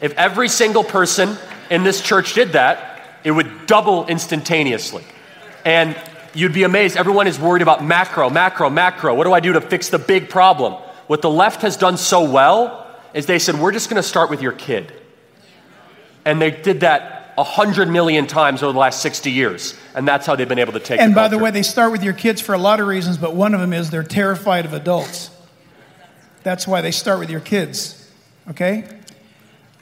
If 0.00 0.12
every 0.14 0.48
single 0.48 0.84
person 0.84 1.36
in 1.70 1.84
this 1.84 2.02
church 2.02 2.34
did 2.34 2.52
that, 2.52 3.02
it 3.24 3.30
would 3.30 3.66
double 3.66 4.06
instantaneously. 4.06 5.04
And 5.64 5.96
you'd 6.38 6.52
be 6.52 6.62
amazed. 6.62 6.96
Everyone 6.96 7.26
is 7.26 7.38
worried 7.38 7.62
about 7.62 7.84
macro, 7.84 8.30
macro, 8.30 8.70
macro. 8.70 9.14
What 9.14 9.24
do 9.24 9.32
I 9.32 9.40
do 9.40 9.54
to 9.54 9.60
fix 9.60 9.88
the 9.88 9.98
big 9.98 10.28
problem? 10.28 10.74
What 11.08 11.20
the 11.20 11.30
left 11.30 11.62
has 11.62 11.76
done 11.76 11.96
so 11.96 12.30
well 12.30 12.86
is 13.12 13.26
they 13.26 13.40
said, 13.40 13.58
we're 13.58 13.72
just 13.72 13.90
going 13.90 14.00
to 14.00 14.08
start 14.08 14.30
with 14.30 14.40
your 14.40 14.52
kid. 14.52 14.92
And 16.24 16.40
they 16.40 16.52
did 16.52 16.80
that 16.80 17.34
a 17.36 17.42
hundred 17.42 17.88
million 17.88 18.26
times 18.26 18.62
over 18.62 18.72
the 18.72 18.78
last 18.78 19.02
60 19.02 19.30
years. 19.30 19.76
And 19.94 20.06
that's 20.06 20.26
how 20.26 20.36
they've 20.36 20.48
been 20.48 20.58
able 20.60 20.74
to 20.74 20.80
take 20.80 21.00
And 21.00 21.12
the 21.12 21.14
by 21.16 21.22
culture. 21.22 21.36
the 21.36 21.42
way, 21.42 21.50
they 21.50 21.62
start 21.62 21.90
with 21.90 22.04
your 22.04 22.12
kids 22.12 22.40
for 22.40 22.54
a 22.54 22.58
lot 22.58 22.78
of 22.78 22.86
reasons, 22.86 23.18
but 23.18 23.34
one 23.34 23.52
of 23.54 23.60
them 23.60 23.72
is 23.72 23.90
they're 23.90 24.02
terrified 24.02 24.64
of 24.64 24.72
adults. 24.72 25.30
That's 26.44 26.68
why 26.68 26.82
they 26.82 26.92
start 26.92 27.18
with 27.18 27.30
your 27.30 27.40
kids. 27.40 28.08
Okay? 28.48 28.84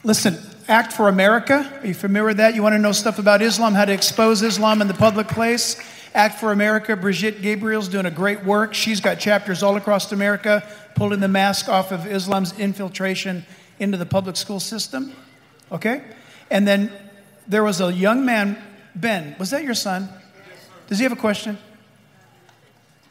Listen, 0.05 0.39
Act 0.69 0.93
for 0.93 1.09
America. 1.09 1.71
Are 1.81 1.87
you 1.87 1.95
familiar 1.95 2.27
with 2.27 2.37
that? 2.39 2.57
You 2.57 2.63
want 2.63 2.73
to 2.73 2.79
know 2.81 2.91
stuff 2.91 3.21
about 3.21 3.41
Islam, 3.41 3.75
how 3.75 3.85
to 3.85 3.93
expose 3.93 4.43
Islam 4.43 4.83
in 4.83 4.89
the 4.89 4.95
public 4.95 5.29
place? 5.29 5.77
Act 6.17 6.41
for 6.41 6.51
America, 6.51 6.97
Brigitte 6.97 7.43
Gabriel's 7.43 7.89
doing 7.89 8.07
a 8.07 8.11
great 8.11 8.43
work. 8.43 8.73
She's 8.73 9.03
got 9.03 9.21
chapters 9.21 9.63
all 9.63 9.77
across 9.77 10.11
America 10.13 10.67
pulling 10.95 11.21
the 11.21 11.29
mask 11.29 11.69
off 11.69 11.93
of 11.93 12.07
Islam's 12.07 12.59
infiltration 12.59 13.45
into 13.79 13.99
the 13.99 14.07
public 14.07 14.37
school 14.37 14.59
system. 14.59 15.13
Okay? 15.71 16.03
And 16.51 16.67
then 16.67 16.91
there 17.47 17.63
was 17.63 17.83
a 17.83 17.93
young 17.93 18.25
man, 18.25 18.57
Ben, 18.95 19.37
was 19.39 19.51
that 19.51 19.63
your 19.63 19.75
son? 19.75 20.09
Does 20.87 20.97
he 20.97 21.03
have 21.03 21.13
a 21.13 21.17
question? 21.17 21.59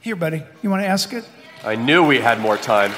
Here, 0.02 0.16
buddy. 0.16 0.42
You 0.64 0.72
want 0.72 0.82
to 0.82 0.88
ask 0.88 1.14
it? 1.14 1.30
I 1.64 1.76
knew 1.76 2.04
we 2.04 2.18
had 2.18 2.40
more 2.40 2.58
time. 2.58 2.92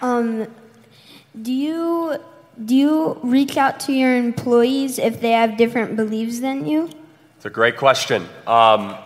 Um, 0.00 0.46
do 1.42 1.52
you 1.52 2.16
do 2.64 2.76
you 2.76 3.18
reach 3.22 3.56
out 3.56 3.80
to 3.80 3.92
your 3.92 4.16
employees 4.16 4.98
if 4.98 5.20
they 5.20 5.32
have 5.32 5.56
different 5.56 5.96
beliefs 5.96 6.40
than 6.40 6.66
you? 6.66 6.90
It's 7.36 7.46
a 7.46 7.50
great 7.50 7.76
question. 7.76 8.26
Um, 8.46 8.96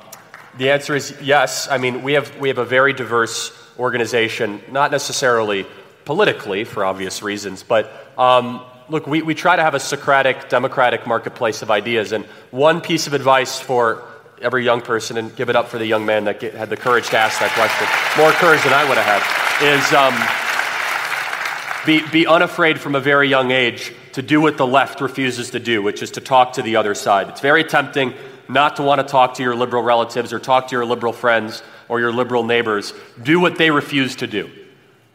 the 0.59 0.70
answer 0.70 0.95
is 0.95 1.14
yes. 1.22 1.68
I 1.70 1.78
mean, 1.78 2.03
we 2.03 2.14
have, 2.14 2.36
we 2.38 2.49
have 2.49 2.59
a 2.59 2.64
very 2.64 2.92
diverse 2.92 3.53
organization, 3.78 4.61
not 4.70 4.90
necessarily 4.90 5.66
politically 6.05 6.64
for 6.64 6.84
obvious 6.84 7.22
reasons, 7.22 7.62
but 7.62 7.90
um, 8.18 8.64
look, 8.88 9.07
we, 9.07 9.22
we 9.22 9.34
try 9.34 9.57
to 9.57 9.62
have 9.62 9.74
a 9.74 9.80
Socratic, 9.80 10.49
democratic 10.49 11.07
marketplace 11.07 11.62
of 11.62 11.70
ideas. 11.70 12.12
And 12.12 12.24
one 12.51 12.80
piece 12.80 13.07
of 13.07 13.14
advice 13.14 13.59
for 13.59 14.05
every 14.42 14.64
young 14.64 14.80
person, 14.80 15.16
and 15.16 15.34
give 15.36 15.49
it 15.49 15.57
up 15.57 15.68
for 15.68 15.78
the 15.78 15.86
young 15.86 16.05
man 16.05 16.24
that 16.24 16.40
get, 16.40 16.55
had 16.55 16.68
the 16.68 16.76
courage 16.76 17.09
to 17.11 17.16
ask 17.16 17.38
that 17.40 17.53
question, 17.53 17.86
more 18.20 18.32
courage 18.32 18.62
than 18.64 18.72
I 18.72 18.86
would 18.88 18.99
have 18.99 19.22
had, 19.22 19.76
is. 19.76 19.92
Um, 19.92 20.43
be, 21.87 22.07
be 22.09 22.26
unafraid 22.26 22.80
from 22.80 22.95
a 22.95 23.01
very 23.01 23.28
young 23.28 23.51
age 23.51 23.93
to 24.12 24.22
do 24.22 24.41
what 24.41 24.57
the 24.57 24.66
left 24.66 25.01
refuses 25.01 25.51
to 25.51 25.61
do, 25.61 25.82
which 25.82 26.03
is 26.03 26.12
to 26.12 26.20
talk 26.20 26.55
to 26.55 26.62
the 26.62 26.76
other 26.76 26.95
side. 26.95 27.28
It's 27.28 27.41
very 27.41 27.64
tempting 27.64 28.14
not 28.49 28.76
to 28.76 28.82
want 28.82 29.01
to 29.01 29.07
talk 29.07 29.35
to 29.35 29.43
your 29.43 29.55
liberal 29.55 29.82
relatives 29.82 30.32
or 30.32 30.39
talk 30.39 30.68
to 30.68 30.76
your 30.76 30.85
liberal 30.85 31.12
friends 31.12 31.62
or 31.89 32.01
your 32.01 32.12
liberal 32.12 32.45
neighbors. 32.45 32.93
Do 33.22 33.41
what 33.41 33.59
they 33.59 33.70
refuse 33.70 34.16
to 34.16 34.26
do. 34.26 34.51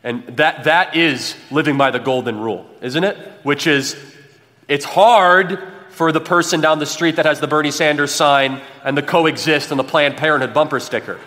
And 0.03 0.25
that, 0.37 0.63
that 0.63 0.95
is 0.95 1.35
living 1.51 1.77
by 1.77 1.91
the 1.91 1.99
golden 1.99 2.39
rule, 2.39 2.65
isn't 2.81 3.03
it? 3.03 3.17
Which 3.43 3.67
is, 3.67 3.97
it's 4.67 4.85
hard 4.85 5.59
for 5.89 6.11
the 6.11 6.21
person 6.21 6.61
down 6.61 6.79
the 6.79 6.85
street 6.85 7.17
that 7.17 7.25
has 7.25 7.39
the 7.39 7.47
Bernie 7.47 7.71
Sanders 7.71 8.11
sign 8.11 8.61
and 8.83 8.97
the 8.97 9.03
coexist 9.03 9.71
and 9.71 9.79
the 9.79 9.83
Planned 9.83 10.15
Parenthood 10.17 10.53
bumper 10.53 10.79
sticker. 10.79 11.19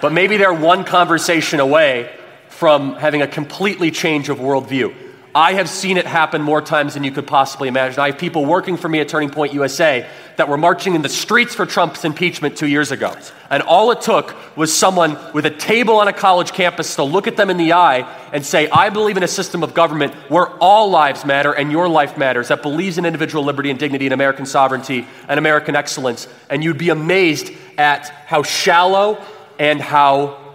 But 0.00 0.12
maybe 0.12 0.36
they're 0.36 0.52
one 0.52 0.84
conversation 0.84 1.60
away 1.60 2.12
from 2.58 2.96
having 2.96 3.22
a 3.22 3.28
completely 3.28 3.92
change 3.92 4.28
of 4.28 4.38
worldview. 4.38 4.92
I 5.32 5.52
have 5.52 5.68
seen 5.68 5.96
it 5.96 6.06
happen 6.06 6.42
more 6.42 6.60
times 6.60 6.94
than 6.94 7.04
you 7.04 7.12
could 7.12 7.28
possibly 7.28 7.68
imagine. 7.68 8.00
I 8.00 8.10
have 8.10 8.18
people 8.18 8.44
working 8.44 8.76
for 8.76 8.88
me 8.88 8.98
at 8.98 9.08
Turning 9.08 9.30
Point 9.30 9.52
USA 9.52 10.10
that 10.38 10.48
were 10.48 10.56
marching 10.56 10.96
in 10.96 11.02
the 11.02 11.08
streets 11.08 11.54
for 11.54 11.66
Trump's 11.66 12.04
impeachment 12.04 12.56
two 12.56 12.66
years 12.66 12.90
ago. 12.90 13.14
And 13.48 13.62
all 13.62 13.92
it 13.92 14.00
took 14.00 14.34
was 14.56 14.76
someone 14.76 15.16
with 15.32 15.46
a 15.46 15.50
table 15.50 16.00
on 16.00 16.08
a 16.08 16.12
college 16.12 16.50
campus 16.50 16.96
to 16.96 17.04
look 17.04 17.28
at 17.28 17.36
them 17.36 17.48
in 17.48 17.58
the 17.58 17.74
eye 17.74 18.12
and 18.32 18.44
say, 18.44 18.68
I 18.70 18.90
believe 18.90 19.16
in 19.16 19.22
a 19.22 19.28
system 19.28 19.62
of 19.62 19.72
government 19.72 20.14
where 20.28 20.48
all 20.58 20.90
lives 20.90 21.24
matter 21.24 21.52
and 21.52 21.70
your 21.70 21.88
life 21.88 22.18
matters, 22.18 22.48
that 22.48 22.62
believes 22.62 22.98
in 22.98 23.06
individual 23.06 23.44
liberty 23.44 23.70
and 23.70 23.78
dignity 23.78 24.06
and 24.06 24.14
American 24.14 24.46
sovereignty 24.46 25.06
and 25.28 25.38
American 25.38 25.76
excellence. 25.76 26.26
And 26.50 26.64
you'd 26.64 26.76
be 26.76 26.90
amazed 26.90 27.52
at 27.76 28.08
how 28.26 28.42
shallow 28.42 29.24
and 29.60 29.80
how 29.80 30.47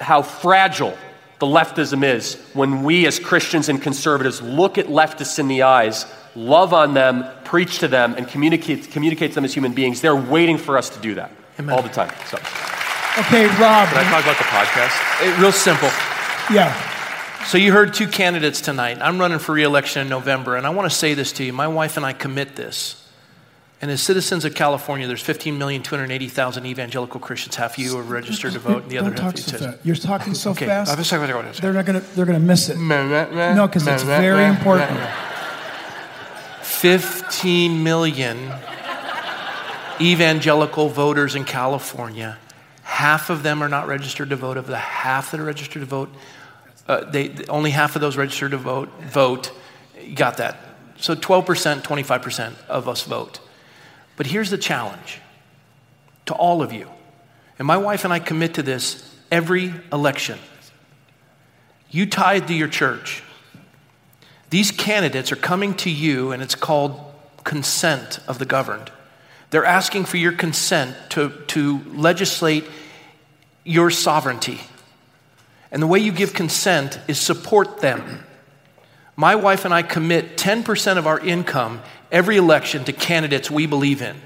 how 0.00 0.22
fragile 0.22 0.96
the 1.38 1.46
leftism 1.46 2.04
is 2.04 2.34
when 2.52 2.82
we 2.82 3.06
as 3.06 3.18
Christians 3.18 3.68
and 3.68 3.80
conservatives 3.80 4.42
look 4.42 4.76
at 4.78 4.86
leftists 4.86 5.38
in 5.38 5.48
the 5.48 5.62
eyes, 5.62 6.06
love 6.36 6.72
on 6.74 6.92
them, 6.94 7.24
preach 7.44 7.78
to 7.78 7.88
them, 7.88 8.14
and 8.14 8.28
communicate, 8.28 8.90
communicate 8.90 9.30
to 9.30 9.34
them 9.36 9.44
as 9.44 9.54
human 9.54 9.72
beings. 9.72 10.00
They're 10.00 10.14
waiting 10.14 10.58
for 10.58 10.76
us 10.76 10.90
to 10.90 11.00
do 11.00 11.14
that 11.14 11.30
Amen. 11.58 11.74
all 11.74 11.82
the 11.82 11.88
time. 11.88 12.12
So, 12.28 12.36
Okay, 13.18 13.46
Rob. 13.46 13.88
can 13.88 13.98
I 13.98 14.10
talk 14.10 14.22
about 14.22 14.38
the 14.38 14.44
podcast? 14.44 15.26
It- 15.26 15.40
real 15.40 15.50
simple. 15.52 15.88
Yeah. 16.52 16.72
So 17.46 17.58
you 17.58 17.72
heard 17.72 17.94
two 17.94 18.06
candidates 18.06 18.60
tonight. 18.60 18.98
I'm 19.00 19.18
running 19.18 19.38
for 19.38 19.52
reelection 19.52 20.02
in 20.02 20.08
November, 20.08 20.56
and 20.56 20.66
I 20.66 20.70
want 20.70 20.90
to 20.90 20.94
say 20.96 21.14
this 21.14 21.32
to 21.32 21.44
you. 21.44 21.52
My 21.52 21.66
wife 21.68 21.96
and 21.96 22.04
I 22.06 22.12
commit 22.12 22.54
this. 22.54 22.99
And 23.82 23.90
as 23.90 24.02
citizens 24.02 24.44
of 24.44 24.54
California, 24.54 25.06
there's 25.06 25.22
15,280,000 25.22 26.66
evangelical 26.66 27.18
Christians. 27.18 27.56
Half 27.56 27.78
of 27.78 27.84
you 27.84 27.96
are 27.96 28.02
registered 28.02 28.52
to 28.52 28.58
vote, 28.58 28.82
and 28.82 28.92
the 28.92 28.98
other 28.98 29.10
half 29.12 29.34
you 29.36 29.42
so 29.42 29.56
said. 29.56 29.78
You're 29.82 29.96
talking 29.96 30.34
so 30.34 30.50
Okay. 30.50 30.66
fast. 30.66 30.92
I'm 30.92 31.02
sorry, 31.02 31.32
what 31.32 31.44
is 31.46 31.58
it? 31.58 31.62
They're 31.62 31.72
not 31.72 31.86
gonna. 31.86 32.00
They're 32.14 32.26
gonna 32.26 32.40
miss 32.40 32.68
it. 32.68 32.76
No, 32.78 33.66
because 33.66 33.86
it's 33.86 34.02
very 34.02 34.44
important. 34.44 34.90
15 36.62 37.82
million 37.82 38.52
evangelical 40.00 40.88
voters 40.88 41.34
in 41.34 41.44
California. 41.44 42.38
Half 42.82 43.30
of 43.30 43.42
them 43.42 43.62
are 43.62 43.68
not 43.68 43.86
registered 43.86 44.30
to 44.30 44.36
vote. 44.36 44.56
Of 44.58 44.66
the 44.66 44.76
half 44.78 45.30
that 45.30 45.40
are 45.40 45.44
registered 45.44 45.80
to 45.80 45.86
vote, 45.86 46.14
uh, 46.86 47.04
they, 47.04 47.32
only 47.48 47.70
half 47.70 47.96
of 47.96 48.02
those 48.02 48.16
registered 48.16 48.50
to 48.50 48.56
vote 48.58 48.90
vote. 49.02 49.52
You 50.02 50.14
got 50.14 50.36
that? 50.38 50.56
So 50.98 51.14
12%, 51.14 51.82
25% 51.82 52.52
of 52.68 52.88
us 52.88 53.02
vote. 53.04 53.40
But 54.20 54.26
here's 54.26 54.50
the 54.50 54.58
challenge 54.58 55.18
to 56.26 56.34
all 56.34 56.60
of 56.60 56.74
you. 56.74 56.90
And 57.58 57.66
my 57.66 57.78
wife 57.78 58.04
and 58.04 58.12
I 58.12 58.18
commit 58.18 58.52
to 58.52 58.62
this 58.62 59.16
every 59.30 59.72
election. 59.90 60.38
You 61.90 62.04
tithe 62.04 62.46
to 62.48 62.52
your 62.52 62.68
church. 62.68 63.22
These 64.50 64.72
candidates 64.72 65.32
are 65.32 65.36
coming 65.36 65.72
to 65.76 65.88
you, 65.88 66.32
and 66.32 66.42
it's 66.42 66.54
called 66.54 67.00
consent 67.44 68.18
of 68.28 68.38
the 68.38 68.44
governed. 68.44 68.92
They're 69.48 69.64
asking 69.64 70.04
for 70.04 70.18
your 70.18 70.32
consent 70.32 70.94
to, 71.12 71.30
to 71.46 71.78
legislate 71.86 72.66
your 73.64 73.88
sovereignty. 73.88 74.60
And 75.72 75.82
the 75.82 75.86
way 75.86 75.98
you 75.98 76.12
give 76.12 76.34
consent 76.34 77.00
is 77.08 77.18
support 77.18 77.78
them. 77.78 78.22
My 79.16 79.34
wife 79.34 79.64
and 79.64 79.72
I 79.72 79.80
commit 79.80 80.36
10% 80.36 80.98
of 80.98 81.06
our 81.06 81.18
income 81.18 81.80
every 82.12 82.36
election 82.36 82.84
to 82.84 82.92
candidates 82.92 83.50
we 83.50 83.66
believe 83.66 84.02
in. 84.02 84.16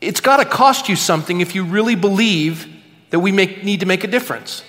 It's 0.00 0.20
got 0.20 0.38
to 0.38 0.44
cost 0.44 0.88
you 0.88 0.96
something 0.96 1.40
if 1.40 1.54
you 1.54 1.64
really 1.64 1.94
believe 1.94 2.66
that 3.10 3.20
we 3.20 3.32
make, 3.32 3.64
need 3.64 3.80
to 3.80 3.86
make 3.86 4.04
a 4.04 4.06
difference. 4.08 4.62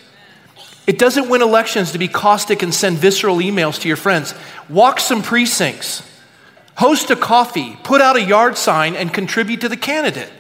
It 0.86 0.98
doesn't 0.98 1.30
win 1.30 1.42
elections 1.42 1.92
to 1.92 1.98
be 1.98 2.08
caustic 2.08 2.64
and 2.64 2.74
send 2.74 2.98
visceral 2.98 3.38
emails 3.38 3.80
to 3.82 3.88
your 3.90 3.98
friends. 3.98 4.34
Walk 4.70 5.02
some 5.02 5.22
precincts, 5.22 6.10
host 6.76 7.10
a 7.10 7.16
coffee, 7.16 7.78
put 7.84 8.00
out 8.00 8.16
a 8.16 8.22
yard 8.22 8.58
sign, 8.58 8.96
and 8.96 9.14
contribute 9.14 9.62
to 9.62 9.70
the 9.70 9.76
candidate. 9.76 10.32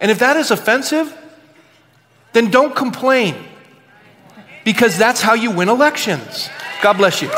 And 0.00 0.10
if 0.10 0.20
that 0.20 0.36
is 0.36 0.52
offensive, 0.52 1.16
then 2.32 2.50
don't 2.50 2.76
complain 2.76 3.34
because 4.64 4.96
that's 4.96 5.20
how 5.20 5.34
you 5.34 5.50
win 5.50 5.68
elections. 5.68 6.48
God 6.82 6.94
bless 6.98 7.20
you. 7.20 7.30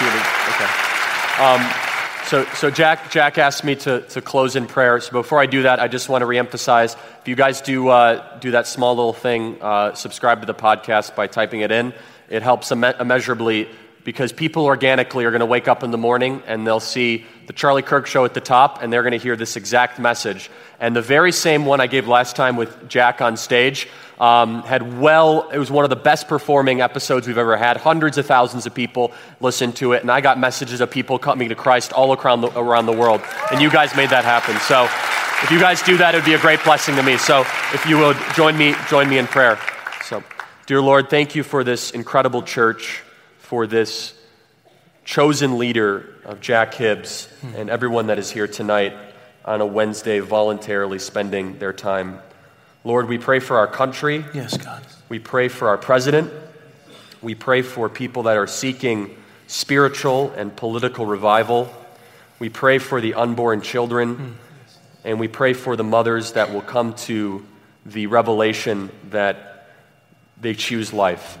It. 0.00 0.26
Okay. 0.54 1.42
Um, 1.42 1.62
So, 2.24 2.46
so 2.54 2.70
Jack, 2.70 3.10
Jack 3.10 3.36
asked 3.36 3.64
me 3.64 3.74
to, 3.76 4.00
to 4.00 4.22
close 4.22 4.56
in 4.56 4.66
prayer. 4.66 4.98
So 4.98 5.12
before 5.12 5.38
I 5.40 5.44
do 5.44 5.64
that, 5.64 5.78
I 5.78 5.88
just 5.88 6.08
want 6.08 6.22
to 6.22 6.26
reemphasize 6.26 6.96
if 7.20 7.28
you 7.28 7.36
guys 7.36 7.60
do, 7.60 7.88
uh, 7.88 8.38
do 8.38 8.52
that 8.52 8.66
small 8.66 8.96
little 8.96 9.12
thing, 9.12 9.58
uh, 9.60 9.92
subscribe 9.92 10.40
to 10.40 10.46
the 10.46 10.54
podcast 10.54 11.14
by 11.14 11.26
typing 11.26 11.60
it 11.60 11.70
in, 11.70 11.92
it 12.30 12.42
helps 12.42 12.70
imme- 12.70 12.98
immeasurably 12.98 13.68
because 14.04 14.32
people 14.32 14.66
organically 14.66 15.24
are 15.24 15.30
going 15.30 15.40
to 15.40 15.46
wake 15.46 15.66
up 15.66 15.82
in 15.82 15.90
the 15.90 15.98
morning 15.98 16.42
and 16.46 16.66
they'll 16.66 16.78
see 16.78 17.24
the 17.46 17.52
Charlie 17.52 17.82
Kirk 17.82 18.06
show 18.06 18.24
at 18.24 18.34
the 18.34 18.40
top 18.40 18.82
and 18.82 18.92
they're 18.92 19.02
going 19.02 19.12
to 19.12 19.18
hear 19.18 19.34
this 19.36 19.56
exact 19.56 19.98
message. 19.98 20.50
And 20.78 20.94
the 20.94 21.02
very 21.02 21.32
same 21.32 21.64
one 21.64 21.80
I 21.80 21.86
gave 21.86 22.06
last 22.06 22.36
time 22.36 22.56
with 22.56 22.88
Jack 22.88 23.20
on 23.20 23.36
stage 23.36 23.88
um, 24.20 24.62
had 24.62 25.00
well, 25.00 25.48
it 25.50 25.58
was 25.58 25.70
one 25.70 25.84
of 25.84 25.90
the 25.90 25.96
best 25.96 26.28
performing 26.28 26.80
episodes 26.80 27.26
we've 27.26 27.38
ever 27.38 27.56
had. 27.56 27.76
Hundreds 27.76 28.18
of 28.18 28.26
thousands 28.26 28.66
of 28.66 28.74
people 28.74 29.12
listened 29.40 29.76
to 29.76 29.92
it, 29.92 30.02
and 30.02 30.10
I 30.10 30.20
got 30.20 30.38
messages 30.38 30.80
of 30.80 30.90
people 30.90 31.18
coming 31.18 31.48
to 31.48 31.54
Christ 31.54 31.92
all 31.92 32.14
around 32.14 32.42
the, 32.42 32.58
around 32.58 32.86
the 32.86 32.92
world. 32.92 33.22
And 33.50 33.60
you 33.60 33.70
guys 33.70 33.94
made 33.96 34.10
that 34.10 34.24
happen. 34.24 34.56
So 34.60 34.84
if 35.42 35.50
you 35.50 35.60
guys 35.60 35.82
do 35.82 35.96
that, 35.98 36.14
it 36.14 36.18
would 36.18 36.24
be 36.24 36.34
a 36.34 36.38
great 36.38 36.62
blessing 36.64 36.96
to 36.96 37.02
me. 37.02 37.16
So 37.18 37.40
if 37.72 37.84
you 37.86 37.98
would 37.98 38.16
join 38.34 38.56
me, 38.56 38.74
join 38.88 39.08
me 39.08 39.18
in 39.18 39.26
prayer. 39.26 39.58
So, 40.04 40.22
dear 40.66 40.80
Lord, 40.80 41.10
thank 41.10 41.34
you 41.34 41.42
for 41.42 41.64
this 41.64 41.90
incredible 41.90 42.42
church, 42.42 43.02
for 43.54 43.68
this 43.68 44.12
chosen 45.04 45.58
leader 45.58 46.12
of 46.24 46.40
Jack 46.40 46.74
Hibbs, 46.74 47.28
and 47.54 47.70
everyone 47.70 48.08
that 48.08 48.18
is 48.18 48.28
here 48.28 48.48
tonight 48.48 48.96
on 49.44 49.60
a 49.60 49.64
Wednesday 49.64 50.18
voluntarily 50.18 50.98
spending 50.98 51.60
their 51.60 51.72
time 51.72 52.18
Lord, 52.82 53.08
we 53.08 53.16
pray 53.16 53.38
for 53.38 53.58
our 53.58 53.68
country. 53.68 54.24
Yes, 54.34 54.56
God. 54.56 54.84
We 55.08 55.20
pray 55.20 55.46
for 55.46 55.68
our 55.68 55.78
president. 55.78 56.32
We 57.22 57.36
pray 57.36 57.62
for 57.62 57.88
people 57.88 58.24
that 58.24 58.36
are 58.36 58.48
seeking 58.48 59.16
spiritual 59.46 60.32
and 60.32 60.54
political 60.56 61.06
revival. 61.06 61.72
We 62.40 62.48
pray 62.48 62.78
for 62.78 63.00
the 63.00 63.14
unborn 63.14 63.60
children. 63.60 64.16
Mm. 64.16 64.32
And 65.04 65.20
we 65.20 65.28
pray 65.28 65.52
for 65.52 65.76
the 65.76 65.84
mothers 65.84 66.32
that 66.32 66.52
will 66.52 66.60
come 66.60 66.94
to 67.06 67.46
the 67.86 68.08
revelation 68.08 68.90
that 69.10 69.68
they 70.40 70.54
choose 70.54 70.92
life. 70.92 71.38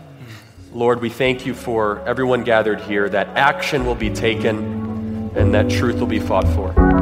Lord, 0.74 1.00
we 1.00 1.08
thank 1.08 1.46
you 1.46 1.54
for 1.54 2.00
everyone 2.00 2.42
gathered 2.42 2.80
here, 2.80 3.08
that 3.08 3.28
action 3.36 3.86
will 3.86 3.94
be 3.94 4.10
taken 4.10 5.30
and 5.36 5.54
that 5.54 5.70
truth 5.70 6.00
will 6.00 6.08
be 6.08 6.18
fought 6.18 6.48
for. 6.48 6.93